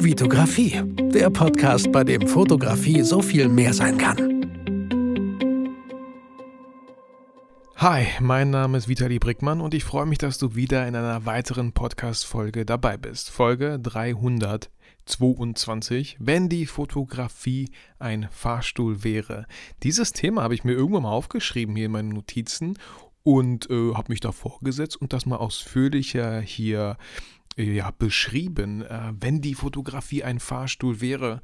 Vitografie, 0.00 0.80
der 1.12 1.28
Podcast, 1.28 1.90
bei 1.90 2.04
dem 2.04 2.28
Fotografie 2.28 3.02
so 3.02 3.20
viel 3.20 3.48
mehr 3.48 3.74
sein 3.74 3.98
kann. 3.98 4.16
Hi, 7.74 8.06
mein 8.20 8.50
Name 8.50 8.78
ist 8.78 8.86
Vitali 8.86 9.18
Brickmann 9.18 9.60
und 9.60 9.74
ich 9.74 9.82
freue 9.82 10.06
mich, 10.06 10.18
dass 10.18 10.38
du 10.38 10.54
wieder 10.54 10.86
in 10.86 10.94
einer 10.94 11.26
weiteren 11.26 11.72
Podcast-Folge 11.72 12.64
dabei 12.64 12.96
bist. 12.96 13.30
Folge 13.30 13.80
322, 13.80 16.18
wenn 16.20 16.48
die 16.48 16.66
Fotografie 16.66 17.72
ein 17.98 18.28
Fahrstuhl 18.30 19.02
wäre. 19.02 19.46
Dieses 19.82 20.12
Thema 20.12 20.44
habe 20.44 20.54
ich 20.54 20.62
mir 20.62 20.74
irgendwann 20.74 21.02
mal 21.02 21.10
aufgeschrieben 21.10 21.74
hier 21.74 21.86
in 21.86 21.92
meinen 21.92 22.10
Notizen 22.10 22.78
und 23.24 23.68
äh, 23.68 23.94
habe 23.94 24.12
mich 24.12 24.20
da 24.20 24.30
vorgesetzt 24.30 24.96
und 24.96 25.12
das 25.12 25.26
mal 25.26 25.36
ausführlicher 25.36 26.40
hier 26.40 26.96
ja, 27.58 27.90
beschrieben. 27.90 28.82
Äh, 28.82 29.12
wenn 29.18 29.40
die 29.40 29.54
Fotografie 29.54 30.24
ein 30.24 30.40
Fahrstuhl 30.40 31.00
wäre, 31.00 31.42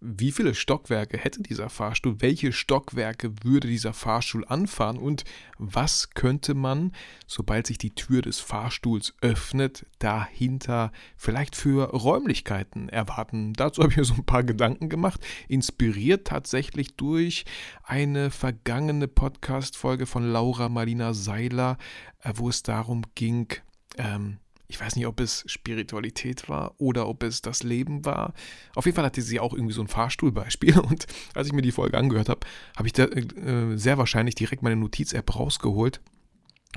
wie 0.00 0.30
viele 0.30 0.54
Stockwerke 0.54 1.16
hätte 1.16 1.42
dieser 1.42 1.70
Fahrstuhl? 1.70 2.20
Welche 2.20 2.52
Stockwerke 2.52 3.32
würde 3.42 3.66
dieser 3.66 3.94
Fahrstuhl 3.94 4.44
anfahren? 4.46 4.98
Und 4.98 5.24
was 5.58 6.10
könnte 6.10 6.54
man, 6.54 6.92
sobald 7.26 7.66
sich 7.66 7.78
die 7.78 7.94
Tür 7.94 8.20
des 8.20 8.38
Fahrstuhls 8.38 9.14
öffnet, 9.22 9.86
dahinter 9.98 10.92
vielleicht 11.16 11.56
für 11.56 11.90
Räumlichkeiten 11.90 12.90
erwarten? 12.90 13.54
Dazu 13.54 13.82
habe 13.82 13.92
ich 13.92 13.96
mir 13.96 14.04
so 14.04 14.14
ein 14.14 14.26
paar 14.26 14.44
Gedanken 14.44 14.90
gemacht, 14.90 15.26
inspiriert 15.48 16.26
tatsächlich 16.26 16.94
durch 16.96 17.46
eine 17.82 18.30
vergangene 18.30 19.08
Podcast-Folge 19.08 20.04
von 20.04 20.30
Laura 20.30 20.68
Marlina 20.68 21.14
Seiler, 21.14 21.78
äh, 22.20 22.32
wo 22.36 22.50
es 22.50 22.62
darum 22.62 23.02
ging, 23.14 23.48
ähm, 23.96 24.38
ich 24.68 24.80
weiß 24.80 24.96
nicht, 24.96 25.06
ob 25.06 25.20
es 25.20 25.44
Spiritualität 25.46 26.48
war 26.48 26.74
oder 26.78 27.08
ob 27.08 27.22
es 27.22 27.42
das 27.42 27.62
Leben 27.62 28.04
war. 28.04 28.34
Auf 28.74 28.86
jeden 28.86 28.96
Fall 28.96 29.04
hatte 29.04 29.22
sie 29.22 29.40
auch 29.40 29.52
irgendwie 29.52 29.74
so 29.74 29.80
ein 29.80 29.88
Fahrstuhlbeispiel. 29.88 30.78
Und 30.80 31.06
als 31.34 31.46
ich 31.46 31.52
mir 31.52 31.62
die 31.62 31.72
Folge 31.72 31.98
angehört 31.98 32.28
habe, 32.28 32.40
habe 32.76 32.88
ich 32.88 32.92
da, 32.92 33.04
äh, 33.04 33.76
sehr 33.76 33.98
wahrscheinlich 33.98 34.34
direkt 34.34 34.62
meine 34.62 34.76
Notiz-App 34.76 35.36
rausgeholt 35.36 36.00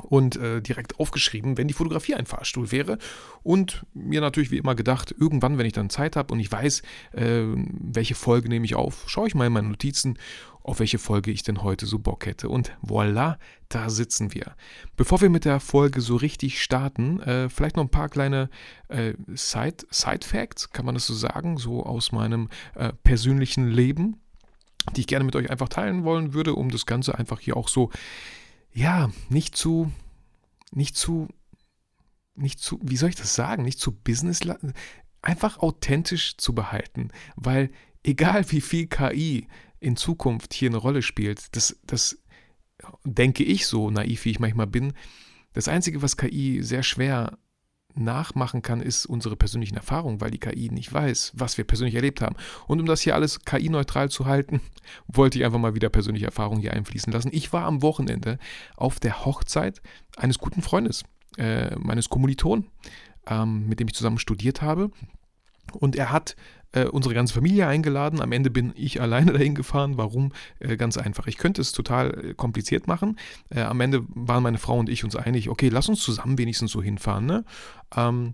und 0.03 0.37
äh, 0.37 0.61
direkt 0.61 0.99
aufgeschrieben, 0.99 1.57
wenn 1.57 1.67
die 1.67 1.73
Fotografie 1.73 2.15
ein 2.15 2.25
Fahrstuhl 2.25 2.71
wäre. 2.71 2.97
Und 3.43 3.85
mir 3.93 4.21
natürlich 4.21 4.51
wie 4.51 4.57
immer 4.57 4.75
gedacht, 4.75 5.13
irgendwann, 5.17 5.57
wenn 5.57 5.65
ich 5.65 5.73
dann 5.73 5.89
Zeit 5.89 6.15
habe 6.15 6.33
und 6.33 6.39
ich 6.39 6.51
weiß, 6.51 6.81
äh, 7.13 7.43
welche 7.45 8.15
Folge 8.15 8.49
nehme 8.49 8.65
ich 8.65 8.75
auf, 8.75 9.03
schaue 9.07 9.27
ich 9.27 9.35
mal 9.35 9.47
in 9.47 9.53
meine 9.53 9.69
Notizen, 9.69 10.17
auf 10.63 10.79
welche 10.79 10.99
Folge 10.99 11.31
ich 11.31 11.41
denn 11.43 11.63
heute 11.63 11.85
so 11.85 11.99
Bock 11.99 12.25
hätte. 12.25 12.49
Und 12.49 12.71
voilà, 12.85 13.37
da 13.69 13.89
sitzen 13.89 14.33
wir. 14.33 14.55
Bevor 14.97 15.21
wir 15.21 15.29
mit 15.29 15.45
der 15.45 15.59
Folge 15.59 16.01
so 16.01 16.15
richtig 16.15 16.61
starten, 16.61 17.21
äh, 17.21 17.49
vielleicht 17.49 17.75
noch 17.75 17.83
ein 17.83 17.89
paar 17.89 18.09
kleine 18.09 18.49
äh, 18.87 19.13
Side, 19.33 19.85
Side 19.89 20.25
Facts, 20.25 20.71
kann 20.71 20.85
man 20.85 20.95
das 20.95 21.07
so 21.07 21.13
sagen, 21.13 21.57
so 21.57 21.83
aus 21.83 22.11
meinem 22.11 22.49
äh, 22.75 22.93
persönlichen 23.03 23.69
Leben, 23.69 24.17
die 24.95 25.01
ich 25.01 25.07
gerne 25.07 25.25
mit 25.25 25.35
euch 25.35 25.49
einfach 25.49 25.69
teilen 25.69 26.03
wollen 26.03 26.33
würde, 26.33 26.53
um 26.53 26.69
das 26.69 26.85
Ganze 26.85 27.17
einfach 27.17 27.39
hier 27.39 27.57
auch 27.57 27.67
so 27.67 27.89
ja, 28.73 29.09
nicht 29.29 29.55
zu, 29.55 29.91
nicht 30.71 30.95
zu, 30.95 31.27
nicht 32.35 32.59
zu, 32.59 32.79
wie 32.81 32.97
soll 32.97 33.09
ich 33.09 33.15
das 33.15 33.35
sagen, 33.35 33.63
nicht 33.63 33.79
zu 33.79 33.91
Business, 33.91 34.41
einfach 35.21 35.57
authentisch 35.59 36.37
zu 36.37 36.53
behalten, 36.53 37.09
weil 37.35 37.71
egal 38.03 38.49
wie 38.51 38.61
viel 38.61 38.87
KI 38.87 39.47
in 39.79 39.95
Zukunft 39.95 40.53
hier 40.53 40.69
eine 40.69 40.77
Rolle 40.77 41.01
spielt, 41.01 41.55
das, 41.55 41.79
das 41.83 42.21
denke 43.03 43.43
ich 43.43 43.65
so 43.65 43.89
naiv, 43.89 44.25
wie 44.25 44.31
ich 44.31 44.39
manchmal 44.39 44.67
bin, 44.67 44.93
das 45.53 45.67
Einzige, 45.67 46.01
was 46.01 46.17
KI 46.17 46.61
sehr 46.61 46.83
schwer 46.83 47.37
nachmachen 47.95 48.61
kann, 48.61 48.81
ist 48.81 49.05
unsere 49.05 49.35
persönlichen 49.35 49.75
Erfahrungen, 49.75 50.21
weil 50.21 50.31
die 50.31 50.39
KI 50.39 50.69
nicht 50.69 50.91
weiß, 50.91 51.33
was 51.35 51.57
wir 51.57 51.65
persönlich 51.65 51.95
erlebt 51.95 52.21
haben. 52.21 52.35
Und 52.67 52.79
um 52.79 52.85
das 52.85 53.01
hier 53.01 53.15
alles 53.15 53.39
KI-neutral 53.41 54.09
zu 54.09 54.25
halten, 54.25 54.61
wollte 55.07 55.39
ich 55.39 55.45
einfach 55.45 55.59
mal 55.59 55.75
wieder 55.75 55.89
persönliche 55.89 56.25
Erfahrungen 56.25 56.61
hier 56.61 56.73
einfließen 56.73 57.11
lassen. 57.11 57.29
Ich 57.31 57.51
war 57.53 57.65
am 57.65 57.81
Wochenende 57.81 58.39
auf 58.75 58.99
der 58.99 59.25
Hochzeit 59.25 59.81
eines 60.17 60.39
guten 60.39 60.61
Freundes, 60.61 61.03
äh, 61.37 61.75
meines 61.75 62.09
Kommilitonen, 62.09 62.67
ähm, 63.27 63.67
mit 63.67 63.79
dem 63.79 63.87
ich 63.87 63.95
zusammen 63.95 64.19
studiert 64.19 64.61
habe. 64.61 64.91
Und 65.75 65.95
er 65.95 66.11
hat 66.11 66.35
äh, 66.71 66.85
unsere 66.85 67.15
ganze 67.15 67.33
Familie 67.33 67.67
eingeladen. 67.67 68.21
Am 68.21 68.31
Ende 68.31 68.49
bin 68.49 68.73
ich 68.75 69.01
alleine 69.01 69.33
dahin 69.33 69.55
gefahren. 69.55 69.97
Warum? 69.97 70.31
Äh, 70.59 70.77
ganz 70.77 70.97
einfach. 70.97 71.27
Ich 71.27 71.37
könnte 71.37 71.61
es 71.61 71.71
total 71.71 72.29
äh, 72.29 72.33
kompliziert 72.33 72.87
machen. 72.87 73.17
Äh, 73.49 73.61
am 73.61 73.81
Ende 73.81 74.05
waren 74.09 74.43
meine 74.43 74.57
Frau 74.57 74.77
und 74.77 74.89
ich 74.89 75.03
uns 75.03 75.15
einig, 75.15 75.49
okay, 75.49 75.69
lass 75.69 75.89
uns 75.89 76.01
zusammen 76.01 76.37
wenigstens 76.37 76.71
so 76.71 76.81
hinfahren. 76.81 77.25
Ne? 77.25 77.45
Ähm, 77.95 78.33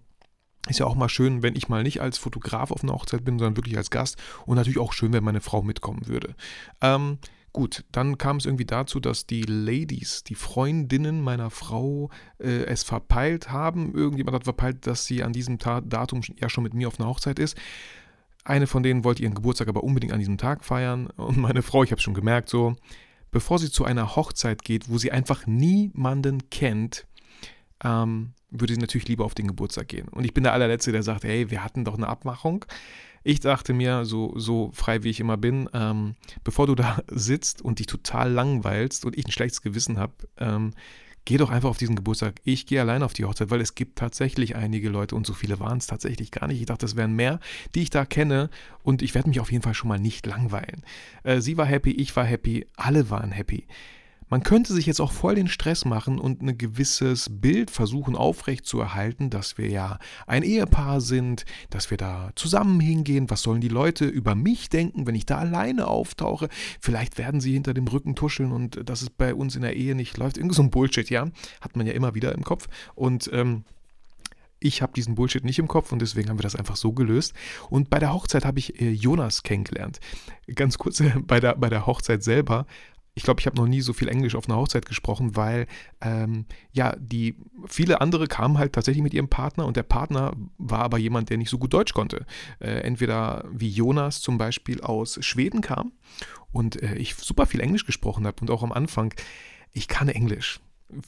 ist 0.68 0.80
ja 0.80 0.86
auch 0.86 0.96
mal 0.96 1.10
schön, 1.10 1.44
wenn 1.44 1.56
ich 1.56 1.70
mal 1.70 1.84
nicht 1.84 2.02
als 2.02 2.18
Fotograf 2.18 2.72
auf 2.72 2.84
einer 2.84 2.94
Hochzeit 2.94 3.24
bin, 3.24 3.38
sondern 3.38 3.56
wirklich 3.56 3.78
als 3.78 3.92
Gast. 3.92 4.18
Und 4.46 4.56
natürlich 4.56 4.80
auch 4.80 4.94
schön, 4.94 5.14
wenn 5.14 5.24
meine 5.24 5.42
Frau 5.42 5.62
mitkommen 5.62 6.08
würde. 6.08 6.36
Ähm, 6.82 7.20
Gut, 7.56 7.86
dann 7.94 8.18
kam 8.18 8.36
es 8.36 8.46
irgendwie 8.46 8.66
dazu, 8.66 9.00
dass 9.00 9.28
die 9.28 9.44
Ladies, 9.44 10.26
die 10.26 10.36
Freundinnen 10.36 11.22
meiner 11.22 11.50
Frau, 11.50 12.10
äh, 12.38 12.66
es 12.66 12.84
verpeilt 12.84 13.50
haben. 13.50 13.96
Irgendjemand 13.96 14.36
hat 14.36 14.44
verpeilt, 14.44 14.86
dass 14.86 15.06
sie 15.06 15.24
an 15.24 15.32
diesem 15.32 15.58
Ta 15.58 15.80
Datum 15.80 16.20
ja 16.38 16.50
schon 16.50 16.66
mit 16.66 16.74
mir 16.74 16.90
auf 16.90 17.00
einer 17.00 17.08
Hochzeit 17.08 17.40
ist. 17.40 17.58
Eine 18.44 18.68
von 18.68 18.84
denen 18.84 19.06
wollte 19.06 19.24
ihren 19.24 19.36
Geburtstag 19.36 19.70
aber 19.70 19.86
unbedingt 19.86 20.12
an 20.12 20.20
diesem 20.20 20.38
Tag 20.38 20.66
feiern. 20.66 21.08
Und 21.16 21.38
meine 21.38 21.62
Frau, 21.62 21.82
ich 21.82 21.92
habe 21.92 22.00
es 22.00 22.04
schon 22.04 22.14
gemerkt, 22.14 22.50
so, 22.50 22.76
bevor 23.32 23.58
sie 23.58 23.72
zu 23.72 23.86
einer 23.86 24.18
Hochzeit 24.18 24.62
geht, 24.62 24.90
wo 24.90 24.98
sie 24.98 25.14
einfach 25.14 25.48
niemanden 25.48 26.50
kennt, 26.50 27.08
ähm, 27.86 28.34
würde 28.60 28.74
sie 28.74 28.80
natürlich 28.80 29.08
lieber 29.08 29.26
auf 29.26 29.36
den 29.36 29.48
Geburtstag 29.48 29.88
gehen. 29.88 30.08
Und 30.10 30.26
ich 30.26 30.34
bin 30.34 30.44
der 30.44 30.54
allerletzte, 30.54 30.92
der 30.92 31.04
sagt, 31.04 31.24
hey, 31.24 31.50
wir 31.52 31.64
hatten 31.64 31.86
doch 31.86 31.96
eine 31.96 32.08
Abmachung. 32.08 32.66
Ich 33.24 33.40
dachte 33.40 33.74
mir, 33.74 34.06
so, 34.06 34.34
so 34.38 34.70
frei 34.74 35.04
wie 35.04 35.10
ich 35.10 35.20
immer 35.20 35.36
bin, 35.36 35.68
ähm, 35.74 36.16
bevor 36.44 36.68
du 36.68 36.76
da 36.76 37.02
sitzt 37.12 37.62
und 37.62 37.80
dich 37.80 37.88
total 37.88 38.32
langweilst 38.32 39.04
und 39.06 39.18
ich 39.18 39.26
ein 39.26 39.32
schlechtes 39.32 39.62
Gewissen 39.62 39.98
habe, 39.98 40.14
ähm, 40.38 40.74
geh 41.26 41.38
doch 41.38 41.50
einfach 41.50 41.70
auf 41.70 41.78
diesen 41.78 41.96
Geburtstag. 41.96 42.40
Ich 42.44 42.68
gehe 42.68 42.80
allein 42.80 43.02
auf 43.02 43.14
die 43.14 43.26
Hochzeit, 43.26 43.50
weil 43.50 43.62
es 43.62 43.74
gibt 43.74 43.98
tatsächlich 43.98 44.56
einige 44.56 44.90
Leute 44.90 45.16
und 45.16 45.26
so 45.26 45.34
viele 45.34 45.60
waren 45.60 45.80
es 45.80 45.88
tatsächlich 45.88 46.30
gar 46.30 46.48
nicht. 46.48 46.60
Ich 46.60 46.68
dachte, 46.68 46.86
es 46.86 46.96
wären 46.96 47.16
mehr, 47.16 47.40
die 47.74 47.82
ich 47.82 47.90
da 47.90 48.06
kenne 48.06 48.50
und 48.84 49.02
ich 49.02 49.16
werde 49.16 49.30
mich 49.30 49.40
auf 49.40 49.52
jeden 49.52 49.64
Fall 49.64 49.74
schon 49.74 49.90
mal 49.90 50.00
nicht 50.00 50.26
langweilen. 50.28 50.84
Äh, 51.24 51.42
sie 51.42 51.58
war 51.58 51.66
happy, 51.66 51.92
ich 51.92 52.16
war 52.16 52.26
happy, 52.26 52.68
alle 52.76 53.10
waren 53.10 53.32
happy. 53.32 53.66
Man 54.30 54.42
könnte 54.42 54.74
sich 54.74 54.88
jetzt 54.88 55.00
auch 55.00 55.12
voll 55.12 55.36
den 55.36 55.48
Stress 55.48 55.86
machen 55.86 56.20
und 56.20 56.42
ein 56.42 56.58
gewisses 56.58 57.30
Bild 57.30 57.70
versuchen 57.70 58.16
aufrechtzuerhalten, 58.16 59.30
dass 59.30 59.58
wir 59.58 59.70
ja 59.70 60.00
ein 60.26 60.44
Ehepaar 60.44 61.00
sind, 61.00 61.46
dass 61.70 61.92
wir 61.92 61.98
da 61.98 62.32
zusammen 62.36 62.80
hingehen. 62.80 63.30
Was 63.30 63.44
sollen 63.44 63.62
die 63.62 63.68
Leute 63.68 64.06
über 64.06 64.34
mich 64.34 64.70
denken, 64.70 65.06
wenn 65.06 65.16
ich 65.16 65.26
da 65.26 65.38
alleine 65.38 65.88
auftauche? 65.88 66.50
Vielleicht 66.80 67.18
werden 67.18 67.40
sie 67.40 67.54
hinter 67.54 67.74
dem 67.74 67.88
Rücken 67.88 68.16
tuscheln 68.16 68.52
und 68.52 68.90
dass 68.90 69.04
es 69.04 69.12
bei 69.12 69.36
uns 69.36 69.56
in 69.56 69.62
der 69.62 69.76
Ehe 69.76 69.94
nicht 69.94 70.18
läuft. 70.18 70.38
Irgend 70.38 70.56
so 70.56 70.64
ein 70.64 70.72
Bullshit, 70.72 71.10
ja. 71.10 71.28
Hat 71.62 71.76
man 71.76 71.86
ja 71.86 71.94
immer 71.94 72.16
wieder 72.16 72.34
im 72.34 72.44
Kopf. 72.44 72.68
Und 72.96 73.30
ähm, 73.32 73.64
ich 74.60 74.82
habe 74.82 74.94
diesen 74.94 75.16
Bullshit 75.16 75.44
nicht 75.44 75.60
im 75.60 75.68
Kopf 75.68 75.92
und 75.92 76.02
deswegen 76.02 76.30
haben 76.30 76.40
wir 76.40 76.44
das 76.44 76.56
einfach 76.56 76.76
so 76.76 76.92
gelöst. 76.94 77.34
Und 77.70 77.90
bei 77.90 78.00
der 78.00 78.14
Hochzeit 78.14 78.46
habe 78.46 78.58
ich 78.58 78.82
äh, 78.82 78.90
Jonas 78.90 79.44
kennengelernt. 79.44 80.00
Ganz 80.56 80.78
kurz, 80.78 81.00
äh, 81.00 81.14
bei 81.22 81.40
der, 81.40 81.56
bei 81.56 81.70
der 81.70 81.86
Hochzeit 81.86 82.24
selber 82.24 82.66
ich 83.16 83.24
glaube, 83.24 83.40
ich 83.40 83.48
habe 83.48 83.56
noch 83.56 83.66
nie 83.66 83.80
so 83.80 83.94
viel 83.94 84.10
Englisch 84.10 84.36
auf 84.36 84.48
einer 84.48 84.58
Hochzeit 84.58 84.86
gesprochen, 84.86 85.38
weil 85.38 85.68
ähm, 86.02 86.46
ja, 86.74 86.96
die 87.00 87.36
viele 87.66 88.02
andere 88.02 88.28
kamen 88.28 88.58
halt 88.58 88.74
tatsächlich 88.74 89.02
mit 89.02 89.14
ihrem 89.14 89.30
Partner 89.30 89.66
und 89.66 89.78
der 89.78 89.84
Partner 89.84 90.34
war 90.58 90.80
aber 90.80 90.98
jemand, 90.98 91.30
der 91.30 91.38
nicht 91.38 91.50
so 91.50 91.58
gut 91.58 91.74
Deutsch 91.74 91.94
konnte. 91.94 92.26
Äh, 92.60 92.82
entweder 92.82 93.46
wie 93.50 93.70
Jonas 93.70 94.20
zum 94.20 94.38
Beispiel 94.38 94.82
aus 94.82 95.18
Schweden 95.22 95.62
kam 95.62 95.94
und 96.52 96.82
äh, 96.84 96.96
ich 96.96 97.16
super 97.16 97.46
viel 97.46 97.62
Englisch 97.62 97.86
gesprochen 97.86 98.28
habe 98.28 98.42
und 98.42 98.52
auch 98.52 98.64
am 98.64 98.74
Anfang, 98.74 99.14
ich 99.72 99.88
kann 99.88 100.10
Englisch. 100.10 100.60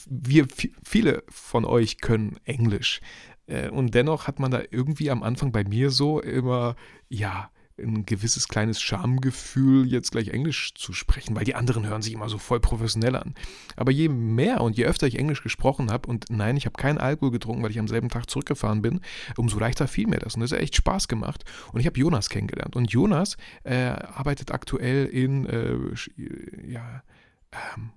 Wir, 0.09 0.47
viele 0.83 1.23
von 1.29 1.65
euch 1.65 1.99
können 1.99 2.37
Englisch. 2.45 3.01
Äh, 3.47 3.69
und 3.69 3.93
dennoch 3.95 4.27
hat 4.27 4.39
man 4.39 4.51
da 4.51 4.61
irgendwie 4.71 5.11
am 5.11 5.23
Anfang 5.23 5.51
bei 5.51 5.65
mir 5.65 5.89
so 5.89 6.21
immer, 6.21 6.77
ja, 7.09 7.51
ein 7.79 8.05
gewisses 8.05 8.47
kleines 8.47 8.81
Schamgefühl, 8.81 9.87
jetzt 9.87 10.11
gleich 10.11 10.29
Englisch 10.29 10.73
zu 10.73 10.93
sprechen, 10.93 11.35
weil 11.35 11.45
die 11.45 11.55
anderen 11.55 11.87
hören 11.87 12.01
sich 12.01 12.13
immer 12.13 12.29
so 12.29 12.37
voll 12.37 12.59
professionell 12.59 13.15
an. 13.15 13.35
Aber 13.75 13.91
je 13.91 14.09
mehr 14.09 14.61
und 14.61 14.77
je 14.77 14.85
öfter 14.85 15.07
ich 15.07 15.19
Englisch 15.19 15.43
gesprochen 15.43 15.91
habe, 15.91 16.09
und 16.09 16.25
nein, 16.29 16.57
ich 16.57 16.65
habe 16.65 16.77
keinen 16.77 16.97
Alkohol 16.97 17.31
getrunken, 17.31 17.63
weil 17.63 17.71
ich 17.71 17.79
am 17.79 17.87
selben 17.87 18.09
Tag 18.09 18.29
zurückgefahren 18.29 18.81
bin, 18.81 19.01
umso 19.37 19.59
leichter 19.59 19.87
fiel 19.87 20.07
mir 20.07 20.19
das. 20.19 20.35
Und 20.35 20.41
das 20.41 20.51
hat 20.51 20.59
echt 20.59 20.75
Spaß 20.75 21.07
gemacht. 21.07 21.43
Und 21.71 21.79
ich 21.79 21.85
habe 21.85 21.99
Jonas 21.99 22.29
kennengelernt. 22.29 22.75
Und 22.75 22.91
Jonas 22.91 23.37
äh, 23.63 23.75
arbeitet 23.75 24.51
aktuell 24.51 25.05
in, 25.05 25.45
äh, 25.45 25.77
ja, 26.67 27.03
ähm, 27.51 27.91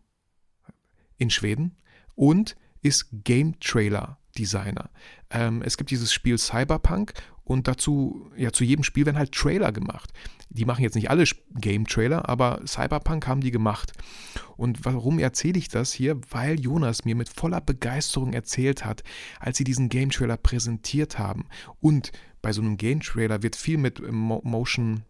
in 1.17 1.31
Schweden 1.31 1.77
und 2.15 2.57
ist 2.83 3.09
Game 3.25 3.59
Trailer 3.61 4.19
Designer. 4.39 4.91
Ähm, 5.31 5.63
es 5.63 5.77
gibt 5.77 5.91
dieses 5.91 6.13
Spiel 6.13 6.39
Cyberpunk 6.39 7.13
und 7.51 7.67
dazu, 7.67 8.31
ja, 8.37 8.53
zu 8.53 8.63
jedem 8.63 8.85
Spiel 8.85 9.07
werden 9.07 9.19
halt 9.19 9.33
Trailer 9.33 9.73
gemacht. 9.73 10.13
Die 10.51 10.65
machen 10.65 10.85
jetzt 10.85 10.95
nicht 10.95 11.11
alle 11.11 11.25
Game-Trailer, 11.57 12.29
aber 12.29 12.61
Cyberpunk 12.65 13.27
haben 13.27 13.41
die 13.41 13.51
gemacht. 13.51 13.93
Und 14.57 14.85
warum 14.85 15.19
erzähle 15.19 15.59
ich 15.59 15.69
das 15.69 15.93
hier? 15.93 16.21
Weil 16.31 16.61
Jonas 16.61 17.05
mir 17.05 17.17
mit 17.17 17.29
voller 17.29 17.61
Begeisterung 17.61 18.35
erzählt 18.35 18.85
hat, 18.85 19.03
als 19.41 19.59
sie 19.59 19.65
diesen 19.65 19.89
Game-Trailer 19.89 20.37
präsentiert 20.37 21.19
haben 21.19 21.47
und 21.81 22.13
bei 22.41 22.53
so 22.53 22.63
einem 22.63 22.77
Game 22.77 23.01
Trailer 23.01 23.43
wird 23.43 23.57
viel 23.57 23.79
mit 23.79 24.01
Mo 24.13 24.41
Motion 24.45 25.03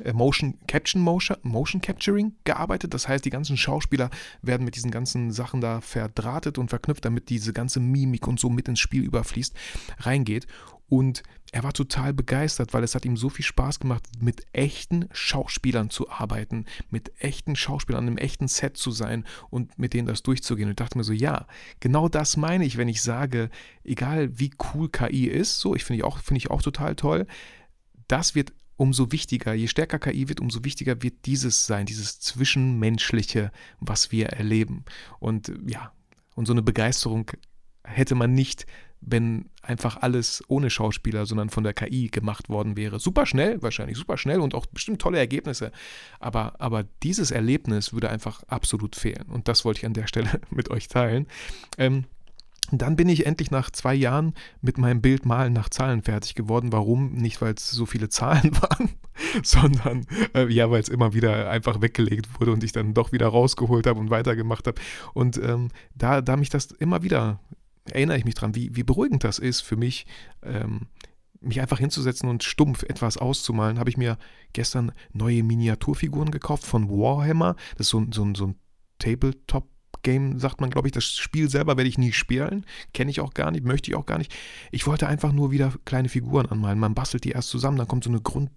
äh, 0.00 0.12
Motion 0.12 0.58
Caption 0.66 1.02
Motion, 1.02 1.36
Motion 1.42 1.80
Capturing 1.80 2.34
gearbeitet. 2.44 2.94
Das 2.94 3.08
heißt, 3.08 3.24
die 3.24 3.30
ganzen 3.30 3.56
Schauspieler 3.56 4.10
werden 4.40 4.64
mit 4.64 4.76
diesen 4.76 4.90
ganzen 4.90 5.32
Sachen 5.32 5.60
da 5.60 5.80
verdrahtet 5.80 6.58
und 6.58 6.68
verknüpft, 6.68 7.04
damit 7.04 7.28
diese 7.28 7.52
ganze 7.52 7.80
Mimik 7.80 8.26
und 8.26 8.40
so 8.40 8.50
mit 8.50 8.68
ins 8.68 8.80
Spiel 8.80 9.04
überfließt, 9.04 9.54
reingeht. 10.00 10.46
Und 10.92 11.22
er 11.52 11.62
war 11.62 11.72
total 11.72 12.12
begeistert, 12.12 12.74
weil 12.74 12.84
es 12.84 12.94
hat 12.94 13.06
ihm 13.06 13.16
so 13.16 13.30
viel 13.30 13.46
Spaß 13.46 13.80
gemacht, 13.80 14.06
mit 14.20 14.44
echten 14.52 15.08
Schauspielern 15.10 15.88
zu 15.88 16.10
arbeiten, 16.10 16.66
mit 16.90 17.12
echten 17.18 17.56
Schauspielern 17.56 18.04
an 18.04 18.08
einem 18.08 18.18
echten 18.18 18.46
Set 18.46 18.76
zu 18.76 18.90
sein 18.90 19.24
und 19.48 19.78
mit 19.78 19.94
denen 19.94 20.06
das 20.06 20.22
durchzugehen. 20.22 20.66
Und 20.66 20.72
ich 20.72 20.76
dachte 20.76 20.98
mir 20.98 21.04
so, 21.04 21.14
ja, 21.14 21.46
genau 21.80 22.10
das 22.10 22.36
meine 22.36 22.66
ich, 22.66 22.76
wenn 22.76 22.88
ich 22.88 23.00
sage, 23.00 23.48
egal 23.84 24.38
wie 24.38 24.50
cool 24.74 24.90
KI 24.90 25.28
ist, 25.28 25.60
so, 25.60 25.74
ich 25.74 25.82
finde 25.82 26.00
ich 26.00 26.04
auch, 26.04 26.20
ich 26.30 26.50
auch 26.50 26.60
total 26.60 26.94
toll, 26.94 27.26
das 28.06 28.34
wird 28.34 28.52
umso 28.76 29.12
wichtiger, 29.12 29.54
je 29.54 29.68
stärker 29.68 29.98
KI 29.98 30.28
wird, 30.28 30.40
umso 30.40 30.62
wichtiger 30.62 31.02
wird 31.02 31.24
dieses 31.24 31.66
sein, 31.66 31.86
dieses 31.86 32.20
Zwischenmenschliche, 32.20 33.50
was 33.80 34.12
wir 34.12 34.26
erleben. 34.26 34.84
Und 35.20 35.54
ja, 35.66 35.94
und 36.34 36.44
so 36.44 36.52
eine 36.52 36.60
Begeisterung 36.60 37.30
hätte 37.82 38.14
man 38.14 38.34
nicht 38.34 38.66
wenn 39.04 39.50
einfach 39.62 39.98
alles 40.00 40.42
ohne 40.48 40.70
Schauspieler, 40.70 41.26
sondern 41.26 41.50
von 41.50 41.64
der 41.64 41.74
KI 41.74 42.08
gemacht 42.08 42.48
worden 42.48 42.76
wäre. 42.76 42.98
Super 42.98 43.26
schnell, 43.26 43.60
wahrscheinlich 43.62 43.98
super 43.98 44.16
schnell 44.16 44.40
und 44.40 44.54
auch 44.54 44.66
bestimmt 44.66 45.00
tolle 45.00 45.18
Ergebnisse. 45.18 45.72
Aber, 46.20 46.60
aber 46.60 46.84
dieses 47.02 47.30
Erlebnis 47.30 47.92
würde 47.92 48.10
einfach 48.10 48.42
absolut 48.44 48.96
fehlen. 48.96 49.26
Und 49.28 49.48
das 49.48 49.64
wollte 49.64 49.80
ich 49.80 49.86
an 49.86 49.94
der 49.94 50.06
Stelle 50.06 50.40
mit 50.50 50.70
euch 50.70 50.88
teilen. 50.88 51.26
Ähm, 51.78 52.04
dann 52.70 52.96
bin 52.96 53.08
ich 53.08 53.26
endlich 53.26 53.50
nach 53.50 53.70
zwei 53.70 53.94
Jahren 53.94 54.34
mit 54.62 54.78
meinem 54.78 55.02
Bild 55.02 55.26
Malen 55.26 55.52
nach 55.52 55.68
Zahlen 55.68 56.02
fertig 56.02 56.34
geworden. 56.34 56.72
Warum? 56.72 57.12
Nicht, 57.12 57.42
weil 57.42 57.54
es 57.54 57.70
so 57.70 57.86
viele 57.86 58.08
Zahlen 58.08 58.50
waren, 58.62 58.90
sondern 59.42 60.06
äh, 60.34 60.46
ja, 60.52 60.70
weil 60.70 60.80
es 60.80 60.88
immer 60.88 61.12
wieder 61.12 61.50
einfach 61.50 61.82
weggelegt 61.82 62.40
wurde 62.40 62.52
und 62.52 62.64
ich 62.64 62.72
dann 62.72 62.94
doch 62.94 63.12
wieder 63.12 63.26
rausgeholt 63.26 63.86
habe 63.86 64.00
und 64.00 64.10
weitergemacht 64.10 64.66
habe. 64.66 64.80
Und 65.12 65.38
ähm, 65.38 65.68
da, 65.94 66.20
da 66.20 66.36
mich 66.36 66.50
das 66.50 66.66
immer 66.66 67.02
wieder 67.02 67.40
erinnere 67.90 68.18
ich 68.18 68.24
mich 68.24 68.34
dran, 68.34 68.54
wie, 68.54 68.74
wie 68.74 68.82
beruhigend 68.82 69.24
das 69.24 69.38
ist 69.38 69.60
für 69.60 69.76
mich, 69.76 70.06
ähm, 70.42 70.88
mich 71.40 71.60
einfach 71.60 71.78
hinzusetzen 71.78 72.28
und 72.28 72.44
stumpf 72.44 72.84
etwas 72.84 73.16
auszumalen, 73.16 73.78
habe 73.78 73.90
ich 73.90 73.96
mir 73.96 74.16
gestern 74.52 74.92
neue 75.12 75.42
Miniaturfiguren 75.42 76.30
gekauft 76.30 76.64
von 76.64 76.88
Warhammer. 76.88 77.56
Das 77.76 77.86
ist 77.86 77.90
so, 77.90 78.06
so, 78.10 78.32
so 78.34 78.46
ein 78.46 78.56
Tabletop 78.98 79.68
Game, 80.02 80.38
sagt 80.38 80.60
man, 80.60 80.70
glaube 80.70 80.88
ich. 80.88 80.92
Das 80.92 81.04
Spiel 81.04 81.48
selber 81.48 81.76
werde 81.76 81.88
ich 81.88 81.98
nie 81.98 82.12
spielen. 82.12 82.66
Kenne 82.92 83.10
ich 83.10 83.20
auch 83.20 83.34
gar 83.34 83.50
nicht, 83.50 83.64
möchte 83.64 83.90
ich 83.90 83.96
auch 83.96 84.06
gar 84.06 84.18
nicht. 84.18 84.34
Ich 84.70 84.86
wollte 84.86 85.06
einfach 85.06 85.32
nur 85.32 85.50
wieder 85.50 85.72
kleine 85.84 86.08
Figuren 86.08 86.46
anmalen. 86.46 86.78
Man 86.78 86.94
bastelt 86.94 87.24
die 87.24 87.30
erst 87.30 87.48
zusammen, 87.48 87.76
dann 87.76 87.88
kommt 87.88 88.04
so 88.04 88.10
eine 88.10 88.20
Grund, 88.20 88.50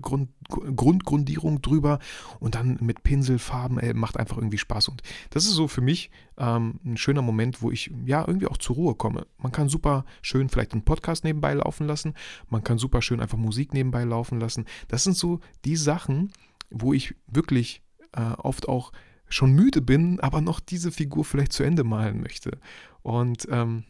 Grund, 0.00 0.30
Grundgrundierung 0.48 1.62
drüber 1.62 1.98
und 2.40 2.54
dann 2.54 2.78
mit 2.80 3.02
Pinselfarben, 3.02 3.78
ey, 3.78 3.94
macht 3.94 4.16
einfach 4.18 4.36
irgendwie 4.36 4.58
Spaß. 4.58 4.88
Und 4.88 5.02
das 5.30 5.44
ist 5.44 5.52
so 5.52 5.68
für 5.68 5.80
mich 5.80 6.10
ähm, 6.36 6.80
ein 6.84 6.96
schöner 6.96 7.22
Moment, 7.22 7.62
wo 7.62 7.70
ich 7.70 7.90
ja 8.04 8.24
irgendwie 8.26 8.46
auch 8.46 8.58
zur 8.58 8.76
Ruhe 8.76 8.94
komme. 8.94 9.26
Man 9.38 9.52
kann 9.52 9.68
super 9.68 10.04
schön 10.22 10.48
vielleicht 10.48 10.72
einen 10.72 10.84
Podcast 10.84 11.24
nebenbei 11.24 11.54
laufen 11.54 11.86
lassen, 11.86 12.14
man 12.48 12.62
kann 12.62 12.78
super 12.78 13.02
schön 13.02 13.20
einfach 13.20 13.38
Musik 13.38 13.74
nebenbei 13.74 14.04
laufen 14.04 14.40
lassen. 14.40 14.64
Das 14.88 15.04
sind 15.04 15.16
so 15.16 15.40
die 15.64 15.76
Sachen, 15.76 16.32
wo 16.70 16.92
ich 16.92 17.14
wirklich 17.26 17.82
äh, 18.12 18.32
oft 18.38 18.68
auch 18.68 18.92
schon 19.28 19.52
müde 19.52 19.82
bin, 19.82 20.20
aber 20.20 20.40
noch 20.40 20.60
diese 20.60 20.90
Figur 20.90 21.24
vielleicht 21.24 21.52
zu 21.52 21.62
Ende 21.62 21.84
malen 21.84 22.22
möchte. 22.22 22.58
Und 23.02 23.46
ähm, 23.50 23.84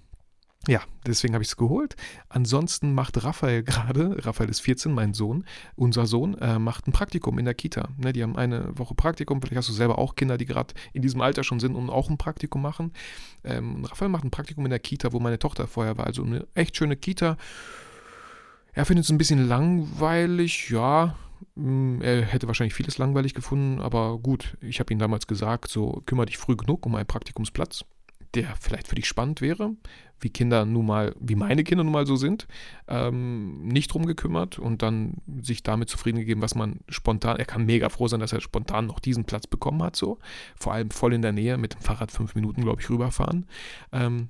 ja, 0.66 0.82
deswegen 1.06 1.34
habe 1.34 1.42
ich 1.42 1.50
es 1.50 1.56
geholt. 1.56 1.96
Ansonsten 2.28 2.92
macht 2.92 3.22
Raphael 3.22 3.62
gerade, 3.62 4.24
Raphael 4.26 4.50
ist 4.50 4.60
14, 4.60 4.92
mein 4.92 5.14
Sohn, 5.14 5.44
unser 5.76 6.06
Sohn, 6.06 6.36
äh, 6.38 6.58
macht 6.58 6.86
ein 6.86 6.92
Praktikum 6.92 7.38
in 7.38 7.44
der 7.44 7.54
Kita. 7.54 7.88
Ne, 7.96 8.12
die 8.12 8.22
haben 8.22 8.36
eine 8.36 8.76
Woche 8.76 8.94
Praktikum. 8.94 9.40
Vielleicht 9.40 9.56
hast 9.56 9.68
du 9.68 9.72
selber 9.72 9.98
auch 9.98 10.16
Kinder, 10.16 10.36
die 10.36 10.46
gerade 10.46 10.74
in 10.92 11.02
diesem 11.02 11.20
Alter 11.20 11.44
schon 11.44 11.60
sind 11.60 11.74
und 11.74 11.90
auch 11.90 12.10
ein 12.10 12.18
Praktikum 12.18 12.60
machen. 12.60 12.92
Ähm, 13.44 13.84
Raphael 13.84 14.10
macht 14.10 14.24
ein 14.24 14.30
Praktikum 14.30 14.64
in 14.66 14.70
der 14.70 14.80
Kita, 14.80 15.12
wo 15.12 15.20
meine 15.20 15.38
Tochter 15.38 15.66
vorher 15.68 15.96
war. 15.96 16.06
Also 16.06 16.24
eine 16.24 16.46
echt 16.54 16.76
schöne 16.76 16.96
Kita. 16.96 17.36
Er 18.72 18.84
findet 18.84 19.04
es 19.04 19.10
ein 19.10 19.18
bisschen 19.18 19.48
langweilig, 19.48 20.70
ja. 20.70 21.16
Mm, 21.54 22.02
er 22.02 22.22
hätte 22.22 22.46
wahrscheinlich 22.46 22.74
vieles 22.74 22.98
langweilig 22.98 23.32
gefunden, 23.32 23.80
aber 23.80 24.18
gut, 24.18 24.56
ich 24.60 24.80
habe 24.80 24.92
ihm 24.92 24.98
damals 24.98 25.26
gesagt, 25.26 25.68
so 25.68 26.02
kümmere 26.04 26.26
dich 26.26 26.36
früh 26.36 26.56
genug 26.56 26.84
um 26.84 26.94
einen 26.94 27.06
Praktikumsplatz 27.06 27.84
der 28.34 28.54
vielleicht 28.60 28.88
für 28.88 28.94
dich 28.94 29.06
spannend 29.06 29.40
wäre, 29.40 29.74
wie 30.20 30.30
Kinder 30.30 30.64
nun 30.64 30.86
mal, 30.86 31.14
wie 31.20 31.34
meine 31.34 31.64
Kinder 31.64 31.84
nun 31.84 31.92
mal 31.92 32.06
so 32.06 32.16
sind, 32.16 32.46
ähm, 32.88 33.66
nicht 33.66 33.92
drum 33.92 34.06
gekümmert 34.06 34.58
und 34.58 34.82
dann 34.82 35.14
sich 35.40 35.62
damit 35.62 35.88
zufrieden 35.88 36.18
gegeben, 36.18 36.42
was 36.42 36.54
man 36.54 36.80
spontan, 36.88 37.36
er 37.36 37.44
kann 37.44 37.64
mega 37.64 37.88
froh 37.88 38.08
sein, 38.08 38.20
dass 38.20 38.32
er 38.32 38.40
spontan 38.40 38.86
noch 38.86 39.00
diesen 39.00 39.24
Platz 39.24 39.46
bekommen 39.46 39.82
hat, 39.82 39.96
so. 39.96 40.18
Vor 40.56 40.72
allem 40.72 40.90
voll 40.90 41.14
in 41.14 41.22
der 41.22 41.32
Nähe, 41.32 41.56
mit 41.56 41.74
dem 41.74 41.80
Fahrrad 41.80 42.10
fünf 42.10 42.34
Minuten, 42.34 42.62
glaube 42.62 42.80
ich, 42.80 42.90
rüberfahren. 42.90 43.46
Ähm, 43.92 44.28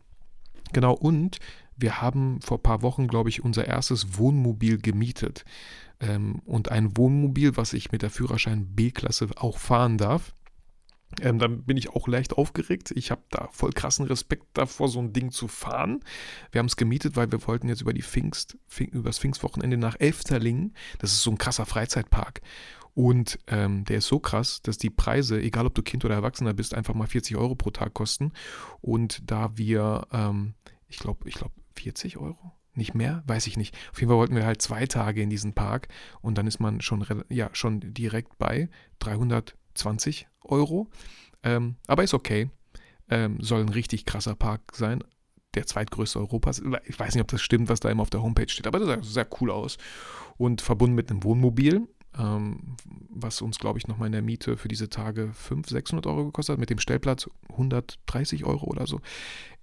genau, 0.72 0.94
und 0.94 1.38
wir 1.76 2.02
haben 2.02 2.40
vor 2.42 2.58
ein 2.58 2.62
paar 2.62 2.82
Wochen, 2.82 3.06
glaube 3.06 3.28
ich, 3.28 3.44
unser 3.44 3.66
erstes 3.66 4.18
Wohnmobil 4.18 4.78
gemietet. 4.78 5.44
Ähm, 6.00 6.40
und 6.44 6.70
ein 6.70 6.96
Wohnmobil, 6.96 7.56
was 7.56 7.72
ich 7.72 7.92
mit 7.92 8.02
der 8.02 8.10
Führerschein 8.10 8.66
B-Klasse 8.74 9.28
auch 9.36 9.58
fahren 9.58 9.96
darf. 9.96 10.34
Ähm, 11.20 11.38
dann 11.38 11.62
bin 11.62 11.76
ich 11.76 11.90
auch 11.90 12.06
leicht 12.06 12.34
aufgeregt. 12.34 12.92
Ich 12.94 13.10
habe 13.10 13.22
da 13.30 13.48
voll 13.52 13.72
krassen 13.72 14.06
Respekt 14.06 14.46
davor, 14.52 14.88
so 14.88 15.00
ein 15.00 15.12
Ding 15.12 15.30
zu 15.30 15.48
fahren. 15.48 16.00
Wir 16.52 16.58
haben 16.58 16.66
es 16.66 16.76
gemietet, 16.76 17.16
weil 17.16 17.32
wir 17.32 17.46
wollten 17.46 17.68
jetzt 17.68 17.80
über 17.80 17.92
die 17.92 18.02
Pfingst, 18.02 18.58
Pfing, 18.68 18.88
über 18.88 19.08
das 19.08 19.18
Pfingstwochenende 19.18 19.76
nach 19.76 19.96
Elfterlingen. 19.98 20.74
Das 20.98 21.12
ist 21.12 21.22
so 21.22 21.30
ein 21.30 21.38
krasser 21.38 21.66
Freizeitpark. 21.66 22.40
Und 22.94 23.38
ähm, 23.46 23.84
der 23.84 23.98
ist 23.98 24.08
so 24.08 24.18
krass, 24.18 24.60
dass 24.62 24.76
die 24.76 24.90
Preise, 24.90 25.40
egal 25.40 25.66
ob 25.66 25.74
du 25.74 25.82
Kind 25.82 26.04
oder 26.04 26.16
Erwachsener 26.16 26.52
bist, 26.52 26.74
einfach 26.74 26.94
mal 26.94 27.06
40 27.06 27.36
Euro 27.36 27.54
pro 27.54 27.70
Tag 27.70 27.94
kosten. 27.94 28.32
Und 28.80 29.30
da 29.30 29.56
wir, 29.56 30.06
ähm, 30.12 30.54
ich 30.88 30.98
glaube, 30.98 31.28
ich 31.28 31.36
glaube 31.36 31.54
40 31.76 32.16
Euro, 32.16 32.52
nicht 32.74 32.94
mehr, 32.94 33.22
weiß 33.26 33.46
ich 33.46 33.56
nicht. 33.56 33.76
Auf 33.92 34.00
jeden 34.00 34.10
Fall 34.10 34.18
wollten 34.18 34.36
wir 34.36 34.46
halt 34.46 34.62
zwei 34.62 34.86
Tage 34.86 35.22
in 35.22 35.30
diesen 35.30 35.52
Park 35.52 35.88
und 36.22 36.38
dann 36.38 36.46
ist 36.46 36.60
man 36.60 36.80
schon, 36.80 37.04
ja, 37.28 37.50
schon 37.52 37.80
direkt 37.92 38.38
bei 38.38 38.68
320 39.78 40.28
Euro. 40.42 40.88
Ähm, 41.42 41.76
aber 41.86 42.04
ist 42.04 42.14
okay. 42.14 42.50
Ähm, 43.08 43.38
soll 43.40 43.60
ein 43.60 43.68
richtig 43.68 44.04
krasser 44.04 44.34
Park 44.34 44.74
sein. 44.74 45.02
Der 45.54 45.66
zweitgrößte 45.66 46.18
Europas. 46.18 46.62
Ich 46.84 46.98
weiß 46.98 47.14
nicht, 47.14 47.22
ob 47.22 47.28
das 47.28 47.40
stimmt, 47.40 47.68
was 47.68 47.80
da 47.80 47.90
immer 47.90 48.02
auf 48.02 48.10
der 48.10 48.22
Homepage 48.22 48.48
steht, 48.48 48.66
aber 48.66 48.78
das 48.78 48.88
sah 48.88 49.02
sehr 49.02 49.28
cool 49.40 49.50
aus. 49.50 49.78
Und 50.36 50.60
verbunden 50.60 50.94
mit 50.94 51.10
einem 51.10 51.24
Wohnmobil, 51.24 51.88
ähm, 52.18 52.76
was 53.08 53.40
uns, 53.40 53.58
glaube 53.58 53.78
ich, 53.78 53.88
nochmal 53.88 54.06
in 54.06 54.12
der 54.12 54.22
Miete 54.22 54.56
für 54.56 54.68
diese 54.68 54.88
Tage 54.88 55.32
500, 55.32 55.70
600 55.70 56.06
Euro 56.06 56.26
gekostet 56.26 56.54
hat, 56.54 56.60
mit 56.60 56.70
dem 56.70 56.78
Stellplatz 56.78 57.30
130 57.50 58.44
Euro 58.44 58.66
oder 58.66 58.86
so. 58.86 59.00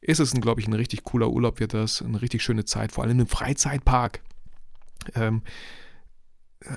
Ist 0.02 0.20
es, 0.20 0.34
glaube 0.34 0.62
ich, 0.62 0.68
ein 0.68 0.74
richtig 0.74 1.04
cooler 1.04 1.30
Urlaub, 1.30 1.60
wird 1.60 1.74
das. 1.74 2.02
Eine 2.02 2.22
richtig 2.22 2.44
schöne 2.44 2.66
Zeit, 2.66 2.92
vor 2.92 3.04
allem 3.04 3.20
im 3.20 3.28
Freizeitpark. 3.28 4.22
Ähm, 5.14 5.44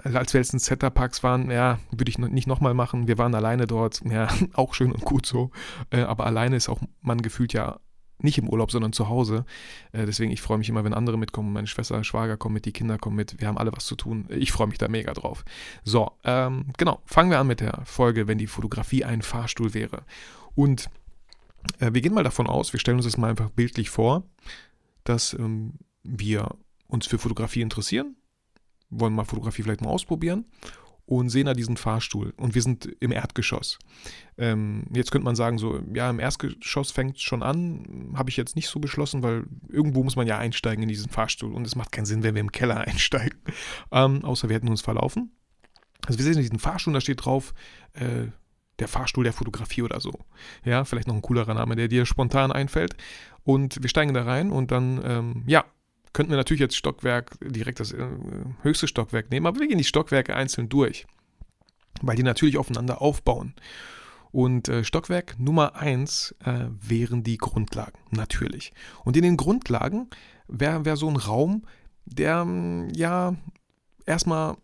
als 0.04 0.34
wir 0.34 0.40
jetzt 0.40 0.52
in 0.52 0.58
Center-Parks 0.58 1.22
waren, 1.22 1.50
ja, 1.50 1.78
würde 1.90 2.10
ich 2.10 2.18
nicht 2.18 2.46
nochmal 2.46 2.74
machen. 2.74 3.08
Wir 3.08 3.18
waren 3.18 3.34
alleine 3.34 3.66
dort, 3.66 4.02
ja, 4.04 4.28
auch 4.54 4.74
schön 4.74 4.92
und 4.92 5.04
gut 5.04 5.26
so. 5.26 5.50
Äh, 5.90 6.02
aber 6.02 6.26
alleine 6.26 6.56
ist 6.56 6.68
auch 6.68 6.80
man 7.00 7.22
gefühlt 7.22 7.52
ja 7.52 7.80
nicht 8.20 8.38
im 8.38 8.48
Urlaub, 8.48 8.70
sondern 8.70 8.92
zu 8.92 9.08
Hause. 9.08 9.44
Äh, 9.92 10.06
deswegen, 10.06 10.32
ich 10.32 10.42
freue 10.42 10.58
mich 10.58 10.68
immer, 10.68 10.84
wenn 10.84 10.94
andere 10.94 11.16
mitkommen. 11.16 11.52
Meine 11.52 11.66
Schwester, 11.66 12.02
Schwager 12.02 12.36
kommen 12.36 12.54
mit, 12.54 12.64
die 12.64 12.72
Kinder 12.72 12.98
kommen 12.98 13.16
mit. 13.16 13.40
Wir 13.40 13.48
haben 13.48 13.58
alle 13.58 13.72
was 13.72 13.86
zu 13.86 13.94
tun. 13.94 14.26
Ich 14.28 14.52
freue 14.52 14.66
mich 14.66 14.78
da 14.78 14.88
mega 14.88 15.12
drauf. 15.12 15.44
So, 15.84 16.10
ähm, 16.24 16.66
genau. 16.76 17.00
Fangen 17.04 17.30
wir 17.30 17.38
an 17.38 17.46
mit 17.46 17.60
der 17.60 17.82
Folge, 17.84 18.26
wenn 18.26 18.38
die 18.38 18.46
Fotografie 18.46 19.04
ein 19.04 19.22
Fahrstuhl 19.22 19.74
wäre. 19.74 20.02
Und 20.54 20.90
äh, 21.78 21.92
wir 21.92 22.00
gehen 22.00 22.14
mal 22.14 22.24
davon 22.24 22.48
aus, 22.48 22.72
wir 22.72 22.80
stellen 22.80 22.96
uns 22.96 23.06
das 23.06 23.16
mal 23.16 23.30
einfach 23.30 23.50
bildlich 23.50 23.90
vor, 23.90 24.24
dass 25.04 25.32
ähm, 25.34 25.74
wir 26.02 26.56
uns 26.88 27.06
für 27.06 27.18
Fotografie 27.18 27.60
interessieren 27.60 28.16
wollen 28.90 29.14
mal 29.14 29.24
Fotografie 29.24 29.62
vielleicht 29.62 29.80
mal 29.80 29.90
ausprobieren 29.90 30.46
und 31.08 31.30
sehen 31.30 31.46
da 31.46 31.54
diesen 31.54 31.78
Fahrstuhl 31.78 32.34
und 32.36 32.54
wir 32.54 32.60
sind 32.60 32.86
im 33.00 33.12
Erdgeschoss. 33.12 33.78
Ähm, 34.36 34.84
jetzt 34.92 35.10
könnte 35.10 35.24
man 35.24 35.36
sagen, 35.36 35.56
so, 35.56 35.80
ja, 35.94 36.10
im 36.10 36.20
Erdgeschoss 36.20 36.90
fängt 36.90 37.16
es 37.16 37.22
schon 37.22 37.42
an, 37.42 38.12
habe 38.14 38.28
ich 38.28 38.36
jetzt 38.36 38.56
nicht 38.56 38.68
so 38.68 38.78
beschlossen, 38.78 39.22
weil 39.22 39.44
irgendwo 39.68 40.04
muss 40.04 40.16
man 40.16 40.26
ja 40.26 40.36
einsteigen 40.36 40.82
in 40.82 40.88
diesen 40.88 41.08
Fahrstuhl 41.08 41.54
und 41.54 41.66
es 41.66 41.76
macht 41.76 41.92
keinen 41.92 42.04
Sinn, 42.04 42.22
wenn 42.22 42.34
wir 42.34 42.40
im 42.40 42.52
Keller 42.52 42.76
einsteigen, 42.86 43.38
ähm, 43.90 44.22
außer 44.24 44.48
wir 44.50 44.56
hätten 44.56 44.68
uns 44.68 44.82
verlaufen. 44.82 45.32
Also 46.06 46.18
wir 46.18 46.24
sehen 46.24 46.40
diesen 46.40 46.58
Fahrstuhl, 46.58 46.92
da 46.92 47.00
steht 47.00 47.24
drauf, 47.24 47.54
äh, 47.94 48.26
der 48.78 48.88
Fahrstuhl 48.88 49.24
der 49.24 49.32
Fotografie 49.32 49.82
oder 49.82 50.00
so. 50.00 50.12
Ja, 50.64 50.84
vielleicht 50.84 51.08
noch 51.08 51.14
ein 51.14 51.22
coolerer 51.22 51.54
Name, 51.54 51.74
der 51.74 51.88
dir 51.88 52.06
spontan 52.06 52.52
einfällt. 52.52 52.94
Und 53.42 53.82
wir 53.82 53.88
steigen 53.88 54.14
da 54.14 54.22
rein 54.22 54.52
und 54.52 54.70
dann, 54.70 55.00
ähm, 55.04 55.42
ja, 55.46 55.64
Könnten 56.12 56.30
wir 56.30 56.36
natürlich 56.36 56.60
jetzt 56.60 56.76
Stockwerk, 56.76 57.38
direkt 57.40 57.80
das 57.80 57.92
äh, 57.92 58.06
höchste 58.62 58.88
Stockwerk 58.88 59.30
nehmen, 59.30 59.46
aber 59.46 59.60
wir 59.60 59.68
gehen 59.68 59.78
die 59.78 59.84
Stockwerke 59.84 60.34
einzeln 60.34 60.68
durch, 60.68 61.06
weil 62.02 62.16
die 62.16 62.22
natürlich 62.22 62.58
aufeinander 62.58 63.02
aufbauen. 63.02 63.54
Und 64.30 64.68
äh, 64.68 64.84
Stockwerk 64.84 65.38
Nummer 65.38 65.76
1 65.76 66.34
äh, 66.44 66.66
wären 66.80 67.22
die 67.22 67.38
Grundlagen, 67.38 67.98
natürlich. 68.10 68.72
Und 69.04 69.16
in 69.16 69.22
den 69.22 69.36
Grundlagen 69.36 70.08
wäre 70.48 70.84
wär 70.84 70.96
so 70.96 71.08
ein 71.08 71.16
Raum, 71.16 71.64
der 72.04 72.44
mm, 72.44 72.90
ja 72.94 73.36
erstmal 74.06 74.56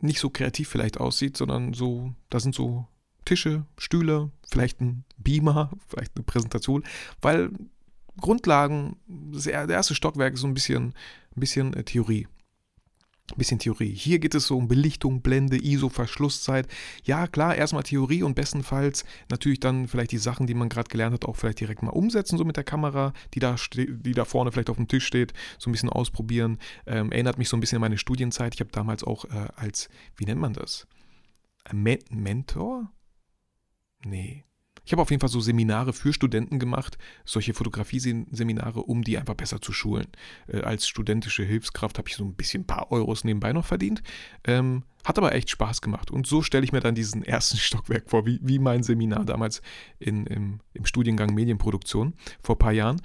nicht 0.00 0.20
so 0.20 0.30
kreativ 0.30 0.68
vielleicht 0.68 0.98
aussieht, 0.98 1.36
sondern 1.36 1.72
so, 1.72 2.14
da 2.30 2.40
sind 2.40 2.54
so 2.54 2.86
Tische, 3.24 3.66
Stühle, 3.76 4.30
vielleicht 4.48 4.80
ein 4.80 5.04
Beamer, 5.16 5.70
vielleicht 5.88 6.16
eine 6.16 6.24
Präsentation, 6.24 6.84
weil 7.20 7.50
Grundlagen, 8.20 8.96
das 9.06 9.46
erste 9.46 9.94
Stockwerk 9.94 10.34
ist 10.34 10.40
so 10.40 10.46
ein 10.46 10.54
bisschen, 10.54 10.94
ein 11.36 11.40
bisschen 11.40 11.74
äh, 11.74 11.84
Theorie. 11.84 12.26
Ein 13.30 13.36
bisschen 13.36 13.58
Theorie. 13.58 13.92
Hier 13.92 14.20
geht 14.20 14.34
es 14.34 14.46
so 14.46 14.56
um 14.56 14.68
Belichtung, 14.68 15.20
Blende, 15.20 15.58
ISO, 15.62 15.90
Verschlusszeit. 15.90 16.66
Ja, 17.04 17.26
klar, 17.26 17.54
erstmal 17.54 17.82
Theorie 17.82 18.22
und 18.22 18.34
bestenfalls 18.34 19.04
natürlich 19.30 19.60
dann 19.60 19.86
vielleicht 19.86 20.12
die 20.12 20.18
Sachen, 20.18 20.46
die 20.46 20.54
man 20.54 20.70
gerade 20.70 20.88
gelernt 20.88 21.12
hat, 21.12 21.26
auch 21.26 21.36
vielleicht 21.36 21.60
direkt 21.60 21.82
mal 21.82 21.90
umsetzen, 21.90 22.38
so 22.38 22.44
mit 22.44 22.56
der 22.56 22.64
Kamera, 22.64 23.12
die 23.34 23.40
da, 23.40 23.56
die 23.74 24.12
da 24.12 24.24
vorne 24.24 24.50
vielleicht 24.50 24.70
auf 24.70 24.76
dem 24.76 24.88
Tisch 24.88 25.04
steht, 25.04 25.34
so 25.58 25.68
ein 25.68 25.72
bisschen 25.72 25.90
ausprobieren. 25.90 26.58
Ähm, 26.86 27.12
erinnert 27.12 27.36
mich 27.36 27.50
so 27.50 27.56
ein 27.56 27.60
bisschen 27.60 27.76
an 27.76 27.82
meine 27.82 27.98
Studienzeit. 27.98 28.54
Ich 28.54 28.60
habe 28.60 28.70
damals 28.70 29.04
auch 29.04 29.26
äh, 29.26 29.48
als, 29.56 29.90
wie 30.16 30.24
nennt 30.24 30.40
man 30.40 30.54
das? 30.54 30.86
Ein 31.64 31.82
Mentor? 32.10 32.90
Nee. 34.04 34.47
Ich 34.88 34.92
habe 34.92 35.02
auf 35.02 35.10
jeden 35.10 35.20
Fall 35.20 35.28
so 35.28 35.40
Seminare 35.40 35.92
für 35.92 36.14
Studenten 36.14 36.58
gemacht, 36.58 36.96
solche 37.26 37.52
Fotografieseminare, 37.52 38.80
um 38.80 39.02
die 39.04 39.18
einfach 39.18 39.34
besser 39.34 39.60
zu 39.60 39.70
schulen. 39.70 40.06
Äh, 40.46 40.62
als 40.62 40.88
studentische 40.88 41.42
Hilfskraft 41.42 41.98
habe 41.98 42.08
ich 42.08 42.16
so 42.16 42.24
ein 42.24 42.32
bisschen 42.32 42.62
ein 42.62 42.66
paar 42.66 42.90
Euros 42.90 43.22
nebenbei 43.22 43.52
noch 43.52 43.66
verdient. 43.66 44.02
Ähm, 44.44 44.84
hat 45.04 45.18
aber 45.18 45.34
echt 45.34 45.50
Spaß 45.50 45.82
gemacht. 45.82 46.10
Und 46.10 46.26
so 46.26 46.40
stelle 46.40 46.64
ich 46.64 46.72
mir 46.72 46.80
dann 46.80 46.94
diesen 46.94 47.22
ersten 47.22 47.56
Stockwerk 47.58 48.08
vor, 48.08 48.24
wie, 48.24 48.40
wie 48.42 48.58
mein 48.58 48.82
Seminar 48.82 49.26
damals 49.26 49.60
in, 49.98 50.24
im, 50.24 50.60
im 50.72 50.86
Studiengang 50.86 51.34
Medienproduktion 51.34 52.14
vor 52.40 52.54
ein 52.54 52.58
paar 52.58 52.72
Jahren. 52.72 53.02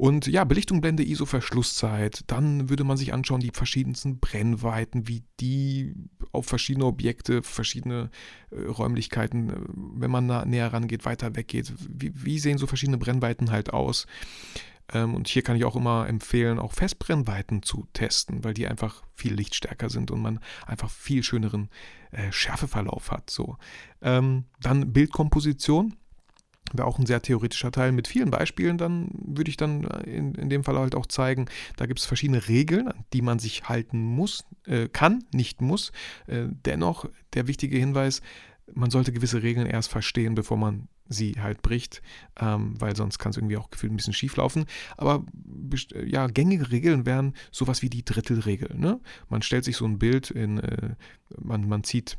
Und 0.00 0.28
ja, 0.28 0.44
Belichtung, 0.44 0.80
Blende, 0.80 1.02
ISO, 1.02 1.26
Verschlusszeit. 1.26 2.22
Dann 2.26 2.70
würde 2.70 2.84
man 2.84 2.96
sich 2.96 3.12
anschauen, 3.12 3.40
die 3.40 3.50
verschiedensten 3.52 4.18
Brennweiten, 4.18 5.08
wie 5.08 5.24
die 5.40 5.94
auf 6.32 6.46
verschiedene 6.46 6.86
Objekte, 6.86 7.42
verschiedene 7.42 8.08
äh, 8.50 8.62
Räumlichkeiten, 8.62 9.50
äh, 9.50 9.56
wenn 9.68 10.10
man 10.10 10.26
da 10.26 10.46
näher 10.46 10.72
rangeht, 10.72 11.04
weiter 11.04 11.36
weggeht. 11.36 11.74
Wie, 11.86 12.12
wie 12.14 12.38
sehen 12.38 12.56
so 12.56 12.66
verschiedene 12.66 12.96
Brennweiten 12.96 13.50
halt 13.50 13.74
aus? 13.74 14.06
Ähm, 14.90 15.14
und 15.14 15.28
hier 15.28 15.42
kann 15.42 15.56
ich 15.56 15.66
auch 15.66 15.76
immer 15.76 16.08
empfehlen, 16.08 16.58
auch 16.58 16.72
Festbrennweiten 16.72 17.62
zu 17.62 17.86
testen, 17.92 18.42
weil 18.42 18.54
die 18.54 18.68
einfach 18.68 19.02
viel 19.14 19.34
lichtstärker 19.34 19.90
sind 19.90 20.10
und 20.10 20.22
man 20.22 20.40
einfach 20.66 20.88
viel 20.88 21.22
schöneren 21.22 21.68
äh, 22.10 22.32
Schärfeverlauf 22.32 23.10
hat. 23.10 23.28
So. 23.28 23.58
Ähm, 24.00 24.46
dann 24.62 24.94
Bildkomposition 24.94 25.94
wäre 26.72 26.86
auch 26.86 26.98
ein 26.98 27.06
sehr 27.06 27.22
theoretischer 27.22 27.72
Teil 27.72 27.92
mit 27.92 28.08
vielen 28.08 28.30
Beispielen, 28.30 28.78
dann 28.78 29.10
würde 29.12 29.50
ich 29.50 29.56
dann 29.56 29.84
äh, 29.84 30.10
in, 30.10 30.34
in 30.34 30.50
dem 30.50 30.64
Fall 30.64 30.78
halt 30.78 30.94
auch 30.94 31.06
zeigen, 31.06 31.46
da 31.76 31.86
gibt 31.86 32.00
es 32.00 32.06
verschiedene 32.06 32.48
Regeln, 32.48 32.88
an 32.88 33.04
die 33.12 33.22
man 33.22 33.38
sich 33.38 33.68
halten 33.68 34.02
muss, 34.02 34.44
äh, 34.66 34.88
kann, 34.88 35.24
nicht 35.32 35.60
muss. 35.60 35.92
Äh, 36.26 36.46
dennoch 36.64 37.08
der 37.34 37.46
wichtige 37.46 37.78
Hinweis, 37.78 38.22
man 38.72 38.90
sollte 38.90 39.12
gewisse 39.12 39.42
Regeln 39.42 39.66
erst 39.66 39.90
verstehen, 39.90 40.34
bevor 40.34 40.56
man 40.56 40.88
sie 41.10 41.34
halt 41.40 41.60
bricht, 41.60 42.02
ähm, 42.40 42.80
weil 42.80 42.94
sonst 42.94 43.18
kann 43.18 43.30
es 43.30 43.36
irgendwie 43.36 43.56
auch 43.56 43.70
gefühlt 43.70 43.92
ein 43.92 43.96
bisschen 43.96 44.12
schief 44.12 44.36
laufen. 44.36 44.64
Aber 44.96 45.24
ja, 46.06 46.28
gängige 46.28 46.70
Regeln 46.70 47.04
wären 47.04 47.34
sowas 47.50 47.82
wie 47.82 47.90
die 47.90 48.04
Drittelregel. 48.04 48.76
Ne? 48.76 49.00
Man 49.28 49.42
stellt 49.42 49.64
sich 49.64 49.76
so 49.76 49.84
ein 49.84 49.98
Bild 49.98 50.30
in, 50.30 50.58
äh, 50.58 50.94
man, 51.36 51.68
man 51.68 51.82
zieht 51.82 52.16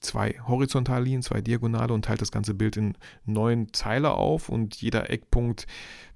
zwei 0.00 0.36
Horizontallinien, 0.46 1.22
zwei 1.22 1.40
Diagonale 1.40 1.92
und 1.92 2.04
teilt 2.04 2.20
das 2.20 2.32
ganze 2.32 2.54
Bild 2.54 2.76
in 2.76 2.96
neun 3.24 3.72
Teile 3.72 4.12
auf 4.12 4.48
und 4.48 4.76
jeder 4.76 5.10
Eckpunkt, 5.10 5.66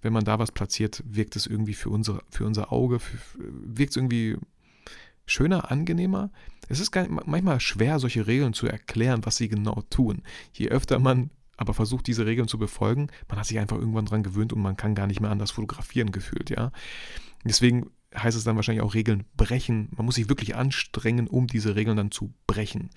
wenn 0.01 0.12
man 0.12 0.25
da 0.25 0.39
was 0.39 0.53
platziert, 0.53 1.03
wirkt 1.07 1.37
es 1.37 1.47
irgendwie 1.47 1.75
für, 1.75 1.91
unsere, 1.91 2.23
für 2.31 2.47
unser 2.47 2.73
Auge, 2.73 2.99
wirkt 3.37 3.91
es 3.91 3.97
irgendwie 3.97 4.37
schöner, 5.27 5.71
angenehmer. 5.71 6.31
Es 6.69 6.81
ist 6.81 6.95
manchmal 7.09 7.61
schwer, 7.61 7.99
solche 7.99 8.27
Regeln 8.27 8.55
zu 8.55 8.67
erklären, 8.67 9.25
was 9.25 9.37
sie 9.37 9.49
genau 9.49 9.83
tun. 9.91 10.23
Je 10.53 10.69
öfter 10.69 10.99
man 10.99 11.31
aber 11.57 11.75
versucht, 11.75 12.07
diese 12.07 12.27
Regeln 12.27 12.49
zu 12.49 12.59
befolgen, 12.59 13.09
man 13.29 13.39
hat 13.39 13.47
sich 13.47 13.59
einfach 13.59 13.79
irgendwann 13.79 14.07
dran 14.07 14.23
gewöhnt 14.23 14.53
und 14.53 14.62
man 14.62 14.77
kann 14.77 14.95
gar 14.95 15.07
nicht 15.07 15.21
mehr 15.21 15.31
anders 15.31 15.53
fotografieren 15.53 16.11
gefühlt, 16.11 16.51
ja. 16.51 16.73
Deswegen 17.45 17.91
heißt 18.16 18.37
es 18.37 18.45
dann 18.45 18.57
wahrscheinlich 18.57 18.83
auch 18.83 18.95
Regeln 18.95 19.25
brechen. 19.37 19.88
Man 19.97 20.07
muss 20.07 20.16
sich 20.16 20.28
wirklich 20.28 20.54
anstrengen, 20.54 21.28
um 21.28 21.47
diese 21.47 21.76
Regeln 21.76 21.97
dann 21.97 22.11
zu 22.11 22.33
brechen. 22.47 22.90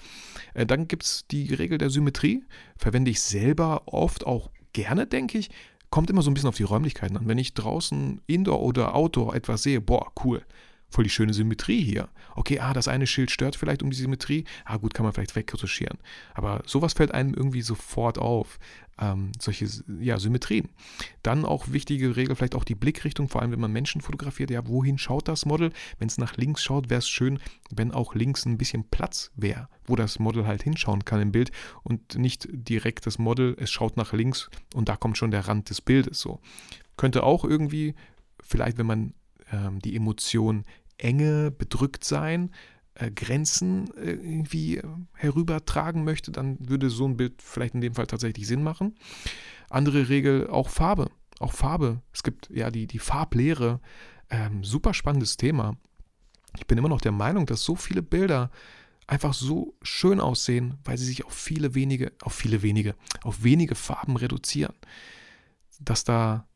Äh, 0.53 0.65
dann 0.65 0.87
gibt 0.87 1.03
es 1.03 1.25
die 1.29 1.53
Regel 1.53 1.77
der 1.77 1.89
Symmetrie. 1.89 2.43
Verwende 2.77 3.11
ich 3.11 3.21
selber 3.21 3.83
oft 3.85 4.25
auch 4.25 4.51
gerne, 4.73 5.07
denke 5.07 5.37
ich. 5.37 5.49
Kommt 5.89 6.09
immer 6.09 6.21
so 6.21 6.31
ein 6.31 6.33
bisschen 6.33 6.49
auf 6.49 6.57
die 6.57 6.63
Räumlichkeiten 6.63 7.17
an. 7.17 7.27
Wenn 7.27 7.37
ich 7.37 7.53
draußen 7.53 8.21
Indoor 8.27 8.61
oder 8.61 8.95
Outdoor 8.95 9.35
etwas 9.35 9.63
sehe, 9.63 9.81
boah, 9.81 10.11
cool 10.23 10.45
voll 10.95 11.03
die 11.03 11.09
schöne 11.09 11.33
Symmetrie 11.33 11.81
hier. 11.81 12.09
Okay, 12.35 12.59
ah, 12.59 12.73
das 12.73 12.87
eine 12.87 13.07
Schild 13.07 13.31
stört 13.31 13.55
vielleicht 13.55 13.83
um 13.83 13.89
die 13.89 13.97
Symmetrie. 13.97 14.45
Ah, 14.63 14.77
gut, 14.77 14.93
kann 14.93 15.03
man 15.03 15.13
vielleicht 15.13 15.35
wegretuschieren. 15.35 15.97
Aber 16.33 16.61
sowas 16.65 16.93
fällt 16.93 17.13
einem 17.13 17.33
irgendwie 17.33 17.61
sofort 17.61 18.17
auf. 18.17 18.59
Ähm, 18.97 19.33
solche 19.39 19.67
ja, 19.99 20.17
Symmetrien. 20.19 20.69
Dann 21.21 21.43
auch 21.43 21.71
wichtige 21.71 22.15
Regel, 22.15 22.35
vielleicht 22.35 22.55
auch 22.55 22.63
die 22.63 22.75
Blickrichtung, 22.75 23.27
vor 23.27 23.41
allem 23.41 23.51
wenn 23.51 23.59
man 23.59 23.73
Menschen 23.73 23.99
fotografiert. 23.99 24.51
Ja, 24.51 24.65
wohin 24.67 24.97
schaut 24.97 25.27
das 25.27 25.45
Model? 25.45 25.71
Wenn 25.99 26.07
es 26.07 26.17
nach 26.17 26.37
links 26.37 26.63
schaut, 26.63 26.89
wäre 26.89 26.99
es 26.99 27.09
schön, 27.09 27.39
wenn 27.69 27.91
auch 27.91 28.15
links 28.15 28.45
ein 28.45 28.57
bisschen 28.57 28.85
Platz 28.89 29.31
wäre, 29.35 29.67
wo 29.85 29.97
das 29.97 30.19
Model 30.19 30.47
halt 30.47 30.63
hinschauen 30.63 31.03
kann 31.03 31.21
im 31.21 31.33
Bild 31.33 31.51
und 31.83 32.17
nicht 32.17 32.47
direkt 32.49 33.05
das 33.05 33.19
Model, 33.19 33.57
es 33.59 33.69
schaut 33.69 33.97
nach 33.97 34.13
links 34.13 34.49
und 34.73 34.87
da 34.87 34.95
kommt 34.95 35.17
schon 35.17 35.31
der 35.31 35.47
Rand 35.47 35.69
des 35.69 35.81
Bildes 35.81 36.19
so. 36.19 36.39
Könnte 36.95 37.23
auch 37.23 37.43
irgendwie, 37.43 37.95
vielleicht 38.39 38.77
wenn 38.77 38.85
man 38.85 39.13
ähm, 39.51 39.79
die 39.79 39.95
Emotion 39.95 40.63
Enge, 40.97 41.51
bedrückt 41.51 42.03
sein, 42.03 42.51
äh, 42.95 43.11
Grenzen 43.11 43.93
äh, 43.97 44.11
irgendwie 44.11 44.77
äh, 44.77 44.83
herübertragen 45.13 46.03
möchte, 46.03 46.31
dann 46.31 46.57
würde 46.59 46.89
so 46.89 47.05
ein 47.05 47.17
Bild 47.17 47.41
vielleicht 47.41 47.75
in 47.75 47.81
dem 47.81 47.95
Fall 47.95 48.07
tatsächlich 48.07 48.47
Sinn 48.47 48.63
machen. 48.63 48.95
Andere 49.69 50.09
Regel, 50.09 50.47
auch 50.49 50.69
Farbe. 50.69 51.11
Auch 51.39 51.53
Farbe. 51.53 52.01
Es 52.13 52.23
gibt 52.23 52.49
ja 52.49 52.71
die, 52.71 52.87
die 52.87 52.99
Farblehre. 52.99 53.81
Ähm, 54.29 54.63
super 54.63 54.93
spannendes 54.93 55.37
Thema. 55.37 55.75
Ich 56.57 56.67
bin 56.67 56.77
immer 56.77 56.89
noch 56.89 57.01
der 57.01 57.11
Meinung, 57.11 57.45
dass 57.45 57.63
so 57.63 57.75
viele 57.75 58.01
Bilder 58.01 58.49
einfach 59.07 59.33
so 59.33 59.75
schön 59.81 60.19
aussehen, 60.19 60.75
weil 60.83 60.97
sie 60.97 61.05
sich 61.05 61.25
auf 61.25 61.33
viele 61.33 61.75
wenige, 61.75 62.13
auf 62.21 62.33
viele 62.33 62.61
wenige, 62.61 62.95
auf 63.23 63.43
wenige 63.43 63.75
Farben 63.75 64.15
reduzieren. 64.15 64.73
Dass 65.79 66.05
da 66.05 66.47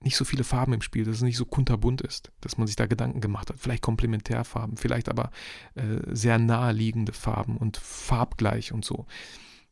nicht 0.00 0.16
so 0.16 0.24
viele 0.24 0.44
Farben 0.44 0.72
im 0.72 0.82
Spiel, 0.82 1.04
dass 1.04 1.16
es 1.16 1.22
nicht 1.22 1.36
so 1.36 1.44
kunterbunt 1.44 2.00
ist, 2.00 2.30
dass 2.40 2.56
man 2.56 2.66
sich 2.66 2.76
da 2.76 2.86
Gedanken 2.86 3.20
gemacht 3.20 3.50
hat. 3.50 3.58
Vielleicht 3.58 3.82
Komplementärfarben, 3.82 4.76
vielleicht 4.76 5.08
aber 5.08 5.30
äh, 5.74 5.98
sehr 6.08 6.38
naheliegende 6.38 7.12
Farben 7.12 7.56
und 7.56 7.76
farbgleich 7.76 8.72
und 8.72 8.84
so. 8.84 9.06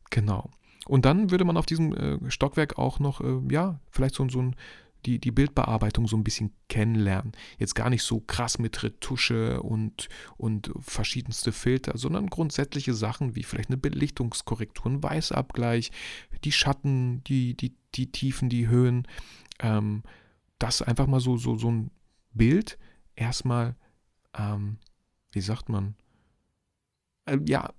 Genau. 0.09 0.49
Und 0.85 1.05
dann 1.05 1.31
würde 1.31 1.45
man 1.45 1.57
auf 1.57 1.65
diesem 1.65 1.93
äh, 1.93 2.31
Stockwerk 2.31 2.77
auch 2.77 2.99
noch, 2.99 3.21
äh, 3.21 3.39
ja, 3.49 3.79
vielleicht 3.89 4.15
so, 4.15 4.27
so 4.29 4.41
ein, 4.41 4.55
die, 5.05 5.19
die 5.19 5.31
Bildbearbeitung 5.31 6.07
so 6.07 6.17
ein 6.17 6.23
bisschen 6.23 6.53
kennenlernen. 6.69 7.31
Jetzt 7.57 7.75
gar 7.75 7.89
nicht 7.89 8.03
so 8.03 8.19
krass 8.19 8.59
mit 8.59 8.83
Retusche 8.83 9.61
und, 9.61 10.09
und 10.37 10.71
verschiedenste 10.79 11.51
Filter, 11.51 11.97
sondern 11.97 12.27
grundsätzliche 12.27 12.93
Sachen 12.93 13.35
wie 13.35 13.43
vielleicht 13.43 13.69
eine 13.69 13.77
Belichtungskorrektur, 13.77 14.91
ein 14.91 15.03
Weißabgleich, 15.03 15.91
die 16.43 16.51
Schatten, 16.51 17.23
die, 17.25 17.55
die, 17.55 17.75
die 17.95 18.11
Tiefen, 18.11 18.49
die 18.49 18.67
Höhen, 18.67 19.07
ähm, 19.59 20.03
das 20.59 20.81
einfach 20.81 21.07
mal 21.07 21.19
so, 21.19 21.37
so, 21.37 21.57
so 21.57 21.69
ein 21.69 21.91
Bild 22.33 22.77
erstmal, 23.15 23.75
ähm, 24.37 24.77
wie 25.31 25.41
sagt 25.41 25.69
man, 25.69 25.95
äh, 27.25 27.39
ja, 27.45 27.73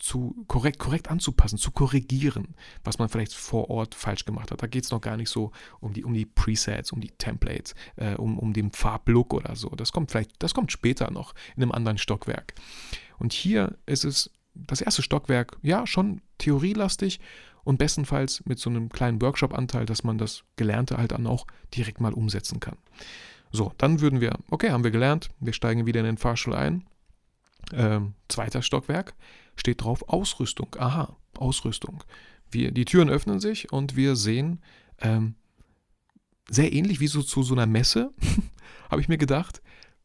zu 0.00 0.44
korrekt, 0.48 0.78
korrekt 0.78 1.10
anzupassen, 1.10 1.58
zu 1.58 1.70
korrigieren, 1.70 2.54
was 2.84 2.98
man 2.98 3.08
vielleicht 3.08 3.34
vor 3.34 3.68
Ort 3.68 3.94
falsch 3.94 4.24
gemacht 4.24 4.50
hat. 4.50 4.62
Da 4.62 4.66
geht 4.66 4.84
es 4.84 4.90
noch 4.90 5.00
gar 5.00 5.16
nicht 5.16 5.28
so 5.28 5.52
um 5.80 5.92
die, 5.92 6.04
um 6.04 6.14
die 6.14 6.26
Presets, 6.26 6.90
um 6.90 7.00
die 7.00 7.10
Templates, 7.10 7.74
äh, 7.96 8.14
um, 8.14 8.38
um 8.38 8.52
den 8.52 8.72
Farblook 8.72 9.34
oder 9.34 9.54
so. 9.56 9.68
Das 9.70 9.92
kommt 9.92 10.10
vielleicht, 10.10 10.42
das 10.42 10.54
kommt 10.54 10.72
später 10.72 11.10
noch 11.10 11.34
in 11.54 11.62
einem 11.62 11.72
anderen 11.72 11.98
Stockwerk. 11.98 12.54
Und 13.18 13.32
hier 13.32 13.76
ist 13.86 14.04
es 14.04 14.30
das 14.54 14.80
erste 14.80 15.02
Stockwerk, 15.02 15.58
ja, 15.62 15.86
schon 15.86 16.22
theorielastig, 16.38 17.20
und 17.64 17.78
bestenfalls 17.78 18.44
mit 18.46 18.58
so 18.58 18.70
einem 18.70 18.88
kleinen 18.88 19.20
Workshop-Anteil, 19.20 19.86
dass 19.86 20.04
man 20.04 20.18
das 20.18 20.44
Gelernte 20.56 20.96
halt 20.96 21.12
dann 21.12 21.26
auch 21.26 21.46
direkt 21.74 22.00
mal 22.00 22.12
umsetzen 22.12 22.60
kann. 22.60 22.76
So, 23.52 23.72
dann 23.78 24.00
würden 24.00 24.20
wir, 24.20 24.38
okay, 24.50 24.70
haben 24.70 24.84
wir 24.84 24.90
gelernt, 24.90 25.30
wir 25.40 25.52
steigen 25.52 25.86
wieder 25.86 26.00
in 26.00 26.06
den 26.06 26.18
Fahrstuhl 26.18 26.54
ein. 26.54 26.86
Ähm, 27.72 28.14
zweiter 28.28 28.62
Stockwerk 28.62 29.14
steht 29.56 29.82
drauf 29.82 30.08
Ausrüstung. 30.08 30.74
Aha, 30.78 31.16
Ausrüstung. 31.36 32.04
Wir, 32.50 32.70
die 32.72 32.84
Türen 32.84 33.10
öffnen 33.10 33.40
sich 33.40 33.72
und 33.72 33.96
wir 33.96 34.16
sehen, 34.16 34.60
ähm, 34.98 35.34
sehr 36.48 36.72
ähnlich 36.72 37.00
wie 37.00 37.06
so 37.06 37.22
zu 37.22 37.42
so 37.42 37.54
einer 37.54 37.66
Messe, 37.66 38.12
habe 38.90 39.00
ich 39.00 39.08
mir 39.08 39.18
gedacht, 39.18 39.62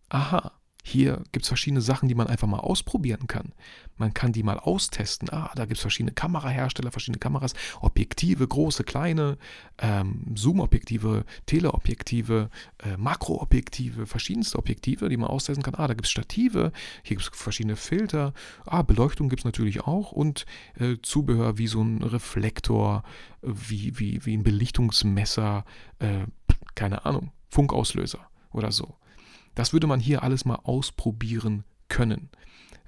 aha, 0.10 0.52
hier 0.88 1.24
gibt 1.32 1.46
es 1.46 1.48
verschiedene 1.48 1.82
Sachen, 1.82 2.08
die 2.08 2.14
man 2.14 2.28
einfach 2.28 2.48
mal 2.48 2.60
ausprobieren 2.60 3.26
kann. 3.26 3.54
Man 3.98 4.14
kann 4.14 4.34
die 4.34 4.44
mal 4.44 4.60
austesten. 4.60 5.32
Ah, 5.32 5.50
da 5.56 5.66
gibt 5.66 5.78
es 5.78 5.82
verschiedene 5.82 6.14
Kamerahersteller, 6.14 6.92
verschiedene 6.92 7.18
Kameras, 7.18 7.56
Objektive, 7.82 8.48
große, 8.48 8.84
kleine, 8.84 9.40
ähm, 9.80 10.36
Zoom-Objektive, 10.36 11.26
Teleobjektive, 11.48 12.52
äh, 12.84 12.98
Makroobjektive, 12.98 14.06
verschiedenste 14.06 14.60
Objektive, 14.60 15.10
die 15.10 15.18
man 15.18 15.28
austesten 15.28 15.64
kann. 15.64 15.74
Ah, 15.74 15.88
da 15.88 15.96
gibt 15.96 16.06
es 16.06 16.12
Stative, 16.12 16.72
hier 17.02 17.18
gibt 17.18 17.28
es 17.28 17.36
verschiedene 17.36 17.78
Filter. 17.78 18.36
Ah, 18.68 18.84
Beleuchtung 18.84 19.28
gibt 19.28 19.40
es 19.40 19.46
natürlich 19.46 19.82
auch 19.82 20.12
und 20.12 20.46
äh, 20.80 20.98
Zubehör 21.02 21.58
wie 21.58 21.66
so 21.68 21.82
ein 21.82 22.04
Reflektor, 22.04 23.02
wie, 23.42 23.98
wie, 23.98 24.24
wie 24.24 24.38
ein 24.38 24.44
Belichtungsmesser, 24.44 25.66
äh, 25.98 26.26
keine 26.76 27.06
Ahnung, 27.06 27.32
Funkauslöser 27.50 28.20
oder 28.52 28.72
so. 28.72 28.94
Das 29.56 29.74
würde 29.74 29.88
man 29.88 30.00
hier 30.00 30.24
alles 30.24 30.46
mal 30.46 30.60
ausprobieren 30.64 31.64
können. 31.88 32.30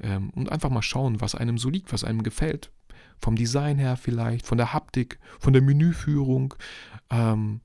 Ähm, 0.01 0.29
und 0.31 0.51
einfach 0.51 0.69
mal 0.69 0.81
schauen, 0.81 1.21
was 1.21 1.35
einem 1.35 1.57
so 1.57 1.69
liegt, 1.69 1.91
was 1.91 2.03
einem 2.03 2.23
gefällt. 2.23 2.71
Vom 3.19 3.35
Design 3.35 3.79
her 3.79 3.97
vielleicht, 3.97 4.45
von 4.45 4.57
der 4.57 4.73
Haptik, 4.73 5.19
von 5.39 5.53
der 5.53 5.61
Menüführung. 5.61 6.53
Ähm, 7.09 7.61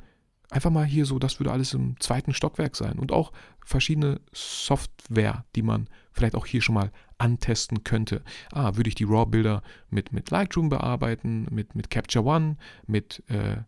einfach 0.51 0.71
mal 0.71 0.87
hier 0.87 1.05
so, 1.05 1.19
das 1.19 1.41
würde 1.41 1.53
alles 1.53 1.75
im 1.75 1.99
zweiten 2.01 2.33
Stockwerk 2.33 2.77
sein. 2.77 2.99
Und 2.99 3.13
auch 3.13 3.33
verschiedene 3.65 4.21
Software, 4.33 5.45
die 5.55 5.63
man 5.63 5.89
vielleicht 6.13 6.35
auch 6.35 6.47
hier 6.47 6.63
schon 6.63 6.75
mal 6.75 6.91
antesten 7.19 7.85
könnte. 7.85 8.23
Ah, 8.53 8.77
würde 8.77 8.89
ich 8.89 8.95
die 8.95 9.05
RAW-Bilder 9.05 9.63
mit, 9.91 10.13
mit 10.13 10.31
Lightroom 10.31 10.69
bearbeiten, 10.69 11.47
mit, 11.51 11.75
mit 11.75 11.91
Capture 11.91 12.25
One, 12.25 12.57
mit, 12.87 13.23
äh, 13.29 13.59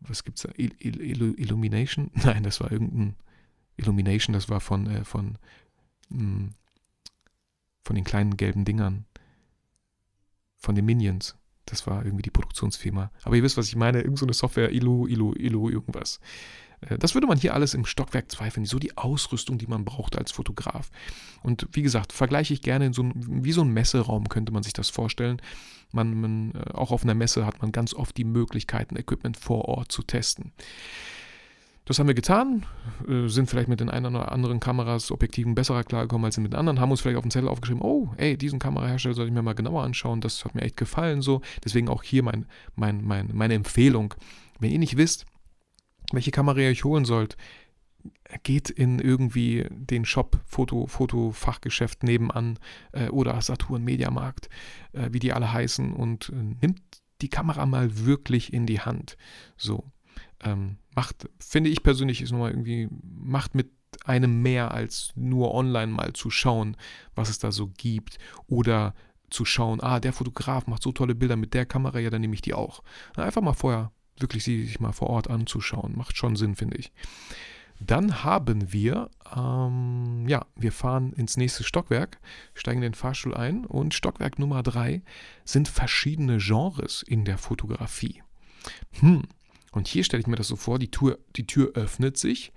was 0.00 0.24
gibt's 0.24 0.42
da, 0.42 0.50
Il 0.56 0.74
Il 0.78 1.34
Illumination? 1.38 2.10
Nein, 2.24 2.42
das 2.42 2.60
war 2.60 2.70
irgendein 2.70 3.16
Illumination, 3.76 4.32
das 4.32 4.48
war 4.48 4.60
von, 4.60 4.86
äh, 4.86 5.04
von, 5.04 5.38
mh, 6.08 6.18
hm, 6.18 6.54
von 7.82 7.96
den 7.96 8.04
kleinen 8.04 8.36
gelben 8.36 8.64
Dingern. 8.64 9.04
Von 10.56 10.74
den 10.74 10.84
Minions. 10.84 11.36
Das 11.66 11.86
war 11.86 12.04
irgendwie 12.04 12.22
die 12.22 12.30
Produktionsfirma. 12.30 13.10
Aber 13.24 13.36
ihr 13.36 13.42
wisst, 13.42 13.56
was 13.56 13.68
ich 13.68 13.76
meine. 13.76 14.00
Irgend 14.00 14.18
so 14.18 14.26
eine 14.26 14.32
Software, 14.32 14.72
Illu, 14.72 15.06
Illu, 15.06 15.34
Illu, 15.34 15.68
irgendwas. 15.68 16.20
Äh, 16.80 16.98
das 16.98 17.14
würde 17.14 17.26
man 17.26 17.38
hier 17.38 17.54
alles 17.54 17.74
im 17.74 17.84
Stockwerk 17.84 18.30
zweifeln. 18.30 18.66
So 18.66 18.78
die 18.78 18.96
Ausrüstung, 18.96 19.58
die 19.58 19.66
man 19.66 19.84
braucht 19.84 20.16
als 20.16 20.32
Fotograf. 20.32 20.90
Und 21.42 21.68
wie 21.72 21.82
gesagt, 21.82 22.12
vergleiche 22.12 22.54
ich 22.54 22.62
gerne 22.62 22.86
in 22.86 22.92
so 22.92 23.02
ein, 23.02 23.44
wie 23.44 23.52
so 23.52 23.62
ein 23.62 23.68
Messeraum 23.68 24.28
könnte 24.28 24.52
man 24.52 24.62
sich 24.62 24.72
das 24.72 24.90
vorstellen. 24.90 25.40
Man, 25.92 26.20
man, 26.20 26.54
äh, 26.54 26.70
auch 26.72 26.90
auf 26.90 27.02
einer 27.02 27.14
Messe 27.14 27.46
hat 27.46 27.60
man 27.62 27.72
ganz 27.72 27.94
oft 27.94 28.16
die 28.16 28.24
Möglichkeiten, 28.24 28.96
Equipment 28.96 29.36
vor 29.36 29.66
Ort 29.66 29.92
zu 29.92 30.02
testen. 30.02 30.52
Das 31.86 32.00
haben 32.00 32.08
wir 32.08 32.14
getan, 32.14 32.66
äh, 33.08 33.28
sind 33.28 33.48
vielleicht 33.48 33.68
mit 33.68 33.78
den 33.78 33.88
einen 33.88 34.16
oder 34.16 34.32
anderen 34.32 34.58
Kameras, 34.58 35.12
Objektiven 35.12 35.54
besser 35.54 35.84
klargekommen 35.84 36.24
als 36.24 36.36
mit 36.36 36.52
den 36.52 36.58
anderen, 36.58 36.80
haben 36.80 36.90
uns 36.90 37.00
vielleicht 37.00 37.16
auf 37.16 37.22
den 37.22 37.30
Zettel 37.30 37.48
aufgeschrieben, 37.48 37.80
oh, 37.80 38.12
ey, 38.16 38.36
diesen 38.36 38.58
Kamerahersteller 38.58 39.14
sollte 39.14 39.28
ich 39.28 39.34
mir 39.34 39.42
mal 39.42 39.54
genauer 39.54 39.84
anschauen, 39.84 40.20
das 40.20 40.44
hat 40.44 40.56
mir 40.56 40.62
echt 40.62 40.76
gefallen 40.76 41.22
so. 41.22 41.42
Deswegen 41.64 41.88
auch 41.88 42.02
hier 42.02 42.24
mein, 42.24 42.46
mein, 42.74 43.04
mein, 43.04 43.30
meine 43.32 43.54
Empfehlung. 43.54 44.14
Wenn 44.58 44.72
ihr 44.72 44.80
nicht 44.80 44.96
wisst, 44.96 45.26
welche 46.12 46.32
Kamera 46.32 46.58
ihr 46.58 46.70
euch 46.70 46.82
holen 46.82 47.04
sollt, 47.04 47.36
geht 48.42 48.68
in 48.68 48.98
irgendwie 48.98 49.66
den 49.70 50.04
Shop, 50.04 50.40
Foto, 50.44 50.88
Fotofachgeschäft 50.88 52.02
nebenan 52.02 52.58
äh, 52.92 53.10
oder 53.10 53.40
Saturn 53.40 53.84
Mediamarkt, 53.84 54.48
äh, 54.92 55.10
wie 55.12 55.20
die 55.20 55.32
alle 55.32 55.52
heißen, 55.52 55.92
und 55.92 56.30
äh, 56.30 56.56
nimmt 56.60 56.82
die 57.22 57.28
Kamera 57.28 57.64
mal 57.64 58.04
wirklich 58.06 58.52
in 58.52 58.66
die 58.66 58.80
Hand. 58.80 59.16
So 59.56 59.84
ähm, 60.42 60.78
macht, 60.96 61.28
finde 61.38 61.70
ich 61.70 61.82
persönlich, 61.82 62.22
ist 62.22 62.32
nochmal 62.32 62.50
irgendwie, 62.50 62.88
macht 63.20 63.54
mit 63.54 63.70
einem 64.04 64.42
mehr 64.42 64.72
als 64.72 65.12
nur 65.14 65.54
online 65.54 65.92
mal 65.92 66.12
zu 66.14 66.30
schauen, 66.30 66.76
was 67.14 67.28
es 67.28 67.38
da 67.38 67.52
so 67.52 67.68
gibt 67.68 68.18
oder 68.48 68.94
zu 69.30 69.44
schauen, 69.44 69.80
ah, 69.80 70.00
der 70.00 70.12
Fotograf 70.12 70.66
macht 70.66 70.82
so 70.82 70.92
tolle 70.92 71.14
Bilder 71.14 71.36
mit 71.36 71.54
der 71.54 71.66
Kamera, 71.66 71.98
ja, 71.98 72.10
dann 72.10 72.20
nehme 72.20 72.34
ich 72.34 72.42
die 72.42 72.54
auch. 72.54 72.82
Einfach 73.16 73.42
mal 73.42 73.52
vorher 73.52 73.92
wirklich 74.18 74.44
sich 74.44 74.80
mal 74.80 74.92
vor 74.92 75.10
Ort 75.10 75.28
anzuschauen, 75.28 75.96
macht 75.96 76.16
schon 76.16 76.36
Sinn, 76.36 76.56
finde 76.56 76.78
ich. 76.78 76.92
Dann 77.78 78.24
haben 78.24 78.72
wir, 78.72 79.10
ähm, 79.36 80.24
ja, 80.26 80.46
wir 80.54 80.72
fahren 80.72 81.12
ins 81.12 81.36
nächste 81.36 81.62
Stockwerk, 81.62 82.18
steigen 82.54 82.80
den 82.80 82.94
Fahrstuhl 82.94 83.34
ein 83.34 83.66
und 83.66 83.92
Stockwerk 83.92 84.38
Nummer 84.38 84.62
drei 84.62 85.02
sind 85.44 85.68
verschiedene 85.68 86.38
Genres 86.38 87.02
in 87.02 87.26
der 87.26 87.36
Fotografie. 87.36 88.22
Hm, 89.00 89.24
und 89.76 89.86
hier 89.88 90.04
stelle 90.04 90.22
ich 90.22 90.26
mir 90.26 90.36
das 90.36 90.48
so 90.48 90.56
vor, 90.56 90.78
die 90.78 90.90
Tür, 90.90 91.18
die 91.36 91.46
Tür 91.46 91.72
öffnet 91.74 92.16
sich 92.16 92.54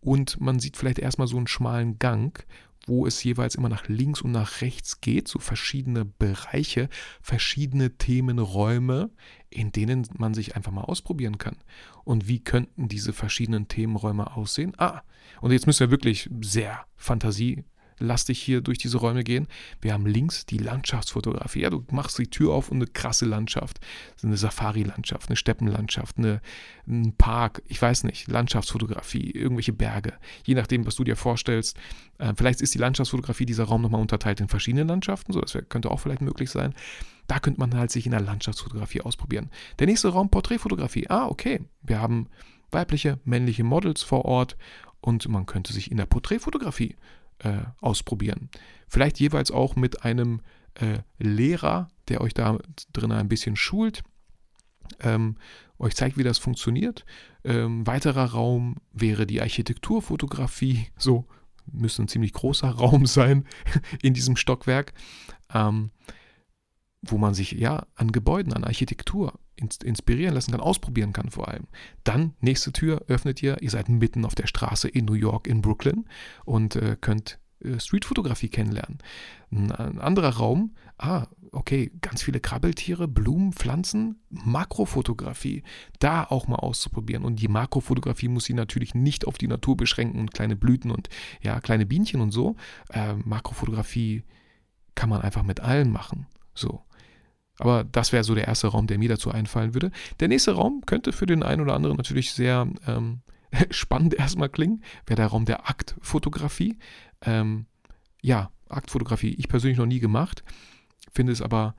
und 0.00 0.40
man 0.40 0.58
sieht 0.58 0.78
vielleicht 0.78 0.98
erstmal 0.98 1.28
so 1.28 1.36
einen 1.36 1.48
schmalen 1.48 1.98
Gang, 1.98 2.46
wo 2.86 3.06
es 3.06 3.22
jeweils 3.22 3.56
immer 3.56 3.68
nach 3.68 3.88
links 3.88 4.22
und 4.22 4.32
nach 4.32 4.62
rechts 4.62 5.02
geht, 5.02 5.28
so 5.28 5.38
verschiedene 5.38 6.06
Bereiche, 6.06 6.88
verschiedene 7.20 7.98
Themenräume, 7.98 9.10
in 9.50 9.70
denen 9.70 10.08
man 10.16 10.32
sich 10.32 10.56
einfach 10.56 10.72
mal 10.72 10.84
ausprobieren 10.84 11.36
kann. 11.36 11.58
Und 12.04 12.26
wie 12.26 12.42
könnten 12.42 12.88
diese 12.88 13.12
verschiedenen 13.12 13.68
Themenräume 13.68 14.34
aussehen? 14.34 14.72
Ah, 14.78 15.02
und 15.42 15.52
jetzt 15.52 15.66
müssen 15.66 15.80
wir 15.80 15.90
wirklich 15.90 16.30
sehr 16.40 16.86
Fantasie 16.96 17.64
lass 17.98 18.24
dich 18.24 18.40
hier 18.40 18.60
durch 18.60 18.78
diese 18.78 18.98
Räume 18.98 19.24
gehen. 19.24 19.48
Wir 19.80 19.92
haben 19.92 20.06
links 20.06 20.46
die 20.46 20.58
Landschaftsfotografie. 20.58 21.62
Ja, 21.62 21.70
du 21.70 21.84
machst 21.90 22.18
die 22.18 22.28
Tür 22.28 22.52
auf 22.52 22.70
und 22.70 22.78
eine 22.78 22.86
krasse 22.86 23.24
Landschaft. 23.24 23.80
Eine 24.22 24.36
Safari-Landschaft, 24.36 25.28
eine 25.28 25.36
Steppenlandschaft, 25.36 26.18
eine, 26.18 26.40
ein 26.86 27.14
Park, 27.16 27.62
ich 27.66 27.80
weiß 27.80 28.04
nicht, 28.04 28.28
Landschaftsfotografie, 28.28 29.30
irgendwelche 29.30 29.72
Berge. 29.72 30.14
Je 30.44 30.54
nachdem, 30.54 30.86
was 30.86 30.96
du 30.96 31.04
dir 31.04 31.16
vorstellst. 31.16 31.76
Äh, 32.18 32.34
vielleicht 32.36 32.60
ist 32.60 32.74
die 32.74 32.78
Landschaftsfotografie 32.78 33.46
dieser 33.46 33.64
Raum 33.64 33.82
nochmal 33.82 34.00
unterteilt 34.00 34.40
in 34.40 34.48
verschiedene 34.48 34.84
Landschaften. 34.84 35.32
So, 35.32 35.40
das 35.40 35.56
könnte 35.68 35.90
auch 35.90 36.00
vielleicht 36.00 36.22
möglich 36.22 36.50
sein. 36.50 36.74
Da 37.26 37.40
könnte 37.40 37.60
man 37.60 37.74
halt 37.74 37.90
sich 37.90 38.06
in 38.06 38.12
der 38.12 38.20
Landschaftsfotografie 38.20 39.00
ausprobieren. 39.00 39.50
Der 39.78 39.86
nächste 39.86 40.08
Raum, 40.08 40.30
Porträtfotografie. 40.30 41.08
Ah, 41.08 41.26
okay. 41.26 41.60
Wir 41.82 42.00
haben 42.00 42.28
weibliche, 42.70 43.18
männliche 43.24 43.64
Models 43.64 44.02
vor 44.02 44.24
Ort 44.24 44.56
und 45.00 45.28
man 45.28 45.46
könnte 45.46 45.72
sich 45.72 45.90
in 45.90 45.96
der 45.96 46.06
Porträtfotografie 46.06 46.96
äh, 47.38 47.62
ausprobieren. 47.80 48.50
Vielleicht 48.88 49.18
jeweils 49.20 49.50
auch 49.50 49.76
mit 49.76 50.04
einem 50.04 50.40
äh, 50.74 50.98
Lehrer, 51.18 51.88
der 52.08 52.20
euch 52.20 52.34
da 52.34 52.58
drin 52.92 53.12
ein 53.12 53.28
bisschen 53.28 53.56
schult, 53.56 54.02
ähm, 55.00 55.36
euch 55.78 55.94
zeigt, 55.94 56.16
wie 56.16 56.22
das 56.22 56.38
funktioniert. 56.38 57.04
Ähm, 57.44 57.86
weiterer 57.86 58.32
Raum 58.32 58.76
wäre 58.92 59.26
die 59.26 59.40
Architekturfotografie. 59.40 60.88
So 60.98 61.26
müsste 61.70 62.02
ein 62.02 62.08
ziemlich 62.08 62.32
großer 62.32 62.68
Raum 62.78 63.06
sein 63.06 63.46
in 64.02 64.14
diesem 64.14 64.36
Stockwerk, 64.36 64.92
ähm, 65.52 65.90
wo 67.02 67.18
man 67.18 67.34
sich 67.34 67.52
ja 67.52 67.86
an 67.94 68.12
Gebäuden, 68.12 68.52
an 68.52 68.64
Architektur 68.64 69.38
inspirieren 69.56 70.34
lassen 70.34 70.52
kann, 70.52 70.60
ausprobieren 70.60 71.12
kann 71.12 71.30
vor 71.30 71.48
allem. 71.48 71.66
Dann, 72.04 72.34
nächste 72.40 72.72
Tür 72.72 73.04
öffnet 73.08 73.42
ihr, 73.42 73.60
ihr 73.62 73.70
seid 73.70 73.88
mitten 73.88 74.24
auf 74.24 74.34
der 74.34 74.46
Straße 74.46 74.88
in 74.88 75.06
New 75.06 75.14
York, 75.14 75.46
in 75.46 75.62
Brooklyn 75.62 76.06
und 76.44 76.76
äh, 76.76 76.96
könnt 77.00 77.38
äh, 77.64 77.80
Streetfotografie 77.80 78.48
kennenlernen. 78.48 78.98
Ein, 79.50 79.72
ein, 79.72 79.98
anderer 79.98 80.36
Raum, 80.36 80.74
ah, 80.98 81.26
okay, 81.52 81.90
ganz 82.02 82.22
viele 82.22 82.40
Krabbeltiere, 82.40 83.08
Blumen, 83.08 83.52
Pflanzen, 83.52 84.20
Makrofotografie, 84.28 85.62
da 85.98 86.24
auch 86.24 86.48
mal 86.48 86.56
auszuprobieren. 86.56 87.24
Und 87.24 87.40
die 87.40 87.48
Makrofotografie 87.48 88.28
muss 88.28 88.44
sie 88.44 88.54
natürlich 88.54 88.94
nicht 88.94 89.26
auf 89.26 89.38
die 89.38 89.48
Natur 89.48 89.76
beschränken 89.76 90.20
und 90.20 90.34
kleine 90.34 90.56
Blüten 90.56 90.90
und 90.90 91.08
ja, 91.40 91.60
kleine 91.60 91.86
Bienchen 91.86 92.20
und 92.20 92.30
so. 92.30 92.56
Äh, 92.90 93.14
Makrofotografie 93.14 94.24
kann 94.94 95.08
man 95.08 95.22
einfach 95.22 95.42
mit 95.42 95.60
allen 95.60 95.90
machen. 95.90 96.26
So. 96.54 96.82
Aber 97.58 97.84
das 97.84 98.12
wäre 98.12 98.24
so 98.24 98.34
der 98.34 98.46
erste 98.46 98.68
Raum, 98.68 98.86
der 98.86 98.98
mir 98.98 99.08
dazu 99.08 99.30
einfallen 99.30 99.74
würde. 99.74 99.90
Der 100.20 100.28
nächste 100.28 100.52
Raum 100.52 100.82
könnte 100.84 101.12
für 101.12 101.26
den 101.26 101.42
einen 101.42 101.62
oder 101.62 101.74
anderen 101.74 101.96
natürlich 101.96 102.32
sehr 102.32 102.68
ähm, 102.86 103.20
spannend 103.70 104.14
erstmal 104.14 104.48
klingen, 104.48 104.82
wäre 105.06 105.16
der 105.16 105.28
Raum 105.28 105.44
der 105.44 105.68
Aktfotografie. 105.68 106.78
Ähm, 107.22 107.66
ja, 108.22 108.50
Aktfotografie, 108.68 109.34
ich 109.38 109.48
persönlich 109.48 109.78
noch 109.78 109.86
nie 109.86 110.00
gemacht, 110.00 110.44
finde 111.12 111.32
es 111.32 111.40
aber, 111.40 111.74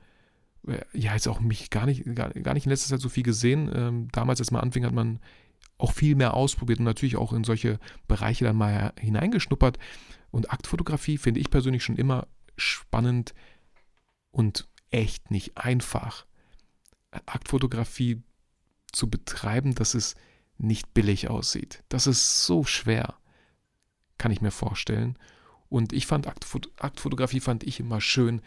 äh, 0.66 0.80
ja, 0.92 1.12
jetzt 1.12 1.28
auch 1.28 1.40
mich 1.40 1.70
gar 1.70 1.86
nicht, 1.86 2.04
gar, 2.14 2.30
gar, 2.30 2.54
nicht 2.54 2.66
in 2.66 2.70
letzter 2.70 2.88
Zeit 2.88 3.00
so 3.00 3.08
viel 3.08 3.22
gesehen. 3.22 3.70
Ähm, 3.74 4.08
damals, 4.12 4.40
als 4.40 4.50
man 4.50 4.62
anfing, 4.62 4.84
hat 4.84 4.94
man 4.94 5.20
auch 5.76 5.92
viel 5.92 6.16
mehr 6.16 6.34
ausprobiert 6.34 6.80
und 6.80 6.86
natürlich 6.86 7.16
auch 7.16 7.32
in 7.32 7.44
solche 7.44 7.78
Bereiche 8.08 8.44
dann 8.44 8.56
mal 8.56 8.92
hineingeschnuppert. 8.98 9.78
Und 10.30 10.52
Aktfotografie 10.52 11.18
finde 11.18 11.40
ich 11.40 11.50
persönlich 11.50 11.84
schon 11.84 11.96
immer 11.96 12.26
spannend 12.56 13.34
und 14.30 14.68
echt 14.90 15.30
nicht 15.30 15.56
einfach, 15.58 16.26
Aktfotografie 17.10 18.22
zu 18.92 19.08
betreiben, 19.08 19.74
dass 19.74 19.94
es 19.94 20.14
nicht 20.58 20.92
billig 20.92 21.28
aussieht. 21.28 21.82
Das 21.88 22.06
ist 22.06 22.44
so 22.44 22.64
schwer, 22.64 23.14
kann 24.18 24.32
ich 24.32 24.40
mir 24.40 24.50
vorstellen. 24.50 25.18
Und 25.68 25.92
ich 25.92 26.06
fand 26.06 26.26
Aktfot 26.26 26.70
Aktfotografie 26.78 27.40
fand 27.40 27.64
ich 27.64 27.80
immer 27.80 28.00
schön, 28.00 28.42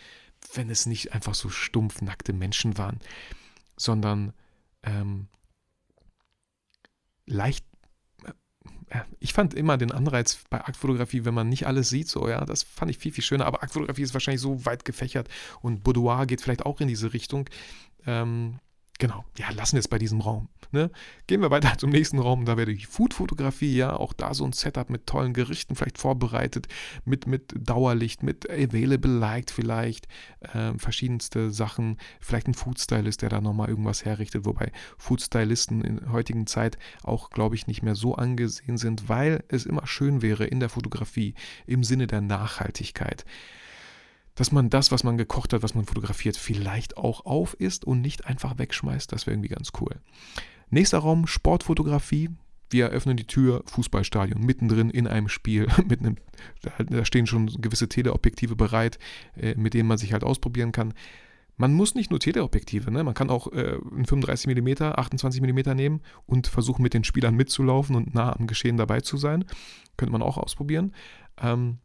wenn 0.54 0.70
es 0.70 0.86
nicht 0.86 1.14
einfach 1.14 1.36
so 1.36 1.50
stumpf 1.50 2.02
nackte 2.02 2.34
Menschen 2.34 2.78
waren, 2.78 3.00
sondern 3.78 4.34
ähm, 4.84 5.28
leicht, 7.26 7.66
ich 9.22 9.34
fand 9.34 9.54
immer 9.54 9.78
den 9.78 9.92
Anreiz 9.92 10.40
bei 10.50 10.60
Aktfotografie, 10.60 11.26
wenn 11.26 11.36
man 11.36 11.48
nicht 11.48 11.68
alles 11.68 11.90
sieht, 11.90 12.10
so, 12.10 12.28
ja, 12.28 12.44
das 12.44 12.64
fand 12.64 12.90
ich 12.90 12.98
viel, 12.98 13.12
viel 13.12 13.24
schöner. 13.24 13.46
Aber 13.46 13.62
Aktfotografie 13.62 14.02
ist 14.02 14.16
wahrscheinlich 14.16 14.42
so 14.42 14.66
weit 14.66 14.84
gefächert 14.84 15.30
und 15.62 15.84
Boudoir 15.84 16.26
geht 16.26 16.42
vielleicht 16.42 16.66
auch 16.66 16.82
in 16.82 16.88
diese 16.88 17.14
Richtung. 17.14 17.48
Ähm, 18.08 18.60
Genau, 19.02 19.26
ja, 19.36 19.50
lassen 19.50 19.78
wir 19.78 19.80
es 19.80 19.88
bei 19.88 19.98
diesem 19.98 20.22
Raum. 20.22 20.48
Ne? 20.72 20.92
Gehen 21.26 21.42
wir 21.42 21.50
weiter 21.50 21.76
zum 21.80 21.90
nächsten 21.90 22.20
Raum, 22.20 22.46
da 22.46 22.56
werde 22.56 22.72
ich 22.72 22.86
Food-Fotografie, 22.86 23.76
ja, 23.76 23.96
auch 23.96 24.14
da 24.14 24.36
so 24.36 24.46
ein 24.46 24.54
Setup 24.54 24.92
mit 24.92 25.08
tollen 25.08 25.34
Gerichten 25.34 25.76
vielleicht 25.76 25.98
vorbereitet, 25.98 26.68
mit, 27.04 27.26
mit 27.26 27.52
Dauerlicht, 27.56 28.22
mit 28.22 28.48
Available 28.48 29.12
Light 29.12 29.50
vielleicht, 29.50 30.08
äh, 30.54 30.78
verschiedenste 30.78 31.50
Sachen, 31.50 31.98
vielleicht 32.20 32.48
ein 32.48 32.54
Food-Stylist, 32.54 33.24
der 33.24 33.30
da 33.30 33.42
nochmal 33.42 33.70
irgendwas 33.70 34.06
herrichtet, 34.06 34.46
wobei 34.46 34.72
Food-Stylisten 35.00 35.82
in 35.84 36.12
heutigen 36.12 36.46
Zeit 36.46 36.78
auch, 37.02 37.32
glaube 37.32 37.56
ich, 37.56 37.66
nicht 37.66 37.82
mehr 37.82 37.96
so 37.96 38.14
angesehen 38.14 38.78
sind, 38.78 39.10
weil 39.10 39.44
es 39.48 39.66
immer 39.66 39.88
schön 39.88 40.22
wäre 40.22 40.46
in 40.46 40.60
der 40.60 40.70
Fotografie 40.70 41.34
im 41.66 41.84
Sinne 41.84 42.06
der 42.06 42.22
Nachhaltigkeit 42.22 43.26
dass 44.36 44.52
man 44.52 44.70
das, 44.70 44.92
was 44.92 45.04
man 45.04 45.18
gekocht 45.18 45.54
hat, 45.54 45.64
was 45.64 45.76
man 45.76 45.86
fotografiert, 45.86 46.38
vielleicht 46.38 46.98
auch 46.98 47.26
auf 47.26 47.54
isst 47.56 47.86
und 47.86 48.02
nicht 48.02 48.26
einfach 48.26 48.58
wegschmeißt. 48.58 49.12
Das 49.12 49.26
wäre 49.26 49.36
irgendwie 49.36 49.50
ganz 49.50 49.72
cool. 49.80 50.00
Nächster 50.70 51.00
Raum, 51.00 51.28
Sportfotografie. 51.28 52.30
Wir 52.70 52.90
öffnen 52.90 53.18
die 53.18 53.28
Tür, 53.28 53.64
Fußballstadion, 53.66 54.42
mittendrin 54.42 54.90
in 54.90 55.06
einem 55.06 55.28
Spiel. 55.28 55.68
mit 55.88 56.00
einem, 56.00 56.16
da 56.62 57.04
stehen 57.04 57.28
schon 57.28 57.48
gewisse 57.62 57.90
Teleobjektive 57.90 58.56
bereit, 58.56 58.98
äh, 59.36 59.56
mit 59.56 59.74
denen 59.74 59.88
man 59.88 59.98
sich 59.98 60.14
halt 60.14 60.24
ausprobieren 60.24 60.72
kann. 60.72 60.94
Man 61.58 61.74
muss 61.74 61.94
nicht 61.94 62.10
nur 62.10 62.20
Teleobjektive, 62.20 62.90
ne? 62.90 63.04
man 63.04 63.14
kann 63.14 63.30
auch 63.30 63.52
äh, 63.52 63.78
ein 63.92 64.06
35 64.06 64.48
mm, 64.56 64.84
28 64.84 65.42
mm 65.42 65.76
nehmen 65.76 66.02
und 66.26 66.48
versuchen 66.48 66.82
mit 66.82 66.94
den 66.94 67.04
Spielern 67.04 67.36
mitzulaufen 67.36 67.96
und 67.96 68.16
nah 68.16 68.36
am 68.36 68.48
Geschehen 68.48 68.78
dabei 68.78 69.02
zu 69.02 69.18
sein. 69.18 69.46
Könnte 69.98 70.14
man 70.14 70.24
auch 70.24 70.38
ausprobieren. 70.38 70.96
Ähm, 71.40 71.80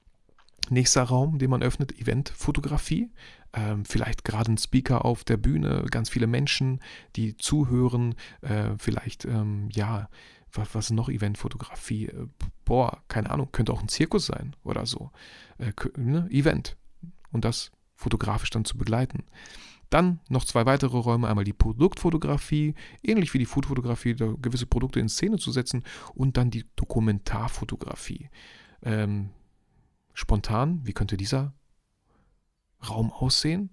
Nächster 0.70 1.02
Raum, 1.02 1.38
den 1.38 1.50
man 1.50 1.62
öffnet, 1.62 1.98
Eventfotografie. 1.98 3.10
Ähm, 3.52 3.84
vielleicht 3.84 4.24
gerade 4.24 4.52
ein 4.52 4.58
Speaker 4.58 5.04
auf 5.04 5.24
der 5.24 5.36
Bühne, 5.36 5.84
ganz 5.90 6.10
viele 6.10 6.26
Menschen, 6.26 6.80
die 7.16 7.36
zuhören. 7.36 8.14
Äh, 8.42 8.70
vielleicht, 8.78 9.24
ähm, 9.24 9.68
ja, 9.72 10.08
was, 10.52 10.74
was 10.74 10.90
noch 10.90 11.08
Eventfotografie? 11.08 12.06
Äh, 12.06 12.26
boah, 12.64 13.02
keine 13.08 13.30
Ahnung, 13.30 13.50
könnte 13.52 13.72
auch 13.72 13.82
ein 13.82 13.88
Zirkus 13.88 14.26
sein 14.26 14.54
oder 14.64 14.86
so. 14.86 15.10
Äh, 15.58 15.72
ne? 15.96 16.28
Event. 16.30 16.76
Und 17.32 17.44
das 17.44 17.72
fotografisch 17.94 18.50
dann 18.50 18.64
zu 18.64 18.76
begleiten. 18.76 19.24
Dann 19.90 20.20
noch 20.28 20.44
zwei 20.44 20.66
weitere 20.66 20.96
Räume, 20.96 21.28
einmal 21.28 21.44
die 21.44 21.52
Produktfotografie, 21.52 22.74
ähnlich 23.02 23.32
wie 23.34 23.38
die 23.38 23.46
Foodfotografie, 23.46 24.14
gewisse 24.14 24.66
Produkte 24.66 25.00
in 25.00 25.08
Szene 25.08 25.38
zu 25.38 25.52
setzen 25.52 25.84
und 26.14 26.36
dann 26.36 26.50
die 26.50 26.64
Dokumentarfotografie. 26.74 28.28
Ähm, 28.82 29.30
spontan, 30.16 30.80
wie 30.84 30.94
könnte 30.94 31.18
dieser 31.18 31.52
Raum 32.88 33.12
aussehen? 33.12 33.70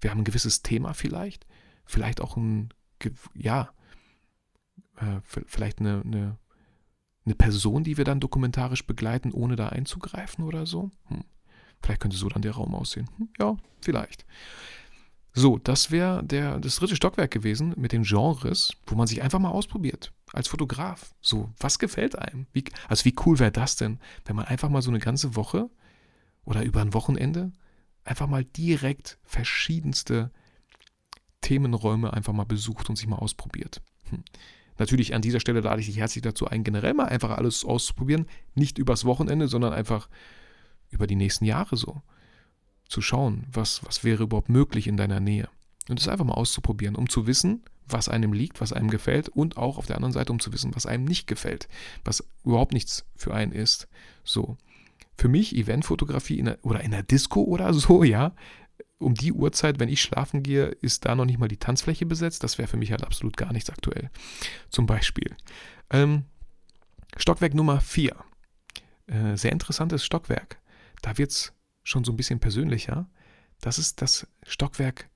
Wir 0.00 0.10
haben 0.10 0.20
ein 0.20 0.24
gewisses 0.24 0.62
Thema 0.62 0.94
vielleicht, 0.94 1.46
vielleicht 1.84 2.20
auch 2.20 2.36
ein, 2.36 2.74
ja, 3.34 3.70
äh, 4.96 5.20
vielleicht 5.22 5.78
eine, 5.78 6.02
eine, 6.04 6.38
eine, 7.24 7.34
Person, 7.36 7.84
die 7.84 7.96
wir 7.96 8.04
dann 8.04 8.20
dokumentarisch 8.20 8.84
begleiten, 8.86 9.32
ohne 9.32 9.54
da 9.54 9.68
einzugreifen 9.68 10.44
oder 10.44 10.66
so. 10.66 10.90
Hm. 11.04 11.24
Vielleicht 11.82 12.00
könnte 12.00 12.16
so 12.16 12.28
dann 12.28 12.42
der 12.42 12.52
Raum 12.52 12.74
aussehen. 12.74 13.08
Hm, 13.18 13.28
ja, 13.38 13.56
vielleicht. 13.80 14.26
So, 15.38 15.58
das 15.58 15.90
wäre 15.90 16.24
das 16.24 16.76
dritte 16.76 16.96
Stockwerk 16.96 17.30
gewesen 17.30 17.74
mit 17.76 17.92
den 17.92 18.04
Genres, 18.04 18.72
wo 18.86 18.94
man 18.94 19.06
sich 19.06 19.20
einfach 19.20 19.38
mal 19.38 19.50
ausprobiert. 19.50 20.14
Als 20.32 20.48
Fotograf. 20.48 21.14
So, 21.20 21.52
was 21.60 21.78
gefällt 21.78 22.18
einem? 22.18 22.46
Wie, 22.54 22.64
also, 22.88 23.04
wie 23.04 23.14
cool 23.26 23.38
wäre 23.38 23.52
das 23.52 23.76
denn, 23.76 24.00
wenn 24.24 24.34
man 24.34 24.46
einfach 24.46 24.70
mal 24.70 24.80
so 24.80 24.90
eine 24.90 24.98
ganze 24.98 25.36
Woche 25.36 25.68
oder 26.46 26.64
über 26.64 26.80
ein 26.80 26.94
Wochenende 26.94 27.52
einfach 28.02 28.26
mal 28.26 28.44
direkt 28.44 29.18
verschiedenste 29.24 30.30
Themenräume 31.42 32.14
einfach 32.14 32.32
mal 32.32 32.44
besucht 32.44 32.88
und 32.88 32.96
sich 32.96 33.06
mal 33.06 33.16
ausprobiert. 33.16 33.82
Hm. 34.08 34.24
Natürlich 34.78 35.14
an 35.14 35.20
dieser 35.20 35.40
Stelle 35.40 35.60
lade 35.60 35.80
ich 35.82 35.86
dich 35.86 35.98
herzlich 35.98 36.22
dazu 36.22 36.46
ein, 36.46 36.64
generell 36.64 36.94
mal 36.94 37.08
einfach 37.08 37.30
alles 37.30 37.62
auszuprobieren. 37.62 38.26
Nicht 38.54 38.78
übers 38.78 39.04
Wochenende, 39.04 39.48
sondern 39.48 39.74
einfach 39.74 40.08
über 40.88 41.06
die 41.06 41.16
nächsten 41.16 41.44
Jahre 41.44 41.76
so 41.76 42.00
zu 42.88 43.00
schauen, 43.00 43.46
was, 43.52 43.84
was 43.84 44.04
wäre 44.04 44.24
überhaupt 44.24 44.48
möglich 44.48 44.86
in 44.86 44.96
deiner 44.96 45.20
Nähe. 45.20 45.48
Und 45.88 46.00
es 46.00 46.08
einfach 46.08 46.24
mal 46.24 46.34
auszuprobieren, 46.34 46.96
um 46.96 47.08
zu 47.08 47.26
wissen, 47.26 47.62
was 47.86 48.08
einem 48.08 48.32
liegt, 48.32 48.60
was 48.60 48.72
einem 48.72 48.90
gefällt 48.90 49.28
und 49.28 49.56
auch 49.56 49.78
auf 49.78 49.86
der 49.86 49.96
anderen 49.96 50.12
Seite, 50.12 50.32
um 50.32 50.40
zu 50.40 50.52
wissen, 50.52 50.74
was 50.74 50.86
einem 50.86 51.04
nicht 51.04 51.26
gefällt, 51.26 51.68
was 52.04 52.24
überhaupt 52.44 52.72
nichts 52.72 53.04
für 53.14 53.32
einen 53.32 53.52
ist. 53.52 53.88
So. 54.24 54.56
Für 55.16 55.28
mich 55.28 55.54
Eventfotografie 55.54 56.38
in 56.38 56.46
der, 56.46 56.58
oder 56.64 56.80
in 56.80 56.90
der 56.90 57.02
Disco 57.02 57.42
oder 57.42 57.72
so, 57.72 58.02
ja, 58.04 58.34
um 58.98 59.14
die 59.14 59.32
Uhrzeit, 59.32 59.78
wenn 59.78 59.88
ich 59.88 60.00
schlafen 60.00 60.42
gehe, 60.42 60.66
ist 60.66 61.04
da 61.04 61.14
noch 61.14 61.26
nicht 61.26 61.38
mal 61.38 61.48
die 61.48 61.58
Tanzfläche 61.58 62.06
besetzt. 62.06 62.42
Das 62.42 62.58
wäre 62.58 62.68
für 62.68 62.76
mich 62.76 62.90
halt 62.90 63.04
absolut 63.04 63.36
gar 63.36 63.52
nichts 63.52 63.70
aktuell. 63.70 64.10
Zum 64.70 64.86
Beispiel. 64.86 65.36
Ähm, 65.90 66.24
Stockwerk 67.16 67.54
Nummer 67.54 67.80
4. 67.80 68.16
Äh, 69.06 69.36
sehr 69.36 69.52
interessantes 69.52 70.04
Stockwerk. 70.04 70.58
Da 71.02 71.18
wird 71.18 71.30
es 71.30 71.52
schon 71.86 72.04
so 72.04 72.12
ein 72.12 72.16
bisschen 72.16 72.40
persönlicher. 72.40 73.08
Das 73.60 73.78
ist 73.78 74.02
das 74.02 74.26
Stockwerk 74.42 75.08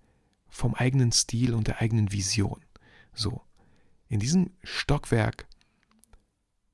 vom 0.48 0.74
eigenen 0.74 1.10
Stil 1.10 1.54
und 1.54 1.66
der 1.66 1.80
eigenen 1.80 2.12
Vision. 2.12 2.60
So, 3.12 3.42
in 4.08 4.20
diesem 4.20 4.50
Stockwerk 4.62 5.46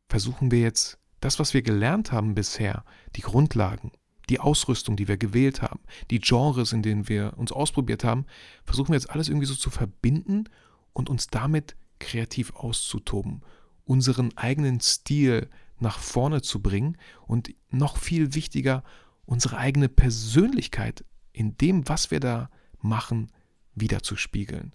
versuchen 0.08 0.50
wir 0.50 0.60
jetzt 0.60 0.98
das, 1.20 1.38
was 1.38 1.54
wir 1.54 1.62
gelernt 1.62 2.12
haben 2.12 2.34
bisher, 2.34 2.84
die 3.16 3.22
Grundlagen, 3.22 3.90
die 4.28 4.38
Ausrüstung, 4.38 4.96
die 4.96 5.08
wir 5.08 5.16
gewählt 5.16 5.62
haben, 5.62 5.80
die 6.10 6.20
Genres, 6.20 6.72
in 6.72 6.82
denen 6.82 7.08
wir 7.08 7.32
uns 7.38 7.50
ausprobiert 7.50 8.04
haben, 8.04 8.26
versuchen 8.64 8.90
wir 8.90 8.96
jetzt 8.96 9.10
alles 9.10 9.28
irgendwie 9.28 9.46
so 9.46 9.54
zu 9.54 9.70
verbinden 9.70 10.44
und 10.92 11.08
uns 11.08 11.28
damit 11.28 11.74
kreativ 12.00 12.54
auszutoben, 12.54 13.42
unseren 13.84 14.36
eigenen 14.36 14.80
Stil 14.80 15.48
nach 15.78 15.98
vorne 15.98 16.42
zu 16.42 16.60
bringen 16.60 16.98
und 17.26 17.54
noch 17.70 17.96
viel 17.96 18.34
wichtiger, 18.34 18.84
unsere 19.26 19.58
eigene 19.58 19.88
Persönlichkeit 19.88 21.04
in 21.32 21.58
dem, 21.58 21.88
was 21.88 22.10
wir 22.10 22.20
da 22.20 22.50
machen, 22.80 23.30
wiederzuspiegeln. 23.74 24.74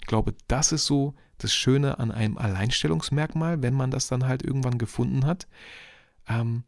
Ich 0.00 0.06
glaube, 0.06 0.34
das 0.48 0.72
ist 0.72 0.86
so 0.86 1.14
das 1.38 1.52
Schöne 1.52 1.98
an 1.98 2.10
einem 2.10 2.38
Alleinstellungsmerkmal, 2.38 3.62
wenn 3.62 3.74
man 3.74 3.90
das 3.90 4.08
dann 4.08 4.26
halt 4.26 4.42
irgendwann 4.42 4.78
gefunden 4.78 5.26
hat. 5.26 5.46
Ähm, 6.26 6.64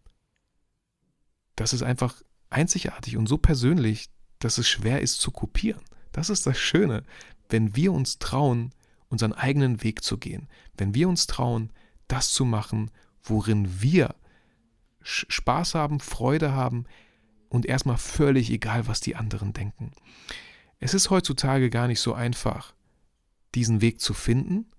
das 1.57 1.73
ist 1.73 1.83
einfach 1.83 2.23
einzigartig 2.51 3.17
und 3.17 3.29
so 3.29 3.39
persönlich, 3.39 4.11
dass 4.39 4.59
es 4.59 4.69
schwer 4.69 5.01
ist 5.01 5.21
zu 5.21 5.31
kopieren. 5.31 5.83
Das 6.13 6.31
ist 6.31 6.47
das 6.47 6.59
Schöne, 6.59 7.05
wenn 7.49 7.77
wir 7.77 7.93
uns 7.93 8.19
trauen, 8.19 8.75
unseren 9.09 9.33
eigenen 9.33 9.83
Weg 9.83 10.03
zu 10.03 10.19
gehen, 10.19 10.49
wenn 10.77 10.95
wir 10.95 11.09
uns 11.09 11.27
trauen, 11.27 11.73
das 12.09 12.33
zu 12.33 12.45
machen, 12.45 12.91
worin 13.23 13.83
wir 13.83 14.15
Spaß 15.03 15.75
haben, 15.75 16.01
Freude 16.01 16.53
haben, 16.53 16.87
und 17.53 17.67
erstmal 17.67 17.99
völlig 17.99 18.51
egal, 18.51 18.87
was 18.87 19.01
die 19.01 19.15
anderen 19.15 19.53
denken. 19.53 19.93
Es 20.79 20.95
ist 20.95 21.11
heutzutage 21.11 21.69
gar 21.69 21.87
nicht 21.87 22.01
so 22.01 22.15
einfach, 22.15 22.73
diesen 23.55 23.83
Weg 23.83 24.01
zu 24.01 24.15
finden, 24.15 24.71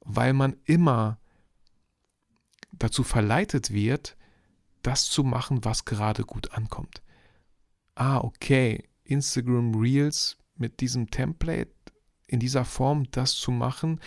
weil 0.00 0.32
man 0.32 0.56
immer 0.64 1.18
dazu 2.72 3.02
verleitet 3.02 3.70
wird, 3.70 4.16
das 4.80 5.04
zu 5.04 5.24
machen, 5.24 5.66
was 5.66 5.84
gerade 5.84 6.24
gut 6.24 6.52
ankommt. 6.52 7.02
Ah, 7.94 8.16
okay, 8.18 8.88
Instagram 9.04 9.74
Reels 9.74 10.38
mit 10.56 10.80
diesem 10.80 11.10
Template 11.10 11.70
in 12.28 12.40
dieser 12.40 12.64
Form, 12.64 13.10
das 13.10 13.34
zu 13.34 13.50
machen, 13.50 14.00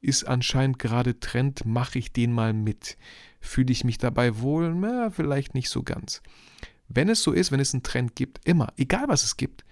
ist 0.00 0.24
anscheinend 0.24 0.80
gerade 0.80 1.20
Trend, 1.20 1.64
mache 1.64 2.00
ich 2.00 2.12
den 2.12 2.32
mal 2.32 2.54
mit. 2.54 2.98
Fühle 3.40 3.70
ich 3.70 3.84
mich 3.84 3.98
dabei 3.98 4.40
wohl? 4.40 4.74
Na, 4.74 5.10
vielleicht 5.10 5.54
nicht 5.54 5.68
so 5.68 5.84
ganz 5.84 6.22
wenn 6.94 7.08
es 7.08 7.22
so 7.22 7.32
ist, 7.32 7.52
wenn 7.52 7.60
es 7.60 7.74
einen 7.74 7.82
Trend 7.82 8.14
gibt, 8.16 8.46
immer, 8.46 8.72
egal 8.76 9.04
was 9.08 9.24
es 9.24 9.36
gibt, 9.36 9.64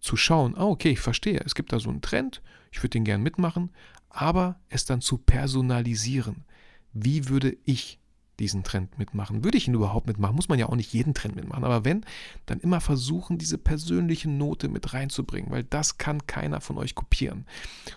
zu 0.00 0.16
schauen, 0.16 0.56
ah, 0.56 0.64
okay, 0.64 0.90
ich 0.90 1.00
verstehe, 1.00 1.40
es 1.44 1.54
gibt 1.54 1.72
da 1.72 1.78
so 1.78 1.90
einen 1.90 2.00
Trend, 2.00 2.42
ich 2.72 2.78
würde 2.78 2.90
den 2.90 3.04
gern 3.04 3.22
mitmachen, 3.22 3.70
aber 4.08 4.58
es 4.68 4.84
dann 4.84 5.00
zu 5.00 5.18
personalisieren. 5.18 6.44
Wie 6.92 7.28
würde 7.28 7.56
ich 7.64 7.98
diesen 8.38 8.64
Trend 8.64 8.98
mitmachen? 8.98 9.44
Würde 9.44 9.58
ich 9.58 9.68
ihn 9.68 9.74
überhaupt 9.74 10.06
mitmachen? 10.06 10.34
Muss 10.34 10.48
man 10.48 10.58
ja 10.58 10.66
auch 10.66 10.74
nicht 10.74 10.92
jeden 10.92 11.14
Trend 11.14 11.36
mitmachen, 11.36 11.64
aber 11.64 11.84
wenn, 11.84 12.04
dann 12.46 12.60
immer 12.60 12.80
versuchen, 12.80 13.38
diese 13.38 13.58
persönliche 13.58 14.30
Note 14.30 14.68
mit 14.68 14.92
reinzubringen, 14.92 15.50
weil 15.50 15.64
das 15.64 15.98
kann 15.98 16.26
keiner 16.26 16.60
von 16.60 16.78
euch 16.78 16.94
kopieren. 16.94 17.46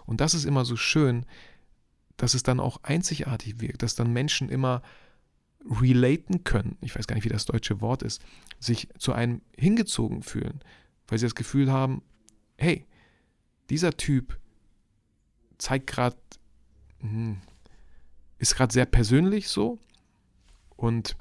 Und 0.05 0.21
das 0.21 0.33
ist 0.33 0.45
immer 0.45 0.65
so 0.65 0.75
schön, 0.75 1.25
dass 2.17 2.33
es 2.33 2.43
dann 2.43 2.59
auch 2.59 2.83
einzigartig 2.83 3.59
wirkt, 3.59 3.81
dass 3.81 3.95
dann 3.95 4.13
Menschen 4.13 4.49
immer 4.49 4.83
relaten 5.69 6.43
können, 6.43 6.77
ich 6.81 6.95
weiß 6.95 7.07
gar 7.07 7.15
nicht, 7.15 7.25
wie 7.25 7.29
das 7.29 7.45
deutsche 7.45 7.81
Wort 7.81 8.03
ist, 8.03 8.21
sich 8.59 8.89
zu 8.97 9.13
einem 9.13 9.41
hingezogen 9.57 10.23
fühlen, 10.23 10.61
weil 11.07 11.19
sie 11.19 11.25
das 11.25 11.35
Gefühl 11.35 11.71
haben, 11.71 12.01
hey, 12.57 12.85
dieser 13.69 13.95
Typ 13.95 14.37
zeigt 15.57 15.87
gerade, 15.87 16.17
hm, 16.99 17.37
ist 18.37 18.55
gerade 18.55 18.73
sehr 18.73 18.85
persönlich 18.85 19.47
so 19.47 19.79
Und 20.75 21.15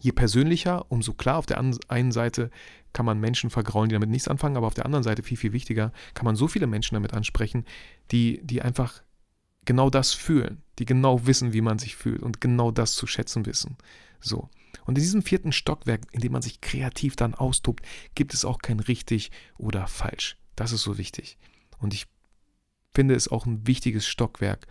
je 0.00 0.12
persönlicher, 0.12 0.84
umso 0.90 1.14
klar. 1.14 1.38
Auf 1.38 1.46
der 1.46 1.58
einen 1.88 2.12
Seite 2.12 2.50
kann 2.92 3.06
man 3.06 3.18
Menschen 3.18 3.48
vergraulen, 3.48 3.88
die 3.88 3.94
damit 3.94 4.10
nichts 4.10 4.28
anfangen, 4.28 4.58
aber 4.58 4.66
auf 4.66 4.74
der 4.74 4.84
anderen 4.84 5.02
Seite, 5.02 5.22
viel, 5.22 5.38
viel 5.38 5.54
wichtiger, 5.54 5.92
kann 6.12 6.26
man 6.26 6.36
so 6.36 6.46
viele 6.48 6.66
Menschen 6.66 6.94
damit 6.94 7.14
ansprechen, 7.14 7.64
die, 8.10 8.40
die 8.44 8.60
einfach 8.60 9.02
genau 9.64 9.90
das 9.90 10.12
fühlen, 10.12 10.62
die 10.78 10.84
genau 10.84 11.26
wissen, 11.26 11.52
wie 11.52 11.60
man 11.60 11.78
sich 11.78 11.96
fühlt 11.96 12.22
und 12.22 12.40
genau 12.40 12.70
das 12.70 12.94
zu 12.94 13.06
schätzen 13.06 13.46
wissen. 13.46 13.76
So. 14.20 14.48
Und 14.86 14.98
in 14.98 15.02
diesem 15.02 15.22
vierten 15.22 15.52
Stockwerk, 15.52 16.02
in 16.12 16.20
dem 16.20 16.32
man 16.32 16.42
sich 16.42 16.60
kreativ 16.60 17.16
dann 17.16 17.34
austobt, 17.34 17.84
gibt 18.14 18.34
es 18.34 18.44
auch 18.44 18.58
kein 18.58 18.80
richtig 18.80 19.30
oder 19.56 19.86
falsch. 19.86 20.36
Das 20.56 20.72
ist 20.72 20.82
so 20.82 20.98
wichtig. 20.98 21.38
Und 21.78 21.94
ich 21.94 22.06
finde 22.94 23.14
es 23.14 23.28
auch 23.28 23.46
ein 23.46 23.66
wichtiges 23.66 24.06
Stockwerk, 24.06 24.66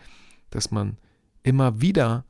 dass 0.50 0.72
man 0.72 0.98
immer 1.44 1.82
wieder 1.82 2.26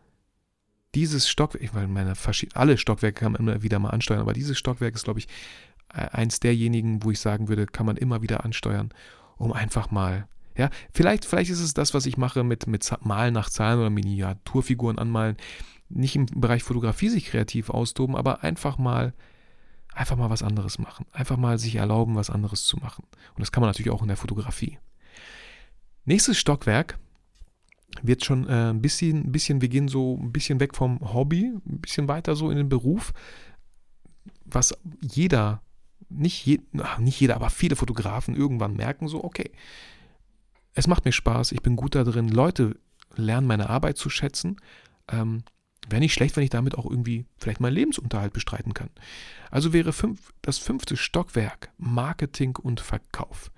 dieses 0.96 1.28
Stockwerk, 1.28 1.74
weil 1.74 1.88
meine 1.88 2.14
alle 2.54 2.78
Stockwerke 2.78 3.20
kann 3.20 3.32
man 3.34 3.42
immer 3.42 3.64
wieder 3.64 3.80
mal 3.80 3.90
ansteuern, 3.90 4.22
aber 4.22 4.34
dieses 4.34 4.58
Stockwerk 4.58 4.96
ist, 4.96 5.04
glaube 5.04 5.20
ich, 5.20 5.28
äh, 5.94 6.08
eins 6.10 6.40
derjenigen, 6.40 7.04
wo 7.04 7.12
ich 7.12 7.20
sagen 7.20 7.48
würde, 7.48 7.66
kann 7.66 7.86
man 7.86 7.98
immer 7.98 8.22
wieder 8.22 8.44
ansteuern, 8.44 8.94
um 9.38 9.54
einfach 9.54 9.92
mal, 9.92 10.28
ja, 10.58 10.70
vielleicht, 10.94 11.26
vielleicht 11.26 11.52
ist 11.52 11.62
es 11.62 11.74
das, 11.74 11.94
was 11.94 12.06
ich 12.06 12.18
mache 12.18 12.44
mit, 12.44 12.68
mit 12.68 12.90
Malen 13.02 13.34
nach 13.34 13.50
Zahlen 13.50 13.80
oder 13.80 13.90
Miniaturfiguren 13.90 15.00
anmalen, 15.00 15.38
nicht 15.90 16.16
im 16.16 16.26
Bereich 16.26 16.64
Fotografie 16.64 17.10
sich 17.10 17.26
kreativ 17.26 17.70
austoben, 17.70 18.16
aber 18.16 18.44
einfach 18.44 18.78
mal, 18.78 19.14
einfach 19.94 20.16
mal 20.16 20.30
was 20.30 20.44
anderes 20.44 20.80
machen, 20.80 21.06
einfach 21.12 21.38
mal 21.38 21.58
sich 21.58 21.76
erlauben, 21.76 22.16
was 22.16 22.30
anderes 22.30 22.66
zu 22.66 22.78
machen. 22.78 23.06
Und 23.36 23.42
das 23.42 23.52
kann 23.52 23.62
man 23.62 23.70
natürlich 23.70 23.92
auch 23.92 24.02
in 24.02 24.08
der 24.08 24.18
Fotografie. 24.18 24.80
Nächstes 26.06 26.38
Stockwerk 26.38 26.98
wird 28.02 28.26
schon 28.26 28.48
äh, 28.48 28.72
ein 28.72 28.82
bisschen, 28.82 29.28
ein 29.28 29.32
bisschen, 29.32 29.62
wir 29.62 29.70
gehen 29.70 29.88
so 29.88 30.18
ein 30.18 30.32
bisschen 30.32 30.60
weg 30.60 30.76
vom 30.76 31.00
Hobby, 31.14 31.54
ein 31.66 31.82
bisschen 31.82 32.08
weiter 32.08 32.36
so 32.36 32.50
in 32.50 32.58
den 32.58 32.70
Beruf, 32.70 33.14
was 34.46 34.78
jeder, 35.02 35.62
nicht, 36.10 36.46
je, 36.46 36.60
nicht 37.00 37.20
jeder, 37.20 37.36
aber 37.36 37.50
viele 37.50 37.76
Fotografen 37.76 38.36
irgendwann 38.36 38.76
merken 38.76 39.08
so, 39.08 39.24
okay, 39.24 39.52
es 40.74 40.88
macht 40.88 41.06
mir 41.06 41.12
Spaß, 41.12 41.52
ich 41.52 41.62
bin 41.62 41.76
gut 41.76 41.96
da 41.96 42.04
drin, 42.04 42.30
Leute 42.30 42.78
lernen 43.16 43.48
meine 43.48 43.70
Arbeit 43.70 43.98
zu 43.98 44.10
schätzen. 44.10 44.58
Ähm, 45.10 45.44
Wäre 45.90 46.00
nicht 46.00 46.14
schlecht, 46.14 46.38
wenn 46.38 46.46
ich 46.46 46.50
damit 46.50 46.78
auch 46.78 46.90
irgendwie 46.90 47.26
vielleicht 47.38 47.60
meinen 47.60 47.74
Lebensunterhalt 47.74 48.32
bestreiten 48.32 48.74
kann. 48.74 48.90
Also 49.52 49.74
wäre 49.74 49.92
fünf, 49.92 50.32
das 50.42 50.58
fünfte 50.58 50.96
Stockwerk 50.96 51.72
Marketing 51.78 52.56
und 52.56 52.80
Verkauf. 52.80 53.52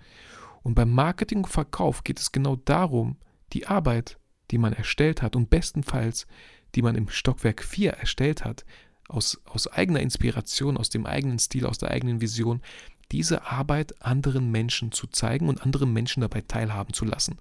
Und 0.63 0.73
beim 0.73 0.89
Marketing 0.89 1.43
und 1.43 1.49
Verkauf 1.49 2.03
geht 2.03 2.19
es 2.19 2.31
genau 2.31 2.55
darum, 2.55 3.17
die 3.53 3.67
Arbeit 3.67 4.17
die 4.51 4.57
man 4.57 4.73
erstellt 4.73 5.21
hat 5.21 5.35
und 5.35 5.49
bestenfalls 5.49 6.27
die 6.75 6.81
man 6.81 6.95
im 6.95 7.07
Stockwerk 7.07 7.63
4 7.63 7.91
erstellt 7.91 8.43
hat, 8.43 8.65
aus, 9.07 9.41
aus 9.45 9.67
eigener 9.67 10.01
Inspiration, 10.01 10.75
aus 10.77 10.89
dem 10.89 11.05
eigenen 11.05 11.39
Stil, 11.39 11.65
aus 11.65 11.77
der 11.77 11.91
eigenen 11.91 12.19
Vision, 12.19 12.61
diese 13.11 13.45
Arbeit 13.45 14.01
anderen 14.03 14.51
Menschen 14.51 14.91
zu 14.91 15.07
zeigen 15.07 15.49
und 15.49 15.61
andere 15.61 15.87
Menschen 15.87 16.21
dabei 16.21 16.41
teilhaben 16.41 16.93
zu 16.93 17.05
lassen. 17.05 17.37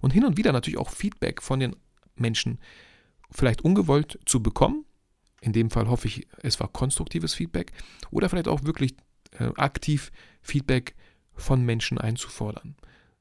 Und 0.00 0.12
hin 0.12 0.24
und 0.24 0.36
wieder 0.36 0.52
natürlich 0.52 0.78
auch 0.78 0.90
Feedback 0.90 1.42
von 1.42 1.60
den 1.60 1.76
Menschen 2.16 2.58
vielleicht 3.30 3.62
ungewollt 3.62 4.18
zu 4.26 4.42
bekommen. 4.42 4.84
In 5.40 5.52
dem 5.52 5.70
Fall 5.70 5.88
hoffe 5.88 6.08
ich, 6.08 6.26
es 6.42 6.58
war 6.60 6.68
konstruktives 6.68 7.34
Feedback 7.34 7.72
oder 8.10 8.28
vielleicht 8.28 8.48
auch 8.48 8.64
wirklich 8.64 8.96
äh, 9.38 9.50
aktiv 9.56 10.10
Feedback 10.42 10.94
von 11.34 11.64
Menschen 11.64 11.98
einzufordern. 11.98 12.76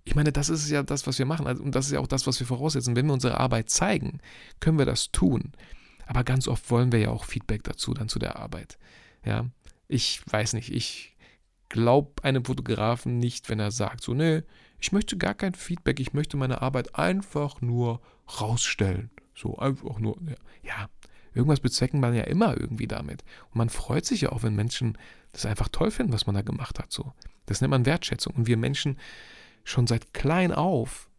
Ich 0.05 0.15
meine, 0.15 0.31
das 0.31 0.49
ist 0.49 0.69
ja 0.69 0.83
das, 0.83 1.07
was 1.07 1.19
wir 1.19 1.25
machen. 1.25 1.47
Also, 1.47 1.63
und 1.63 1.73
das 1.75 1.87
ist 1.87 1.91
ja 1.91 1.99
auch 1.99 2.07
das, 2.07 2.27
was 2.27 2.39
wir 2.39 2.47
voraussetzen. 2.47 2.95
Wenn 2.95 3.07
wir 3.07 3.13
unsere 3.13 3.39
Arbeit 3.39 3.69
zeigen, 3.69 4.19
können 4.59 4.77
wir 4.77 4.85
das 4.85 5.11
tun. 5.11 5.51
Aber 6.05 6.23
ganz 6.23 6.47
oft 6.47 6.69
wollen 6.69 6.91
wir 6.91 6.99
ja 6.99 7.09
auch 7.09 7.25
Feedback 7.25 7.63
dazu, 7.63 7.93
dann 7.93 8.07
zu 8.07 8.19
der 8.19 8.37
Arbeit. 8.37 8.77
Ja, 9.25 9.47
ich 9.87 10.21
weiß 10.27 10.53
nicht, 10.53 10.71
ich 10.71 11.14
glaube 11.75 12.23
einem 12.23 12.45
Fotografen 12.45 13.19
nicht, 13.19 13.49
wenn 13.49 13.59
er 13.59 13.71
sagt, 13.71 14.01
so, 14.01 14.13
nee, 14.13 14.43
ich 14.79 14.93
möchte 14.93 15.17
gar 15.17 15.33
kein 15.33 15.53
Feedback, 15.53 15.99
ich 15.99 16.13
möchte 16.13 16.37
meine 16.37 16.61
Arbeit 16.61 16.95
einfach 16.95 17.59
nur 17.59 18.01
rausstellen. 18.39 19.11
So, 19.35 19.57
einfach 19.57 19.99
nur, 19.99 20.17
ja, 20.63 20.89
irgendwas 21.33 21.59
bezwecken 21.59 21.99
man 21.99 22.15
ja 22.15 22.23
immer 22.23 22.57
irgendwie 22.57 22.87
damit. 22.87 23.25
Und 23.49 23.57
man 23.57 23.69
freut 23.69 24.05
sich 24.05 24.21
ja 24.21 24.31
auch, 24.31 24.41
wenn 24.41 24.55
Menschen 24.55 24.97
das 25.33 25.45
einfach 25.45 25.67
toll 25.67 25.91
finden, 25.91 26.13
was 26.13 26.27
man 26.27 26.35
da 26.35 26.43
gemacht 26.43 26.79
hat. 26.79 26.93
So. 26.93 27.11
Das 27.45 27.59
nennt 27.59 27.71
man 27.71 27.85
Wertschätzung. 27.85 28.33
Und 28.35 28.47
wir 28.47 28.55
Menschen, 28.55 28.97
schon 29.65 29.85
seit 29.85 30.13
klein 30.13 30.53
auf, 30.53 31.09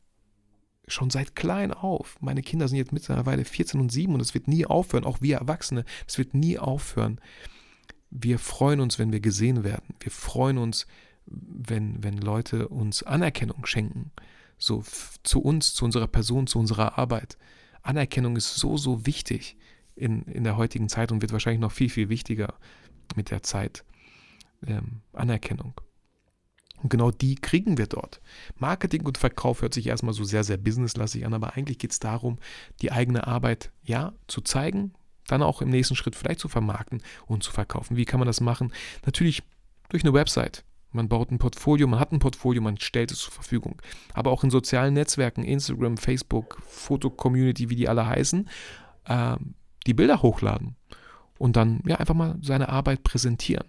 schon 0.88 1.11
seit 1.11 1.37
klein 1.37 1.71
auf, 1.71 2.16
meine 2.21 2.42
Kinder 2.42 2.66
sind 2.66 2.79
jetzt 2.79 2.92
mittlerweile 2.92 3.45
14 3.45 3.79
und 3.79 3.92
7 3.92 4.14
und 4.14 4.21
es 4.21 4.33
wird 4.33 4.49
nie 4.49 4.64
aufhören, 4.64 5.05
auch 5.05 5.21
wir 5.21 5.37
Erwachsene, 5.37 5.85
es 6.07 6.16
wird 6.16 6.33
nie 6.33 6.59
aufhören. 6.59 7.21
Wir 8.11 8.38
freuen 8.38 8.81
uns, 8.81 8.99
wenn 8.99 9.12
wir 9.12 9.21
gesehen 9.21 9.64
werden. 9.64 9.95
Wir 10.01 10.12
freuen 10.12 10.59
uns, 10.59 10.87
wenn, 11.27 12.03
wenn 12.03 12.19
Leute 12.19 12.69
uns 12.69 13.03
Anerkennung 13.03 13.66
schenken. 13.66 14.12
So 14.59 14.85
zu 15.23 15.40
uns, 15.40 15.75
zu 15.75 15.85
unserer 15.85 16.07
Person, 16.07 16.47
zu 16.47 16.59
unserer 16.59 16.99
Arbeit. 16.99 17.37
Anerkennung 17.83 18.37
ist 18.37 18.57
so, 18.57 18.77
so 18.77 19.07
wichtig 19.07 19.57
in, 19.95 20.23
in 20.23 20.45
der 20.45 20.57
heutigen 20.57 20.88
Zeit 20.88 21.12
und 21.12 21.23
wird 21.23 21.33
wahrscheinlich 21.33 21.61
noch 21.61 21.73
viel, 21.73 21.90
viel 21.90 22.09
wichtiger 22.09 22.55
mit 23.16 23.31
der 23.31 23.42
Zeit. 23.42 23.85
Ähm, 24.66 25.03
Anerkennung. 25.12 25.75
Und 26.83 26.90
genau 26.90 27.11
die 27.11 27.37
kriegen 27.37 27.79
wir 27.79 27.87
dort. 27.87 28.21
Marketing 28.59 29.05
und 29.07 29.19
Verkauf 29.19 29.62
hört 29.62 29.75
sich 29.75 29.87
erstmal 29.87 30.14
so 30.14 30.25
sehr, 30.25 30.45
sehr 30.45 30.57
businesslastig 30.57 31.25
an, 31.25 31.35
aber 31.35 31.55
eigentlich 31.55 31.79
geht 31.79 31.92
es 31.92 31.99
darum, 31.99 32.38
die 32.83 32.92
eigene 32.92 33.27
Arbeit 33.27 33.73
ja 33.83 34.12
zu 34.27 34.40
zeigen, 34.40 34.92
dann 35.27 35.43
auch 35.43 35.62
im 35.62 35.69
nächsten 35.69 35.97
Schritt 35.97 36.17
vielleicht 36.17 36.41
zu 36.41 36.49
vermarkten 36.49 37.03
und 37.27 37.43
zu 37.43 37.53
verkaufen. 37.53 37.97
Wie 37.97 38.05
kann 38.05 38.21
man 38.21 38.27
das 38.27 38.41
machen? 38.41 38.73
Natürlich 39.05 39.43
durch 39.89 40.05
eine 40.05 40.12
Website. 40.12 40.65
Man 40.93 41.09
baut 41.09 41.31
ein 41.31 41.39
Portfolio, 41.39 41.87
man 41.87 42.01
hat 42.01 42.12
ein 42.12 42.21
Portfolio, 42.21 42.62
man 42.62 42.79
stellt 42.79 43.11
es 43.11 43.19
zur 43.19 43.33
Verfügung. 43.33 43.83
Aber 44.15 44.31
auch 44.31 44.45
in 44.45 44.51
sozialen 44.51 44.95
Netzwerken, 44.95 45.45
Instagram, 45.45 45.99
Facebook, 45.99 46.59
Foto-Community, 46.67 47.69
wie 47.69 47.77
die 47.77 47.89
alle 47.89 48.07
heißen, 48.07 48.49
äh, 49.05 49.37
die 49.87 49.95
Bilder 49.95 50.23
hochladen 50.23 50.77
und 51.39 51.57
dann 51.57 51.83
ja 51.87 51.97
einfach 51.97 52.15
mal 52.15 52.39
seine 52.41 52.69
Arbeit 52.69 53.05
präsentieren. 53.05 53.67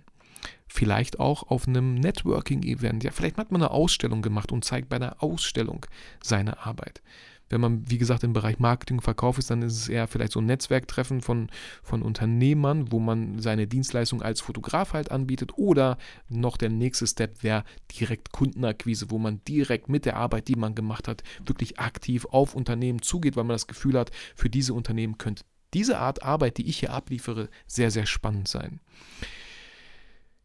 Vielleicht 0.67 1.19
auch 1.19 1.43
auf 1.43 1.67
einem 1.67 1.95
Networking-Event. 1.95 3.03
Ja, 3.03 3.11
vielleicht 3.11 3.37
hat 3.37 3.51
man 3.51 3.61
eine 3.61 3.71
Ausstellung 3.71 4.21
gemacht 4.21 4.51
und 4.51 4.65
zeigt 4.65 4.89
bei 4.89 4.97
einer 4.97 5.21
Ausstellung 5.23 5.85
seine 6.21 6.65
Arbeit. 6.65 7.01
Wenn 7.49 7.61
man, 7.61 7.89
wie 7.89 7.97
gesagt, 7.97 8.23
im 8.23 8.33
Bereich 8.33 8.59
Marketing 8.59 8.97
und 8.97 9.03
Verkauf 9.03 9.37
ist, 9.37 9.49
dann 9.49 9.61
ist 9.61 9.75
es 9.75 9.89
eher 9.89 10.07
vielleicht 10.07 10.33
so 10.33 10.39
ein 10.39 10.45
Netzwerktreffen 10.45 11.21
von, 11.21 11.49
von 11.81 12.01
Unternehmern, 12.01 12.91
wo 12.91 12.99
man 12.99 13.39
seine 13.39 13.67
Dienstleistung 13.67 14.21
als 14.21 14.41
Fotograf 14.41 14.93
halt 14.93 15.11
anbietet. 15.11 15.57
Oder 15.57 15.97
noch 16.29 16.57
der 16.57 16.69
nächste 16.69 17.07
Step 17.07 17.43
wäre 17.43 17.63
direkt 17.99 18.31
Kundenakquise, 18.31 19.09
wo 19.09 19.17
man 19.17 19.41
direkt 19.47 19.89
mit 19.89 20.05
der 20.05 20.17
Arbeit, 20.17 20.47
die 20.47 20.55
man 20.55 20.75
gemacht 20.75 21.07
hat, 21.07 21.23
wirklich 21.45 21.79
aktiv 21.79 22.25
auf 22.25 22.55
Unternehmen 22.55 23.01
zugeht, 23.01 23.35
weil 23.35 23.45
man 23.45 23.55
das 23.55 23.67
Gefühl 23.67 23.97
hat, 23.97 24.11
für 24.35 24.49
diese 24.49 24.73
Unternehmen 24.73 25.17
könnte 25.17 25.43
diese 25.73 25.99
Art 25.99 26.23
Arbeit, 26.23 26.57
die 26.57 26.67
ich 26.67 26.79
hier 26.79 26.93
abliefere, 26.93 27.49
sehr, 27.65 27.91
sehr 27.91 28.05
spannend 28.05 28.47
sein. 28.47 28.79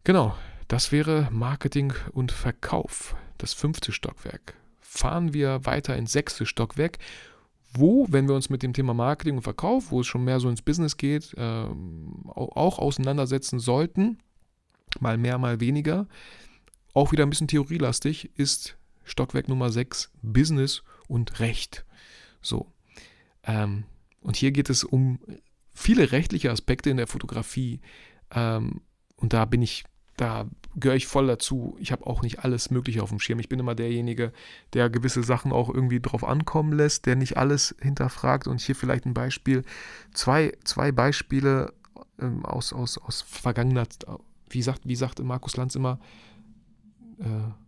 Genau, 0.04 0.36
das 0.68 0.90
wäre 0.90 1.28
Marketing 1.30 1.92
und 2.12 2.32
Verkauf, 2.32 3.14
das 3.38 3.54
fünfte 3.54 3.92
Stockwerk. 3.92 4.54
Fahren 4.94 5.32
wir 5.32 5.64
weiter 5.64 5.96
ins 5.96 6.12
sechste 6.12 6.44
Stockwerk, 6.44 6.98
wo, 7.72 8.06
wenn 8.10 8.28
wir 8.28 8.34
uns 8.34 8.50
mit 8.50 8.62
dem 8.62 8.74
Thema 8.74 8.92
Marketing 8.92 9.36
und 9.36 9.42
Verkauf, 9.42 9.90
wo 9.90 10.00
es 10.00 10.06
schon 10.06 10.22
mehr 10.22 10.38
so 10.38 10.50
ins 10.50 10.60
Business 10.60 10.98
geht, 10.98 11.32
äh, 11.38 11.64
auch 12.26 12.78
auseinandersetzen 12.78 13.58
sollten, 13.58 14.18
mal 15.00 15.16
mehr, 15.16 15.38
mal 15.38 15.60
weniger, 15.60 16.06
auch 16.92 17.10
wieder 17.10 17.24
ein 17.24 17.30
bisschen 17.30 17.48
theorielastig, 17.48 18.32
ist 18.36 18.76
Stockwerk 19.02 19.48
Nummer 19.48 19.70
6 19.70 20.12
Business 20.20 20.82
und 21.08 21.40
Recht. 21.40 21.86
So. 22.42 22.70
Ähm, 23.44 23.84
und 24.20 24.36
hier 24.36 24.52
geht 24.52 24.68
es 24.68 24.84
um 24.84 25.18
viele 25.72 26.12
rechtliche 26.12 26.50
Aspekte 26.50 26.90
in 26.90 26.98
der 26.98 27.06
Fotografie. 27.06 27.80
Ähm, 28.30 28.82
und 29.16 29.32
da 29.32 29.46
bin 29.46 29.62
ich 29.62 29.84
da 30.16 30.46
gehöre 30.76 30.96
ich 30.96 31.06
voll 31.06 31.26
dazu. 31.26 31.76
Ich 31.78 31.92
habe 31.92 32.06
auch 32.06 32.22
nicht 32.22 32.40
alles 32.40 32.70
Mögliche 32.70 33.02
auf 33.02 33.10
dem 33.10 33.18
Schirm. 33.18 33.38
Ich 33.38 33.48
bin 33.48 33.58
immer 33.58 33.74
derjenige, 33.74 34.32
der 34.72 34.90
gewisse 34.90 35.22
Sachen 35.22 35.52
auch 35.52 35.68
irgendwie 35.68 36.00
drauf 36.00 36.24
ankommen 36.24 36.72
lässt, 36.72 37.06
der 37.06 37.16
nicht 37.16 37.36
alles 37.36 37.74
hinterfragt. 37.80 38.46
Und 38.46 38.60
hier 38.60 38.74
vielleicht 38.74 39.06
ein 39.06 39.14
Beispiel, 39.14 39.64
zwei, 40.12 40.52
zwei 40.64 40.92
Beispiele 40.92 41.72
ähm, 42.18 42.44
aus, 42.44 42.72
aus, 42.72 42.98
aus 42.98 43.22
vergangener, 43.22 43.86
wie 44.48 44.62
sagt, 44.62 44.82
wie 44.84 44.96
sagt 44.96 45.22
Markus 45.22 45.56
Lanz 45.56 45.74
immer, 45.74 45.98
äh, 47.18 47.61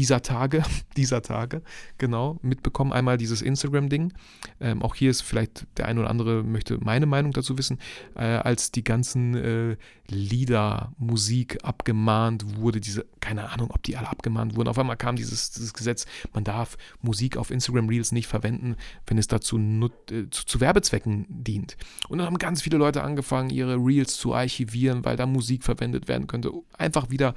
dieser 0.00 0.22
Tage, 0.22 0.62
dieser 0.96 1.20
Tage, 1.20 1.60
genau, 1.98 2.38
mitbekommen. 2.40 2.90
Einmal 2.90 3.18
dieses 3.18 3.42
Instagram-Ding. 3.42 4.14
Ähm, 4.58 4.82
auch 4.82 4.94
hier 4.94 5.10
ist 5.10 5.20
vielleicht 5.20 5.66
der 5.76 5.84
eine 5.86 6.00
oder 6.00 6.08
andere 6.08 6.42
möchte 6.42 6.78
meine 6.82 7.04
Meinung 7.04 7.32
dazu 7.32 7.58
wissen, 7.58 7.78
äh, 8.14 8.22
als 8.22 8.72
die 8.72 8.82
ganzen 8.82 9.34
äh, 9.34 9.76
Lieder, 10.08 10.94
Musik 10.96 11.58
abgemahnt 11.64 12.56
wurde, 12.56 12.80
diese, 12.80 13.04
keine 13.20 13.50
Ahnung, 13.50 13.70
ob 13.72 13.82
die 13.82 13.98
alle 13.98 14.08
abgemahnt 14.08 14.56
wurden. 14.56 14.68
Auf 14.68 14.78
einmal 14.78 14.96
kam 14.96 15.16
dieses, 15.16 15.50
dieses 15.50 15.74
Gesetz, 15.74 16.06
man 16.32 16.44
darf 16.44 16.78
Musik 17.02 17.36
auf 17.36 17.50
Instagram 17.50 17.88
Reels 17.90 18.10
nicht 18.10 18.26
verwenden, 18.26 18.76
wenn 19.06 19.18
es 19.18 19.28
dazu 19.28 19.58
äh, 19.58 20.30
zu, 20.30 20.46
zu 20.46 20.60
Werbezwecken 20.60 21.26
dient. 21.28 21.76
Und 22.08 22.18
dann 22.18 22.26
haben 22.26 22.38
ganz 22.38 22.62
viele 22.62 22.78
Leute 22.78 23.02
angefangen, 23.02 23.50
ihre 23.50 23.76
Reels 23.76 24.16
zu 24.16 24.32
archivieren, 24.32 25.04
weil 25.04 25.18
da 25.18 25.26
Musik 25.26 25.62
verwendet 25.62 26.08
werden 26.08 26.26
könnte. 26.26 26.52
Einfach 26.78 27.10
wieder 27.10 27.34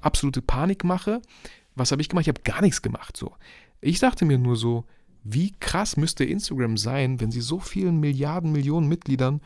absolute 0.00 0.40
Panikmache. 0.40 1.20
Was 1.76 1.92
habe 1.92 2.02
ich 2.02 2.08
gemacht? 2.08 2.24
Ich 2.24 2.28
habe 2.28 2.42
gar 2.42 2.62
nichts 2.62 2.82
gemacht. 2.82 3.16
So. 3.16 3.34
Ich 3.80 4.00
dachte 4.00 4.24
mir 4.24 4.38
nur 4.38 4.56
so, 4.56 4.84
wie 5.22 5.52
krass 5.52 5.96
müsste 5.96 6.24
Instagram 6.24 6.76
sein, 6.76 7.20
wenn 7.20 7.30
sie 7.30 7.40
so 7.40 7.58
vielen 7.60 8.00
Milliarden, 8.00 8.52
Millionen 8.52 8.88
Mitgliedern 8.88 9.40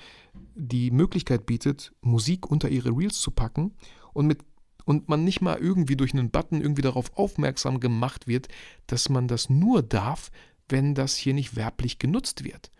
die 0.54 0.90
Möglichkeit 0.90 1.46
bietet, 1.46 1.92
Musik 2.02 2.50
unter 2.50 2.68
ihre 2.68 2.90
Reels 2.90 3.20
zu 3.20 3.30
packen 3.30 3.72
und 4.12 4.26
mit 4.26 4.40
und 4.84 5.08
man 5.08 5.24
nicht 5.24 5.40
mal 5.40 5.58
irgendwie 5.58 5.96
durch 5.96 6.12
einen 6.14 6.30
Button 6.30 6.60
irgendwie 6.60 6.82
darauf 6.82 7.16
aufmerksam 7.16 7.78
gemacht 7.78 8.26
wird, 8.26 8.48
dass 8.88 9.08
man 9.08 9.28
das 9.28 9.48
nur 9.48 9.82
darf, 9.82 10.30
wenn 10.68 10.94
das 10.94 11.14
hier 11.14 11.34
nicht 11.34 11.54
werblich 11.54 11.98
genutzt 11.98 12.44
wird. 12.44 12.70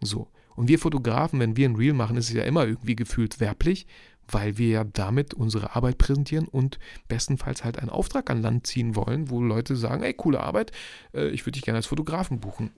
So. 0.00 0.28
Und 0.56 0.68
wir 0.68 0.78
Fotografen, 0.78 1.40
wenn 1.40 1.56
wir 1.56 1.68
ein 1.68 1.76
Reel 1.76 1.92
machen, 1.92 2.16
ist 2.16 2.28
es 2.28 2.34
ja 2.34 2.44
immer 2.44 2.66
irgendwie 2.66 2.96
gefühlt 2.96 3.40
werblich, 3.40 3.86
weil 4.28 4.58
wir 4.58 4.68
ja 4.68 4.84
damit 4.84 5.34
unsere 5.34 5.74
Arbeit 5.74 5.98
präsentieren 5.98 6.48
und 6.48 6.78
bestenfalls 7.08 7.64
halt 7.64 7.78
einen 7.78 7.90
Auftrag 7.90 8.30
an 8.30 8.42
Land 8.42 8.66
ziehen 8.66 8.96
wollen, 8.96 9.30
wo 9.30 9.40
Leute 9.40 9.76
sagen, 9.76 10.02
ey, 10.02 10.14
coole 10.14 10.40
Arbeit, 10.40 10.72
äh, 11.12 11.28
ich 11.28 11.42
würde 11.42 11.52
dich 11.52 11.62
gerne 11.62 11.78
als 11.78 11.86
Fotografen 11.86 12.40
buchen. 12.40 12.70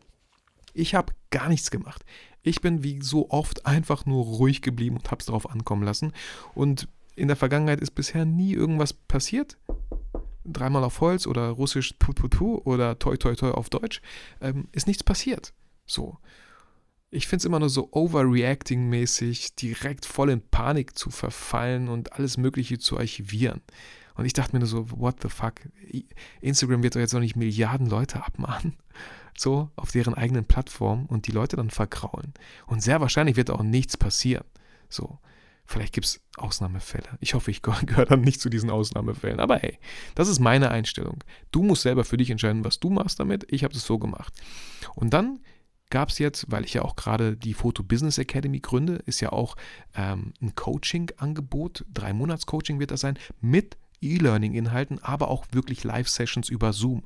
Ich 0.75 0.95
habe 0.95 1.13
gar 1.31 1.49
nichts 1.49 1.71
gemacht. 1.71 2.05
Ich 2.43 2.61
bin 2.61 2.83
wie 2.83 3.01
so 3.03 3.31
oft 3.31 3.67
einfach 3.67 4.07
nur 4.07 4.25
ruhig 4.25 4.63
geblieben 4.63 4.97
und 4.97 5.11
habe 5.11 5.21
es 5.21 5.27
darauf 5.27 5.51
ankommen 5.51 5.83
lassen. 5.83 6.13
Und 6.55 6.89
in 7.17 7.29
der 7.29 7.37
Vergangenheit 7.37 7.81
ist 7.81 7.93
bisher 7.93 8.25
nie 8.25 8.53
irgendwas 8.53 8.93
passiert. 8.93 9.57
Dreimal 10.45 10.85
auf 10.85 11.01
Holz 11.01 11.27
oder 11.27 11.49
russisch 11.49 11.95
Puputu 11.99 12.61
oder 12.65 12.99
Toi 12.99 13.17
Toi 13.17 13.35
Toi 13.35 13.51
auf 13.51 13.71
Deutsch. 13.71 14.01
Ähm, 14.41 14.69
ist 14.73 14.87
nichts 14.87 15.03
passiert. 15.03 15.55
So 15.87 16.19
ich 17.11 17.27
finde 17.27 17.41
es 17.41 17.45
immer 17.45 17.61
nur 17.61 17.71
so 17.71 17.91
overreacting-mäßig, 17.93 19.55
direkt 19.57 20.07
voll 20.07 20.31
in 20.31 20.41
Panik 20.41 20.99
zu 20.99 21.11
verfallen 21.11 21.89
und 21.89 22.13
alles 22.15 22.37
Mögliche 22.37 22.79
zu 22.79 22.99
archivieren. 22.99 23.63
Und 24.17 24.25
ich 24.25 24.33
dachte 24.33 24.55
mir 24.55 24.61
nur 24.61 24.69
so, 24.69 24.91
what 24.91 25.17
the 25.23 25.29
fuck? 25.29 25.55
Instagram 26.41 26.83
wird 26.83 26.97
doch 26.97 27.01
jetzt 27.01 27.13
noch 27.13 27.21
nicht 27.21 27.37
Milliarden 27.37 27.87
Leute 27.87 28.25
abmahnen. 28.25 28.77
So, 29.39 29.71
auf 29.77 29.93
deren 29.93 30.15
eigenen 30.15 30.47
Plattform 30.47 31.05
und 31.05 31.27
die 31.27 31.31
Leute 31.31 31.57
dann 31.57 31.69
verkraulen. 31.69 32.33
Und 32.67 32.83
sehr 32.83 33.03
wahrscheinlich 33.03 33.37
wird 33.37 33.51
auch 33.51 33.63
nichts 33.63 33.99
passieren. 33.99 34.47
So, 34.89 35.19
vielleicht 35.67 35.93
gibt 35.93 36.07
es 36.07 36.23
Ausnahmefälle. 36.39 37.19
Ich 37.21 37.35
hoffe, 37.35 37.51
ich 37.51 37.61
gehöre 37.63 38.07
dann 38.07 38.23
nicht 38.23 38.41
zu 38.41 38.49
diesen 38.49 38.71
Ausnahmefällen. 38.71 39.39
Aber 39.39 39.59
hey, 39.59 39.79
das 40.15 40.29
ist 40.29 40.41
meine 40.41 40.71
Einstellung. 40.71 41.23
Du 41.51 41.63
musst 41.63 41.83
selber 41.83 42.05
für 42.05 42.17
dich 42.17 42.31
entscheiden, 42.31 42.65
was 42.65 42.81
du 42.81 42.89
machst 42.89 43.21
damit. 43.21 43.45
Ich 43.51 43.63
habe 43.63 43.75
es 43.75 43.85
so 43.85 43.99
gemacht. 43.99 44.33
Und 44.95 45.13
dann 45.13 45.41
gab 45.91 46.09
es 46.09 46.19
jetzt, 46.19 46.51
weil 46.51 46.65
ich 46.65 46.75
ja 46.75 46.83
auch 46.83 46.97
gerade 46.97 47.37
die 47.37 47.55
Photo 47.55 47.83
Business 47.83 48.19
Academy 48.19 48.61
gründe, 48.61 48.97
ist 49.07 49.21
ja 49.21 49.33
auch 49.33 49.57
ähm, 49.95 50.33
ein 50.41 50.55
Coaching-Angebot, 50.55 51.85
drei 51.93 52.13
Monats 52.13 52.47
Coaching 52.47 52.81
wird 52.81 52.91
das 52.91 53.01
sein, 53.01 53.19
mit 53.41 53.77
E-Learning-Inhalten, 54.01 55.03
aber 55.03 55.29
auch 55.29 55.47
wirklich 55.53 55.85
Live-Sessions 55.85 56.49
über 56.49 56.73
Zoom. 56.73 57.05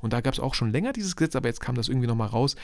Und 0.00 0.12
da 0.12 0.20
gab 0.20 0.34
es 0.34 0.40
auch 0.40 0.54
schon 0.54 0.72
länger 0.72 0.92
dieses 0.92 1.16
Gesetz, 1.16 1.36
aber 1.36 1.48
jetzt 1.48 1.60
kam 1.60 1.74
das 1.74 1.88
irgendwie 1.88 2.08
nochmal 2.08 2.28
raus, 2.28 2.56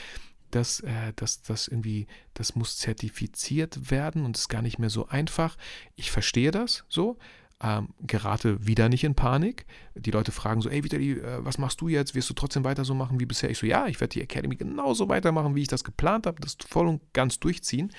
dass 0.51 0.79
äh, 0.81 1.13
das, 1.15 1.41
das 1.43 1.67
irgendwie, 1.67 2.07
das 2.33 2.55
muss 2.55 2.77
zertifiziert 2.77 3.91
werden 3.91 4.25
und 4.25 4.37
ist 4.37 4.49
gar 4.49 4.61
nicht 4.61 4.79
mehr 4.79 4.89
so 4.89 5.07
einfach. 5.07 5.57
Ich 5.95 6.11
verstehe 6.11 6.51
das 6.51 6.85
so, 6.89 7.17
ähm, 7.61 7.89
gerate 7.99 8.65
wieder 8.65 8.87
nicht 8.89 9.03
in 9.03 9.15
Panik. 9.15 9.65
Die 9.95 10.11
Leute 10.11 10.31
fragen 10.31 10.61
so, 10.61 10.69
ey 10.69 10.83
Vitali, 10.83 11.13
äh, 11.13 11.43
was 11.43 11.57
machst 11.57 11.81
du 11.81 11.87
jetzt? 11.89 12.15
Wirst 12.15 12.29
du 12.29 12.33
trotzdem 12.33 12.63
weiter 12.63 12.85
so 12.85 12.93
machen 12.93 13.19
wie 13.19 13.25
bisher? 13.25 13.49
Ich 13.49 13.57
so, 13.57 13.65
ja, 13.65 13.87
ich 13.87 13.99
werde 13.99 14.13
die 14.13 14.21
Academy 14.21 14.55
genauso 14.55 15.09
weitermachen, 15.09 15.55
wie 15.55 15.61
ich 15.63 15.67
das 15.67 15.83
geplant 15.83 16.25
habe, 16.25 16.39
das 16.41 16.57
voll 16.67 16.87
und 16.87 17.01
ganz 17.13 17.39
durchziehen. 17.39 17.91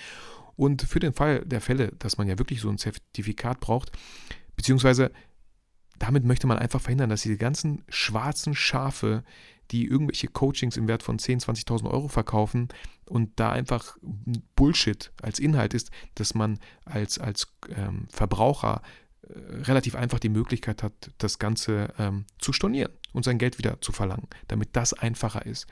Und 0.56 0.82
für 0.82 0.98
den 0.98 1.12
Fall 1.12 1.44
der 1.44 1.60
Fälle, 1.60 1.92
dass 1.98 2.18
man 2.18 2.26
ja 2.26 2.38
wirklich 2.38 2.60
so 2.60 2.68
ein 2.68 2.78
Zertifikat 2.78 3.60
braucht, 3.60 3.92
beziehungsweise 4.56 5.10
damit 5.98 6.24
möchte 6.24 6.46
man 6.46 6.58
einfach 6.58 6.80
verhindern, 6.80 7.10
dass 7.10 7.22
diese 7.22 7.36
ganzen 7.36 7.84
schwarzen 7.88 8.54
Schafe, 8.54 9.22
die 9.70 9.86
irgendwelche 9.86 10.28
Coachings 10.28 10.76
im 10.76 10.88
Wert 10.88 11.02
von 11.02 11.18
10.000, 11.18 11.64
20.000 11.66 11.90
Euro 11.90 12.08
verkaufen 12.08 12.68
und 13.06 13.38
da 13.38 13.52
einfach 13.52 13.96
Bullshit 14.56 15.12
als 15.22 15.38
Inhalt 15.38 15.74
ist, 15.74 15.90
dass 16.14 16.34
man 16.34 16.58
als, 16.86 17.18
als 17.18 17.52
ähm, 17.68 18.08
Verbraucher 18.10 18.82
relativ 19.34 19.94
einfach 19.94 20.18
die 20.18 20.28
Möglichkeit 20.28 20.82
hat, 20.82 20.92
das 21.18 21.38
Ganze 21.38 21.92
ähm, 21.98 22.24
zu 22.38 22.52
stornieren 22.52 22.92
und 23.12 23.24
sein 23.24 23.38
Geld 23.38 23.58
wieder 23.58 23.80
zu 23.80 23.92
verlangen, 23.92 24.28
damit 24.48 24.70
das 24.72 24.92
einfacher 24.92 25.46
ist. 25.46 25.66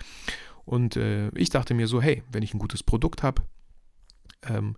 Und 0.65 0.97
äh, 0.97 1.29
ich 1.31 1.51
dachte 1.51 1.75
mir 1.75 1.87
so, 1.87 2.03
hey, 2.03 2.23
wenn 2.31 2.43
ich 2.43 2.55
ein 2.55 2.59
gutes 2.59 2.83
Produkt 2.83 3.23
habe, 3.23 3.43
ähm, 4.43 4.77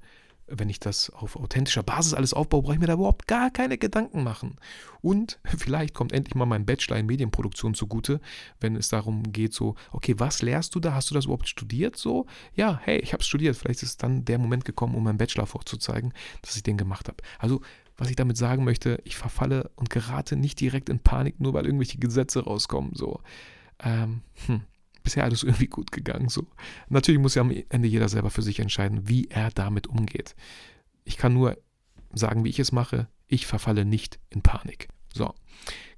wenn 0.50 0.68
ich 0.68 0.80
das 0.80 1.10
auf 1.10 1.36
authentischer 1.36 1.82
Basis 1.82 2.12
alles 2.12 2.34
aufbaue, 2.34 2.62
brauche 2.62 2.74
ich 2.74 2.80
mir 2.80 2.86
da 2.86 2.94
überhaupt 2.94 3.26
gar 3.26 3.50
keine 3.50 3.78
Gedanken 3.78 4.22
machen. 4.22 4.56
Und 5.00 5.38
vielleicht 5.56 5.94
kommt 5.94 6.12
endlich 6.12 6.34
mal 6.34 6.46
mein 6.46 6.66
Bachelor 6.66 6.98
in 6.98 7.06
Medienproduktion 7.06 7.74
zugute, 7.74 8.20
wenn 8.58 8.76
es 8.76 8.88
darum 8.88 9.32
geht, 9.32 9.54
so, 9.54 9.76
okay, 9.92 10.14
was 10.18 10.42
lehrst 10.42 10.74
du 10.74 10.80
da? 10.80 10.94
Hast 10.94 11.10
du 11.10 11.14
das 11.14 11.24
überhaupt 11.24 11.48
studiert? 11.48 11.96
So, 11.96 12.26
ja, 12.54 12.80
hey, 12.82 12.98
ich 12.98 13.12
habe 13.12 13.22
studiert. 13.22 13.56
Vielleicht 13.56 13.82
ist 13.82 14.02
dann 14.02 14.24
der 14.24 14.38
Moment 14.38 14.64
gekommen, 14.64 14.94
um 14.94 15.04
meinen 15.04 15.18
Bachelor 15.18 15.46
vorzuzeigen, 15.46 16.12
dass 16.42 16.56
ich 16.56 16.62
den 16.62 16.76
gemacht 16.76 17.08
habe. 17.08 17.18
Also 17.38 17.60
was 18.00 18.08
ich 18.08 18.16
damit 18.16 18.38
sagen 18.38 18.64
möchte, 18.64 18.98
ich 19.04 19.18
verfalle 19.18 19.70
und 19.76 19.90
gerate 19.90 20.34
nicht 20.34 20.58
direkt 20.58 20.88
in 20.88 21.00
Panik, 21.00 21.38
nur 21.38 21.52
weil 21.52 21.66
irgendwelche 21.66 21.98
Gesetze 21.98 22.42
rauskommen. 22.42 22.92
So. 22.94 23.20
Ähm, 23.78 24.22
hm. 24.46 24.62
Bisher 25.02 25.24
alles 25.24 25.42
irgendwie 25.42 25.66
gut 25.66 25.92
gegangen. 25.92 26.30
So. 26.30 26.46
Natürlich 26.88 27.20
muss 27.20 27.34
ja 27.34 27.42
am 27.42 27.52
Ende 27.68 27.88
jeder 27.88 28.08
selber 28.08 28.30
für 28.30 28.40
sich 28.40 28.58
entscheiden, 28.58 29.06
wie 29.06 29.28
er 29.28 29.50
damit 29.50 29.86
umgeht. 29.86 30.34
Ich 31.04 31.18
kann 31.18 31.34
nur 31.34 31.58
sagen, 32.14 32.42
wie 32.42 32.48
ich 32.48 32.58
es 32.58 32.72
mache. 32.72 33.06
Ich 33.26 33.46
verfalle 33.46 33.84
nicht 33.84 34.18
in 34.30 34.40
Panik. 34.40 34.88
So, 35.12 35.34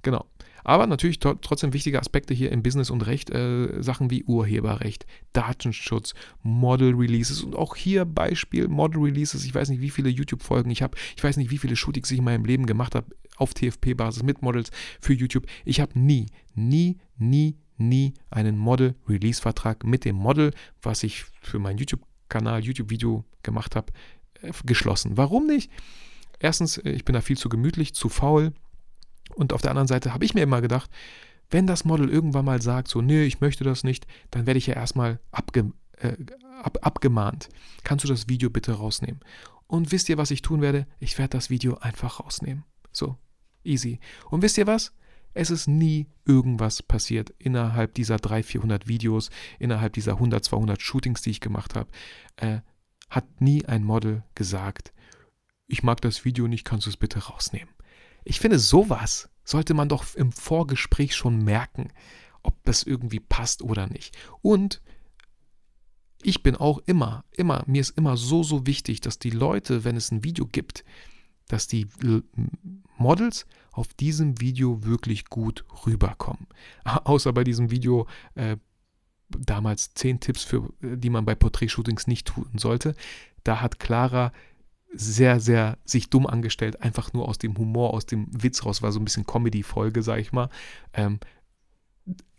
genau. 0.01 0.25
Aber 0.63 0.87
natürlich 0.87 1.19
trotzdem 1.19 1.73
wichtige 1.73 1.99
Aspekte 1.99 2.33
hier 2.33 2.51
im 2.51 2.63
Business 2.63 2.89
und 2.89 3.05
Recht, 3.05 3.29
äh, 3.29 3.81
Sachen 3.81 4.09
wie 4.09 4.23
Urheberrecht, 4.23 5.05
Datenschutz, 5.33 6.13
Model 6.41 6.93
Releases 6.95 7.41
und 7.41 7.55
auch 7.55 7.75
hier 7.75 8.05
Beispiel 8.05 8.67
Model 8.67 9.01
Releases. 9.01 9.45
Ich 9.45 9.53
weiß 9.53 9.69
nicht, 9.69 9.81
wie 9.81 9.89
viele 9.89 10.09
YouTube-Folgen 10.09 10.71
ich 10.71 10.81
habe. 10.81 10.97
Ich 11.15 11.23
weiß 11.23 11.37
nicht, 11.37 11.51
wie 11.51 11.57
viele 11.57 11.75
Shootings 11.75 12.11
ich 12.11 12.19
in 12.19 12.25
meinem 12.25 12.45
Leben 12.45 12.65
gemacht 12.65 12.95
habe 12.95 13.07
auf 13.37 13.53
TFP-Basis 13.53 14.23
mit 14.23 14.41
Models 14.41 14.71
für 15.01 15.13
YouTube. 15.13 15.47
Ich 15.65 15.79
habe 15.79 15.99
nie, 15.99 16.27
nie, 16.55 16.97
nie, 17.17 17.57
nie 17.77 18.13
einen 18.29 18.57
Model-Release-Vertrag 18.57 19.83
mit 19.83 20.05
dem 20.05 20.15
Model, 20.15 20.51
was 20.81 21.03
ich 21.03 21.25
für 21.41 21.59
meinen 21.59 21.77
YouTube-Kanal, 21.77 22.63
YouTube-Video 22.63 23.25
gemacht 23.41 23.75
habe, 23.75 23.91
äh, 24.41 24.51
geschlossen. 24.65 25.17
Warum 25.17 25.47
nicht? 25.47 25.71
Erstens, 26.39 26.77
äh, 26.77 26.91
ich 26.91 27.05
bin 27.05 27.13
da 27.13 27.21
viel 27.21 27.37
zu 27.37 27.49
gemütlich, 27.49 27.93
zu 27.93 28.09
faul. 28.09 28.53
Und 29.35 29.53
auf 29.53 29.61
der 29.61 29.71
anderen 29.71 29.87
Seite 29.87 30.13
habe 30.13 30.25
ich 30.25 30.33
mir 30.33 30.41
immer 30.41 30.61
gedacht, 30.61 30.89
wenn 31.49 31.67
das 31.67 31.85
Model 31.85 32.09
irgendwann 32.09 32.45
mal 32.45 32.61
sagt, 32.61 32.87
so, 32.87 33.01
nee, 33.01 33.23
ich 33.23 33.41
möchte 33.41 33.63
das 33.63 33.83
nicht, 33.83 34.07
dann 34.31 34.45
werde 34.45 34.57
ich 34.57 34.67
ja 34.67 34.73
erstmal 34.73 35.19
abge, 35.31 35.71
äh, 35.97 36.15
ab, 36.61 36.79
abgemahnt. 36.81 37.49
Kannst 37.83 38.05
du 38.05 38.09
das 38.09 38.27
Video 38.27 38.49
bitte 38.49 38.73
rausnehmen? 38.73 39.19
Und 39.67 39.91
wisst 39.91 40.09
ihr, 40.09 40.17
was 40.17 40.31
ich 40.31 40.41
tun 40.41 40.61
werde? 40.61 40.87
Ich 40.99 41.17
werde 41.17 41.37
das 41.37 41.49
Video 41.49 41.77
einfach 41.77 42.19
rausnehmen. 42.19 42.63
So, 42.91 43.17
easy. 43.63 43.99
Und 44.29 44.41
wisst 44.41 44.57
ihr 44.57 44.67
was? 44.67 44.93
Es 45.33 45.49
ist 45.49 45.67
nie 45.67 46.07
irgendwas 46.25 46.83
passiert 46.83 47.31
innerhalb 47.39 47.95
dieser 47.95 48.17
300, 48.17 48.45
400 48.45 48.87
Videos, 48.87 49.31
innerhalb 49.57 49.93
dieser 49.93 50.13
100, 50.13 50.43
200 50.43 50.81
Shootings, 50.81 51.21
die 51.21 51.31
ich 51.31 51.41
gemacht 51.41 51.75
habe. 51.75 51.89
Äh, 52.35 52.59
hat 53.09 53.41
nie 53.41 53.65
ein 53.65 53.83
Model 53.83 54.23
gesagt, 54.35 54.93
ich 55.67 55.81
mag 55.81 56.01
das 56.01 56.25
Video 56.25 56.47
nicht, 56.47 56.65
kannst 56.65 56.85
du 56.85 56.89
es 56.89 56.97
bitte 56.97 57.19
rausnehmen. 57.19 57.72
Ich 58.25 58.39
finde, 58.39 58.59
sowas 58.59 59.29
sollte 59.43 59.73
man 59.73 59.89
doch 59.89 60.15
im 60.15 60.31
Vorgespräch 60.31 61.15
schon 61.15 61.43
merken, 61.43 61.89
ob 62.43 62.55
das 62.63 62.83
irgendwie 62.83 63.19
passt 63.19 63.61
oder 63.61 63.87
nicht. 63.87 64.17
Und 64.41 64.81
ich 66.21 66.43
bin 66.43 66.55
auch 66.55 66.79
immer, 66.85 67.25
immer, 67.31 67.63
mir 67.67 67.81
ist 67.81 67.97
immer 67.97 68.17
so, 68.17 68.43
so 68.43 68.65
wichtig, 68.65 69.01
dass 69.01 69.19
die 69.19 69.29
Leute, 69.29 69.83
wenn 69.83 69.97
es 69.97 70.11
ein 70.11 70.23
Video 70.23 70.45
gibt, 70.45 70.83
dass 71.47 71.67
die 71.67 71.87
Models 72.97 73.45
auf 73.71 73.93
diesem 73.93 74.39
Video 74.39 74.83
wirklich 74.85 75.25
gut 75.25 75.65
rüberkommen. 75.85 76.47
Außer 76.85 77.33
bei 77.33 77.43
diesem 77.43 77.71
Video 77.71 78.07
äh, 78.35 78.57
damals 79.29 79.93
10 79.93 80.19
Tipps, 80.19 80.43
für, 80.43 80.69
die 80.81 81.09
man 81.09 81.25
bei 81.25 81.35
Porträtshootings 81.35 82.07
nicht 82.07 82.27
tun 82.27 82.51
sollte. 82.55 82.95
Da 83.43 83.61
hat 83.61 83.79
Clara 83.79 84.31
sehr, 84.93 85.39
sehr 85.39 85.77
sich 85.85 86.09
dumm 86.09 86.27
angestellt, 86.27 86.81
einfach 86.81 87.13
nur 87.13 87.27
aus 87.27 87.37
dem 87.37 87.57
Humor, 87.57 87.93
aus 87.93 88.05
dem 88.05 88.27
Witz 88.31 88.65
raus, 88.65 88.81
war 88.81 88.91
so 88.91 88.99
ein 88.99 89.05
bisschen 89.05 89.25
Comedy-Folge, 89.25 90.03
sag 90.03 90.19
ich 90.19 90.31
mal. 90.31 90.49
Ähm, 90.93 91.19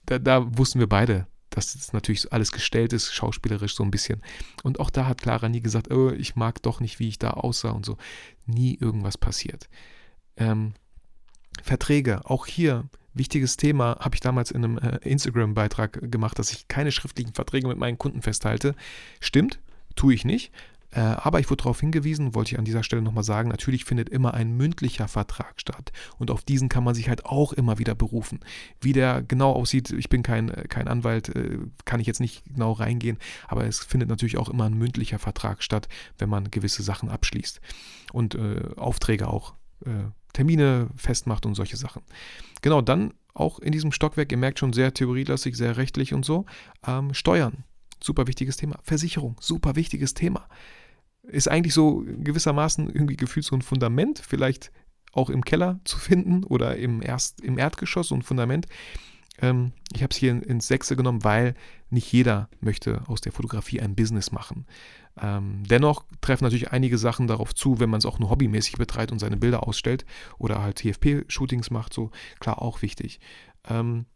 da, 0.06 0.18
da 0.18 0.56
wussten 0.56 0.78
wir 0.78 0.88
beide, 0.88 1.26
dass 1.50 1.72
das 1.74 1.92
natürlich 1.92 2.32
alles 2.32 2.52
gestellt 2.52 2.92
ist, 2.92 3.12
schauspielerisch 3.12 3.74
so 3.74 3.84
ein 3.84 3.90
bisschen. 3.90 4.22
Und 4.62 4.80
auch 4.80 4.90
da 4.90 5.06
hat 5.06 5.22
Clara 5.22 5.48
nie 5.48 5.60
gesagt, 5.60 5.92
oh, 5.92 6.10
ich 6.10 6.36
mag 6.36 6.62
doch 6.62 6.80
nicht, 6.80 6.98
wie 6.98 7.08
ich 7.08 7.18
da 7.18 7.30
aussah 7.30 7.70
und 7.70 7.86
so. 7.86 7.96
Nie 8.46 8.76
irgendwas 8.80 9.18
passiert. 9.18 9.68
Ähm, 10.36 10.74
Verträge, 11.62 12.28
auch 12.28 12.46
hier 12.46 12.88
wichtiges 13.14 13.56
Thema, 13.56 13.96
habe 14.00 14.16
ich 14.16 14.20
damals 14.20 14.50
in 14.50 14.64
einem 14.64 14.78
äh, 14.78 14.96
Instagram-Beitrag 15.02 16.10
gemacht, 16.10 16.38
dass 16.38 16.52
ich 16.52 16.68
keine 16.68 16.92
schriftlichen 16.92 17.32
Verträge 17.32 17.68
mit 17.68 17.78
meinen 17.78 17.98
Kunden 17.98 18.22
festhalte. 18.22 18.74
Stimmt, 19.20 19.60
tue 19.94 20.14
ich 20.14 20.24
nicht. 20.24 20.52
Äh, 20.94 21.00
aber 21.00 21.40
ich 21.40 21.50
wurde 21.50 21.62
darauf 21.64 21.80
hingewiesen, 21.80 22.34
wollte 22.34 22.52
ich 22.52 22.58
an 22.58 22.64
dieser 22.64 22.84
Stelle 22.84 23.02
nochmal 23.02 23.24
sagen, 23.24 23.48
natürlich 23.48 23.84
findet 23.84 24.08
immer 24.08 24.32
ein 24.34 24.56
mündlicher 24.56 25.08
Vertrag 25.08 25.60
statt. 25.60 25.92
Und 26.18 26.30
auf 26.30 26.42
diesen 26.44 26.68
kann 26.68 26.84
man 26.84 26.94
sich 26.94 27.08
halt 27.08 27.26
auch 27.26 27.52
immer 27.52 27.78
wieder 27.78 27.96
berufen. 27.96 28.40
Wie 28.80 28.92
der 28.92 29.22
genau 29.22 29.52
aussieht, 29.52 29.90
ich 29.90 30.08
bin 30.08 30.22
kein, 30.22 30.50
äh, 30.50 30.68
kein 30.68 30.86
Anwalt, 30.86 31.30
äh, 31.30 31.58
kann 31.84 31.98
ich 31.98 32.06
jetzt 32.06 32.20
nicht 32.20 32.44
genau 32.44 32.72
reingehen, 32.72 33.18
aber 33.48 33.66
es 33.66 33.80
findet 33.80 34.08
natürlich 34.08 34.38
auch 34.38 34.48
immer 34.48 34.64
ein 34.64 34.74
mündlicher 34.74 35.18
Vertrag 35.18 35.62
statt, 35.64 35.88
wenn 36.18 36.28
man 36.28 36.50
gewisse 36.50 36.84
Sachen 36.84 37.08
abschließt. 37.08 37.60
Und 38.12 38.36
äh, 38.36 38.62
Aufträge 38.76 39.28
auch. 39.28 39.54
Äh, 39.84 40.10
Termine 40.32 40.88
festmacht 40.96 41.44
und 41.46 41.54
solche 41.54 41.76
Sachen. 41.76 42.02
Genau, 42.62 42.80
dann 42.80 43.14
auch 43.34 43.58
in 43.58 43.72
diesem 43.72 43.90
Stockwerk, 43.90 44.30
ihr 44.30 44.38
merkt 44.38 44.60
schon, 44.60 44.72
sehr 44.72 44.94
theorielastig, 44.94 45.56
sehr 45.56 45.76
rechtlich 45.76 46.14
und 46.14 46.24
so. 46.24 46.46
Ähm, 46.86 47.14
Steuern, 47.14 47.64
super 48.02 48.28
wichtiges 48.28 48.56
Thema. 48.56 48.78
Versicherung, 48.82 49.36
super 49.40 49.74
wichtiges 49.74 50.14
Thema 50.14 50.46
ist 51.28 51.48
eigentlich 51.48 51.74
so 51.74 52.04
gewissermaßen 52.06 52.88
irgendwie 52.88 53.16
gefühlt 53.16 53.46
so 53.46 53.56
ein 53.56 53.62
Fundament, 53.62 54.18
vielleicht 54.18 54.70
auch 55.12 55.30
im 55.30 55.44
Keller 55.44 55.80
zu 55.84 55.98
finden 55.98 56.44
oder 56.44 56.76
im, 56.76 57.02
Erst, 57.02 57.40
im 57.40 57.58
Erdgeschoss 57.58 58.08
so 58.08 58.14
ein 58.14 58.22
Fundament. 58.22 58.66
Ähm, 59.40 59.72
ich 59.92 60.02
habe 60.02 60.10
es 60.10 60.16
hier 60.16 60.30
ins 60.30 60.66
Sechste 60.66 60.96
genommen, 60.96 61.24
weil 61.24 61.54
nicht 61.90 62.12
jeder 62.12 62.48
möchte 62.60 63.02
aus 63.08 63.20
der 63.20 63.32
Fotografie 63.32 63.80
ein 63.80 63.94
Business 63.94 64.32
machen. 64.32 64.66
Ähm, 65.20 65.62
dennoch 65.68 66.04
treffen 66.20 66.44
natürlich 66.44 66.72
einige 66.72 66.98
Sachen 66.98 67.26
darauf 67.26 67.54
zu, 67.54 67.78
wenn 67.78 67.90
man 67.90 67.98
es 67.98 68.06
auch 68.06 68.18
nur 68.18 68.30
hobbymäßig 68.30 68.76
betreibt 68.76 69.12
und 69.12 69.20
seine 69.20 69.36
Bilder 69.36 69.66
ausstellt 69.66 70.04
oder 70.38 70.60
halt 70.60 70.78
TFP-Shootings 70.78 71.70
macht, 71.70 71.94
so 71.94 72.10
klar 72.40 72.60
auch 72.60 72.82
wichtig. 72.82 73.20
Ähm, 73.68 74.06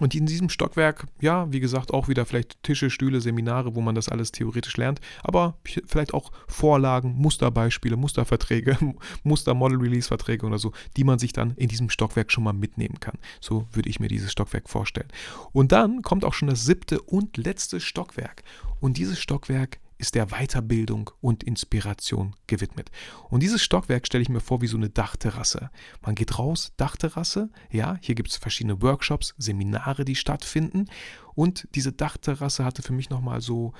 und 0.00 0.14
in 0.14 0.26
diesem 0.26 0.48
Stockwerk, 0.48 1.06
ja, 1.20 1.50
wie 1.52 1.60
gesagt, 1.60 1.92
auch 1.92 2.08
wieder 2.08 2.24
vielleicht 2.24 2.62
Tische, 2.62 2.90
Stühle, 2.90 3.20
Seminare, 3.20 3.74
wo 3.74 3.80
man 3.80 3.94
das 3.94 4.08
alles 4.08 4.32
theoretisch 4.32 4.76
lernt, 4.76 5.00
aber 5.22 5.58
vielleicht 5.86 6.14
auch 6.14 6.32
Vorlagen, 6.48 7.14
Musterbeispiele, 7.16 7.96
Musterverträge, 7.96 8.78
Muster-Model-Release-Verträge 9.22 10.46
oder 10.46 10.58
so, 10.58 10.72
die 10.96 11.04
man 11.04 11.18
sich 11.18 11.32
dann 11.32 11.54
in 11.56 11.68
diesem 11.68 11.90
Stockwerk 11.90 12.32
schon 12.32 12.44
mal 12.44 12.52
mitnehmen 12.52 13.00
kann. 13.00 13.18
So 13.40 13.66
würde 13.72 13.88
ich 13.88 14.00
mir 14.00 14.08
dieses 14.08 14.32
Stockwerk 14.32 14.68
vorstellen. 14.68 15.08
Und 15.52 15.72
dann 15.72 16.02
kommt 16.02 16.24
auch 16.24 16.34
schon 16.34 16.48
das 16.48 16.64
siebte 16.64 17.00
und 17.00 17.36
letzte 17.36 17.80
Stockwerk. 17.80 18.42
Und 18.80 18.96
dieses 18.96 19.20
Stockwerk 19.20 19.78
ist 20.02 20.16
der 20.16 20.26
Weiterbildung 20.26 21.10
und 21.20 21.44
Inspiration 21.44 22.34
gewidmet. 22.48 22.90
Und 23.30 23.40
dieses 23.40 23.62
Stockwerk 23.62 24.06
stelle 24.06 24.22
ich 24.22 24.28
mir 24.28 24.40
vor 24.40 24.60
wie 24.60 24.66
so 24.66 24.76
eine 24.76 24.90
Dachterrasse. 24.90 25.70
Man 26.02 26.16
geht 26.16 26.38
raus, 26.38 26.72
Dachterrasse, 26.76 27.50
ja, 27.70 27.96
hier 28.02 28.16
gibt 28.16 28.28
es 28.28 28.36
verschiedene 28.36 28.82
Workshops, 28.82 29.34
Seminare, 29.38 30.04
die 30.04 30.16
stattfinden. 30.16 30.86
Und 31.34 31.68
diese 31.74 31.92
Dachterrasse 31.92 32.64
hatte 32.64 32.82
für 32.82 32.92
mich 32.92 33.10
nochmal 33.10 33.40
so 33.40 33.72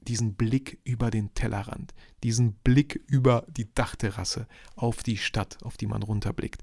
diesen 0.00 0.36
Blick 0.36 0.78
über 0.84 1.10
den 1.10 1.34
Tellerrand, 1.34 1.94
diesen 2.22 2.54
Blick 2.54 3.02
über 3.08 3.44
die 3.48 3.72
Dachterrasse 3.74 4.46
auf 4.76 5.02
die 5.02 5.16
Stadt, 5.16 5.58
auf 5.62 5.76
die 5.76 5.88
man 5.88 6.04
runterblickt. 6.04 6.62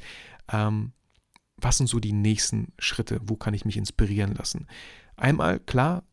Ähm, 0.49 0.93
was 1.57 1.77
sind 1.77 1.87
so 1.87 1.99
die 1.99 2.13
nächsten 2.13 2.71
Schritte? 2.79 3.19
Wo 3.25 3.35
kann 3.35 3.53
ich 3.53 3.65
mich 3.65 3.75
inspirieren 3.75 4.33
lassen? 4.33 4.67
Einmal, 5.17 5.59
klar, 5.59 6.03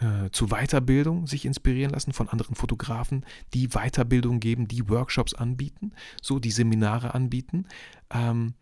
äh, 0.00 0.30
zu 0.30 0.48
Weiterbildung 0.48 1.26
sich 1.26 1.44
inspirieren 1.44 1.92
lassen 1.92 2.12
von 2.12 2.28
anderen 2.28 2.54
Fotografen, 2.54 3.24
die 3.54 3.68
Weiterbildung 3.68 4.40
geben, 4.40 4.66
die 4.66 4.88
Workshops 4.88 5.34
anbieten, 5.34 5.92
so 6.22 6.38
die 6.38 6.50
Seminare 6.50 7.14
anbieten. 7.14 7.66
Ähm, 8.10 8.54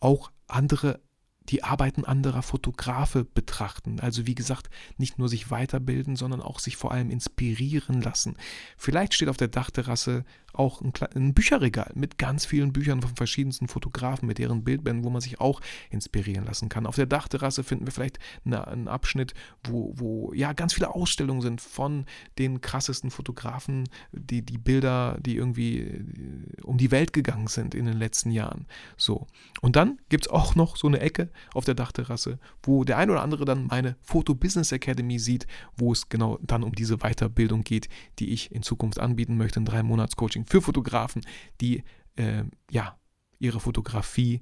auch 0.00 0.32
andere 0.48 1.00
die 1.48 1.64
Arbeiten 1.64 2.04
anderer 2.04 2.42
Fotografe 2.42 3.24
betrachten. 3.24 4.00
Also 4.00 4.26
wie 4.26 4.34
gesagt, 4.34 4.70
nicht 4.96 5.18
nur 5.18 5.28
sich 5.28 5.50
weiterbilden, 5.50 6.16
sondern 6.16 6.40
auch 6.40 6.58
sich 6.58 6.76
vor 6.76 6.92
allem 6.92 7.10
inspirieren 7.10 8.00
lassen. 8.00 8.36
Vielleicht 8.76 9.14
steht 9.14 9.28
auf 9.28 9.36
der 9.36 9.48
Dachterrasse 9.48 10.24
auch 10.52 10.82
ein, 10.82 10.92
ein, 11.14 11.34
Bücherregal 11.34 11.90
mit 11.94 12.18
ganz 12.18 12.44
vielen 12.44 12.72
Büchern 12.72 13.00
von 13.00 13.16
verschiedensten 13.16 13.68
Fotografen, 13.68 14.26
mit 14.26 14.38
deren 14.38 14.64
Bildbänden, 14.64 15.04
wo 15.04 15.10
man 15.10 15.22
sich 15.22 15.40
auch 15.40 15.60
inspirieren 15.90 16.44
lassen 16.44 16.68
kann. 16.68 16.86
Auf 16.86 16.96
der 16.96 17.06
Dachterrasse 17.06 17.64
finden 17.64 17.86
wir 17.86 17.92
vielleicht 17.92 18.18
eine, 18.44 18.66
einen 18.66 18.88
Abschnitt, 18.88 19.32
wo, 19.64 19.92
wo 19.96 20.32
ja 20.34 20.52
ganz 20.52 20.74
viele 20.74 20.94
Ausstellungen 20.94 21.40
sind 21.40 21.60
von 21.60 22.04
den 22.38 22.60
krassesten 22.60 23.10
Fotografen, 23.10 23.88
die, 24.12 24.42
die 24.42 24.58
Bilder, 24.58 25.16
die 25.20 25.36
irgendwie 25.36 25.80
äh, 25.80 26.62
um 26.62 26.76
die 26.76 26.90
Welt 26.90 27.12
gegangen 27.12 27.46
sind 27.46 27.74
in 27.74 27.86
den 27.86 27.96
letzten 27.96 28.30
Jahren. 28.30 28.66
So. 28.96 29.26
Und 29.62 29.76
dann 29.76 29.98
gibt 30.10 30.26
es 30.26 30.30
auch 30.30 30.54
noch 30.54 30.76
so 30.76 30.86
eine 30.86 31.00
Ecke 31.00 31.30
auf 31.54 31.64
der 31.64 31.74
Dachterrasse, 31.74 32.38
wo 32.62 32.84
der 32.84 32.98
ein 32.98 33.10
oder 33.10 33.22
andere 33.22 33.44
dann 33.44 33.66
meine 33.66 33.96
Foto 34.00 34.34
Business 34.34 34.72
Academy 34.72 35.18
sieht, 35.18 35.46
wo 35.76 35.92
es 35.92 36.08
genau 36.08 36.38
dann 36.42 36.62
um 36.62 36.72
diese 36.72 36.98
Weiterbildung 36.98 37.62
geht, 37.62 37.88
die 38.18 38.30
ich 38.30 38.52
in 38.52 38.62
Zukunft 38.62 38.98
anbieten 38.98 39.36
möchte, 39.36 39.60
ein 39.60 39.64
drei 39.64 39.82
Monats 39.82 40.16
Coaching 40.16 40.44
für 40.46 40.62
Fotografen, 40.62 41.22
die 41.60 41.84
äh, 42.16 42.44
ja 42.70 42.96
ihre 43.38 43.60
Fotografie 43.60 44.40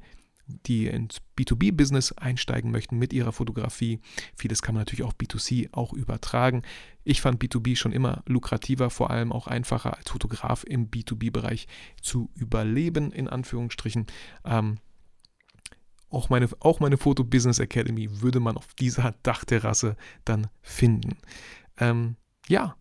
die 0.66 0.86
ins 0.86 1.18
B2B-Business 1.38 2.12
einsteigen 2.12 2.70
möchten 2.70 2.98
mit 2.98 3.12
ihrer 3.12 3.32
Fotografie. 3.32 4.01
Vieles 4.36 4.62
kann 4.62 4.74
man 4.74 4.82
natürlich 4.82 5.05
auch 5.05 5.12
B2C 5.12 5.68
auch 5.72 5.92
übertragen. 5.92 6.62
Ich 7.05 7.20
fand 7.20 7.42
B2B 7.42 7.76
schon 7.76 7.92
immer 7.92 8.22
lukrativer, 8.26 8.90
vor 8.90 9.11
allem 9.11 9.32
auch 9.32 9.46
einfacher 9.46 9.96
als 9.96 10.11
Fotograf 10.11 10.64
im 10.64 10.90
B2B-Bereich 10.90 11.66
zu 12.03 12.30
überleben, 12.34 13.12
in 13.12 13.28
Anführungsstrichen. 13.28 14.07
Ähm, 14.44 14.78
auch 16.11 16.28
meine, 16.28 16.48
auch 16.61 16.80
meine 16.80 16.98
Foto 16.98 17.24
Business 17.24 17.58
Academy 17.58 18.20
würde 18.20 18.40
man 18.40 18.56
auf 18.56 18.74
dieser 18.74 19.14
Dachterrasse 19.22 19.96
dann 20.24 20.48
finden. 20.61 21.18
Ähm, 21.78 22.16
ja, 22.48 22.76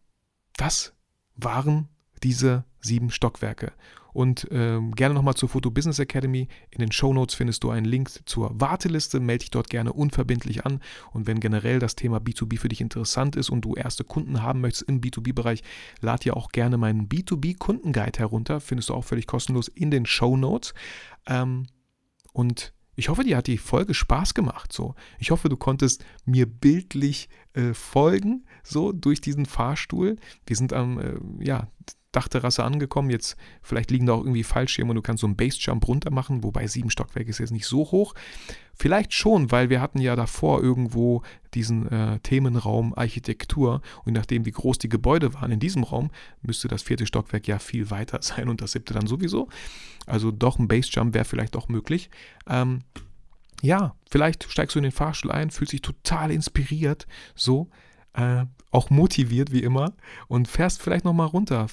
das 0.58 0.94
waren 1.36 1.88
diese 2.24 2.66
sieben 2.82 3.12
Stockwerke. 3.12 3.72
Und 4.12 4.48
ähm, 4.52 4.92
gerne 4.96 5.14
nochmal 5.14 5.36
zur 5.36 5.50
Photo 5.50 5.70
Business 5.70 6.00
Academy. 6.00 6.48
In 6.72 6.80
den 6.80 6.92
Show 6.92 7.14
Notes 7.14 7.36
findest 7.36 7.64
du 7.64 7.70
einen 7.70 7.86
Link 7.86 8.10
zur 8.26 8.60
Warteliste. 8.60 9.20
Melde 9.20 9.44
dich 9.44 9.52
dort 9.52 9.70
gerne 9.70 9.94
unverbindlich 9.94 10.66
an. 10.66 10.82
Und 11.12 11.28
wenn 11.28 11.40
generell 11.40 11.80
das 11.80 11.96
Thema 11.96 12.18
B2B 12.18 12.58
für 12.58 12.70
dich 12.70 12.82
interessant 12.82 13.36
ist 13.36 13.50
und 13.50 13.62
du 13.62 13.76
erste 13.76 14.04
Kunden 14.04 14.42
haben 14.42 14.62
möchtest 14.62 14.90
im 14.90 15.00
B2B-Bereich, 15.00 15.64
lad 16.02 16.26
dir 16.26 16.36
auch 16.36 16.50
gerne 16.50 16.78
meinen 16.78 17.08
B2B-Kundenguide 17.08 18.20
herunter. 18.20 18.60
Findest 18.60 18.90
du 18.90 18.96
auch 18.96 19.06
völlig 19.06 19.28
kostenlos 19.28 19.68
in 19.68 19.92
den 19.92 20.08
Show 20.08 20.36
Notes. 20.36 20.74
Ähm, 21.28 21.68
und 22.34 22.74
ich 23.00 23.08
hoffe, 23.08 23.24
dir 23.24 23.38
hat 23.38 23.48
die 23.48 23.58
Folge 23.58 23.94
Spaß 23.94 24.34
gemacht. 24.34 24.74
So, 24.74 24.94
ich 25.18 25.32
hoffe, 25.32 25.48
du 25.48 25.56
konntest 25.56 26.04
mir 26.26 26.46
bildlich 26.46 27.30
äh, 27.54 27.74
folgen, 27.74 28.46
so 28.62 28.92
durch 28.92 29.22
diesen 29.22 29.46
Fahrstuhl. 29.46 30.18
Wir 30.46 30.56
sind 30.58 30.74
am, 30.74 31.00
äh, 31.00 31.16
ja, 31.40 31.70
Dachterrasse 32.12 32.64
angekommen. 32.64 33.10
Jetzt 33.10 33.38
vielleicht 33.62 33.92
liegen 33.92 34.06
da 34.06 34.14
auch 34.14 34.22
irgendwie 34.22 34.44
Fallschirme 34.44 34.92
und 34.92 34.96
du 34.96 35.02
kannst 35.02 35.22
so 35.22 35.28
einen 35.28 35.36
Basejump 35.36 35.88
runter 35.88 36.12
machen, 36.12 36.44
wobei 36.44 36.68
sieben 36.68 36.90
Stockwerke 36.90 37.30
ist 37.30 37.40
jetzt 37.40 37.52
nicht 37.52 37.68
so 37.68 37.80
hoch. 37.92 38.14
Vielleicht 38.74 39.14
schon, 39.14 39.52
weil 39.52 39.70
wir 39.70 39.82
hatten 39.82 40.00
ja 40.00 40.16
davor 40.16 40.64
irgendwo 40.64 41.22
diesen 41.54 41.92
äh, 41.92 42.20
Themenraum 42.20 42.94
Architektur 42.96 43.82
und 44.06 44.14
nachdem 44.14 44.46
wie 44.46 44.52
groß 44.52 44.78
die 44.78 44.90
Gebäude 44.90 45.34
waren 45.34 45.52
in 45.52 45.60
diesem 45.60 45.84
Raum, 45.84 46.10
müsste 46.42 46.68
das 46.68 46.82
vierte 46.82 47.06
Stockwerk 47.06 47.48
ja 47.48 47.60
viel 47.60 47.92
weiter 47.92 48.20
sein 48.24 48.50
und 48.50 48.62
das 48.62 48.72
siebte 48.72 48.94
dann 48.94 49.08
sowieso. 49.08 49.50
Also 50.06 50.32
doch 50.32 50.58
ein 50.58 50.68
Basejump 50.68 51.14
wäre 51.14 51.26
vielleicht 51.26 51.56
auch 51.56 51.68
möglich. 51.68 52.10
Ähm, 52.48 52.82
ja, 53.62 53.94
vielleicht 54.10 54.50
steigst 54.50 54.76
du 54.76 54.80
in 54.80 54.84
den 54.84 54.92
Fahrstuhl 54.92 55.32
ein, 55.32 55.52
fühlst 55.52 55.74
dich 55.74 55.82
total 55.82 56.32
inspiriert, 56.32 57.08
so 57.36 57.70
äh, 58.20 58.46
auch 58.72 58.90
motiviert 58.90 59.52
wie 59.52 59.64
immer 59.64 59.94
und 60.28 60.48
fährst 60.48 60.82
vielleicht 60.82 61.06
nochmal 61.06 61.28
runter, 61.28 61.68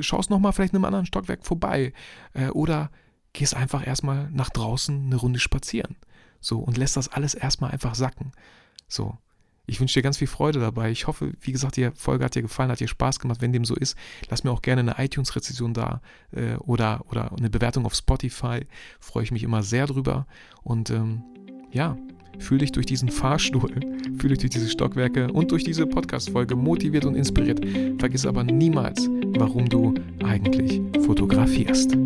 schaust 0.00 0.30
nochmal 0.30 0.52
vielleicht 0.52 0.72
in 0.72 0.76
einem 0.76 0.84
anderen 0.84 1.06
Stockwerk 1.06 1.44
vorbei 1.44 1.92
äh, 2.34 2.48
oder 2.48 2.90
gehst 3.32 3.54
einfach 3.54 3.86
erstmal 3.86 4.30
nach 4.30 4.50
draußen 4.50 5.06
eine 5.06 5.16
Runde 5.16 5.40
spazieren. 5.40 5.96
So 6.40 6.58
und 6.60 6.76
lässt 6.76 6.96
das 6.96 7.08
alles 7.08 7.34
erstmal 7.34 7.70
einfach 7.70 7.94
sacken. 7.94 8.32
So. 8.88 9.16
Ich 9.66 9.78
wünsche 9.78 9.94
dir 9.94 10.02
ganz 10.02 10.16
viel 10.16 10.26
Freude 10.26 10.58
dabei. 10.58 10.90
Ich 10.90 11.06
hoffe, 11.06 11.32
wie 11.40 11.52
gesagt, 11.52 11.76
die 11.76 11.90
Folge 11.94 12.24
hat 12.24 12.34
dir 12.34 12.42
gefallen, 12.42 12.72
hat 12.72 12.80
dir 12.80 12.88
Spaß 12.88 13.20
gemacht. 13.20 13.40
Wenn 13.40 13.52
dem 13.52 13.64
so 13.64 13.76
ist, 13.76 13.96
lass 14.28 14.42
mir 14.42 14.50
auch 14.50 14.62
gerne 14.62 14.80
eine 14.80 15.04
iTunes-Rezession 15.04 15.74
da 15.74 16.00
äh, 16.32 16.56
oder, 16.56 17.04
oder 17.08 17.30
eine 17.38 17.50
Bewertung 17.50 17.86
auf 17.86 17.94
Spotify. 17.94 18.66
Freue 18.98 19.22
ich 19.22 19.30
mich 19.30 19.44
immer 19.44 19.62
sehr 19.62 19.86
drüber. 19.86 20.26
Und 20.64 20.90
ähm, 20.90 21.22
ja, 21.70 21.96
Fühl 22.38 22.58
dich 22.58 22.72
durch 22.72 22.86
diesen 22.86 23.10
Fahrstuhl, 23.10 23.70
fühl 24.18 24.30
dich 24.30 24.38
durch 24.38 24.50
diese 24.50 24.68
Stockwerke 24.68 25.30
und 25.32 25.50
durch 25.50 25.64
diese 25.64 25.86
Podcast-Folge 25.86 26.56
motiviert 26.56 27.04
und 27.04 27.14
inspiriert. 27.14 27.60
Vergiss 27.98 28.26
aber 28.26 28.44
niemals, 28.44 29.08
warum 29.36 29.68
du 29.68 29.94
eigentlich 30.22 30.80
fotografierst. 31.04 31.96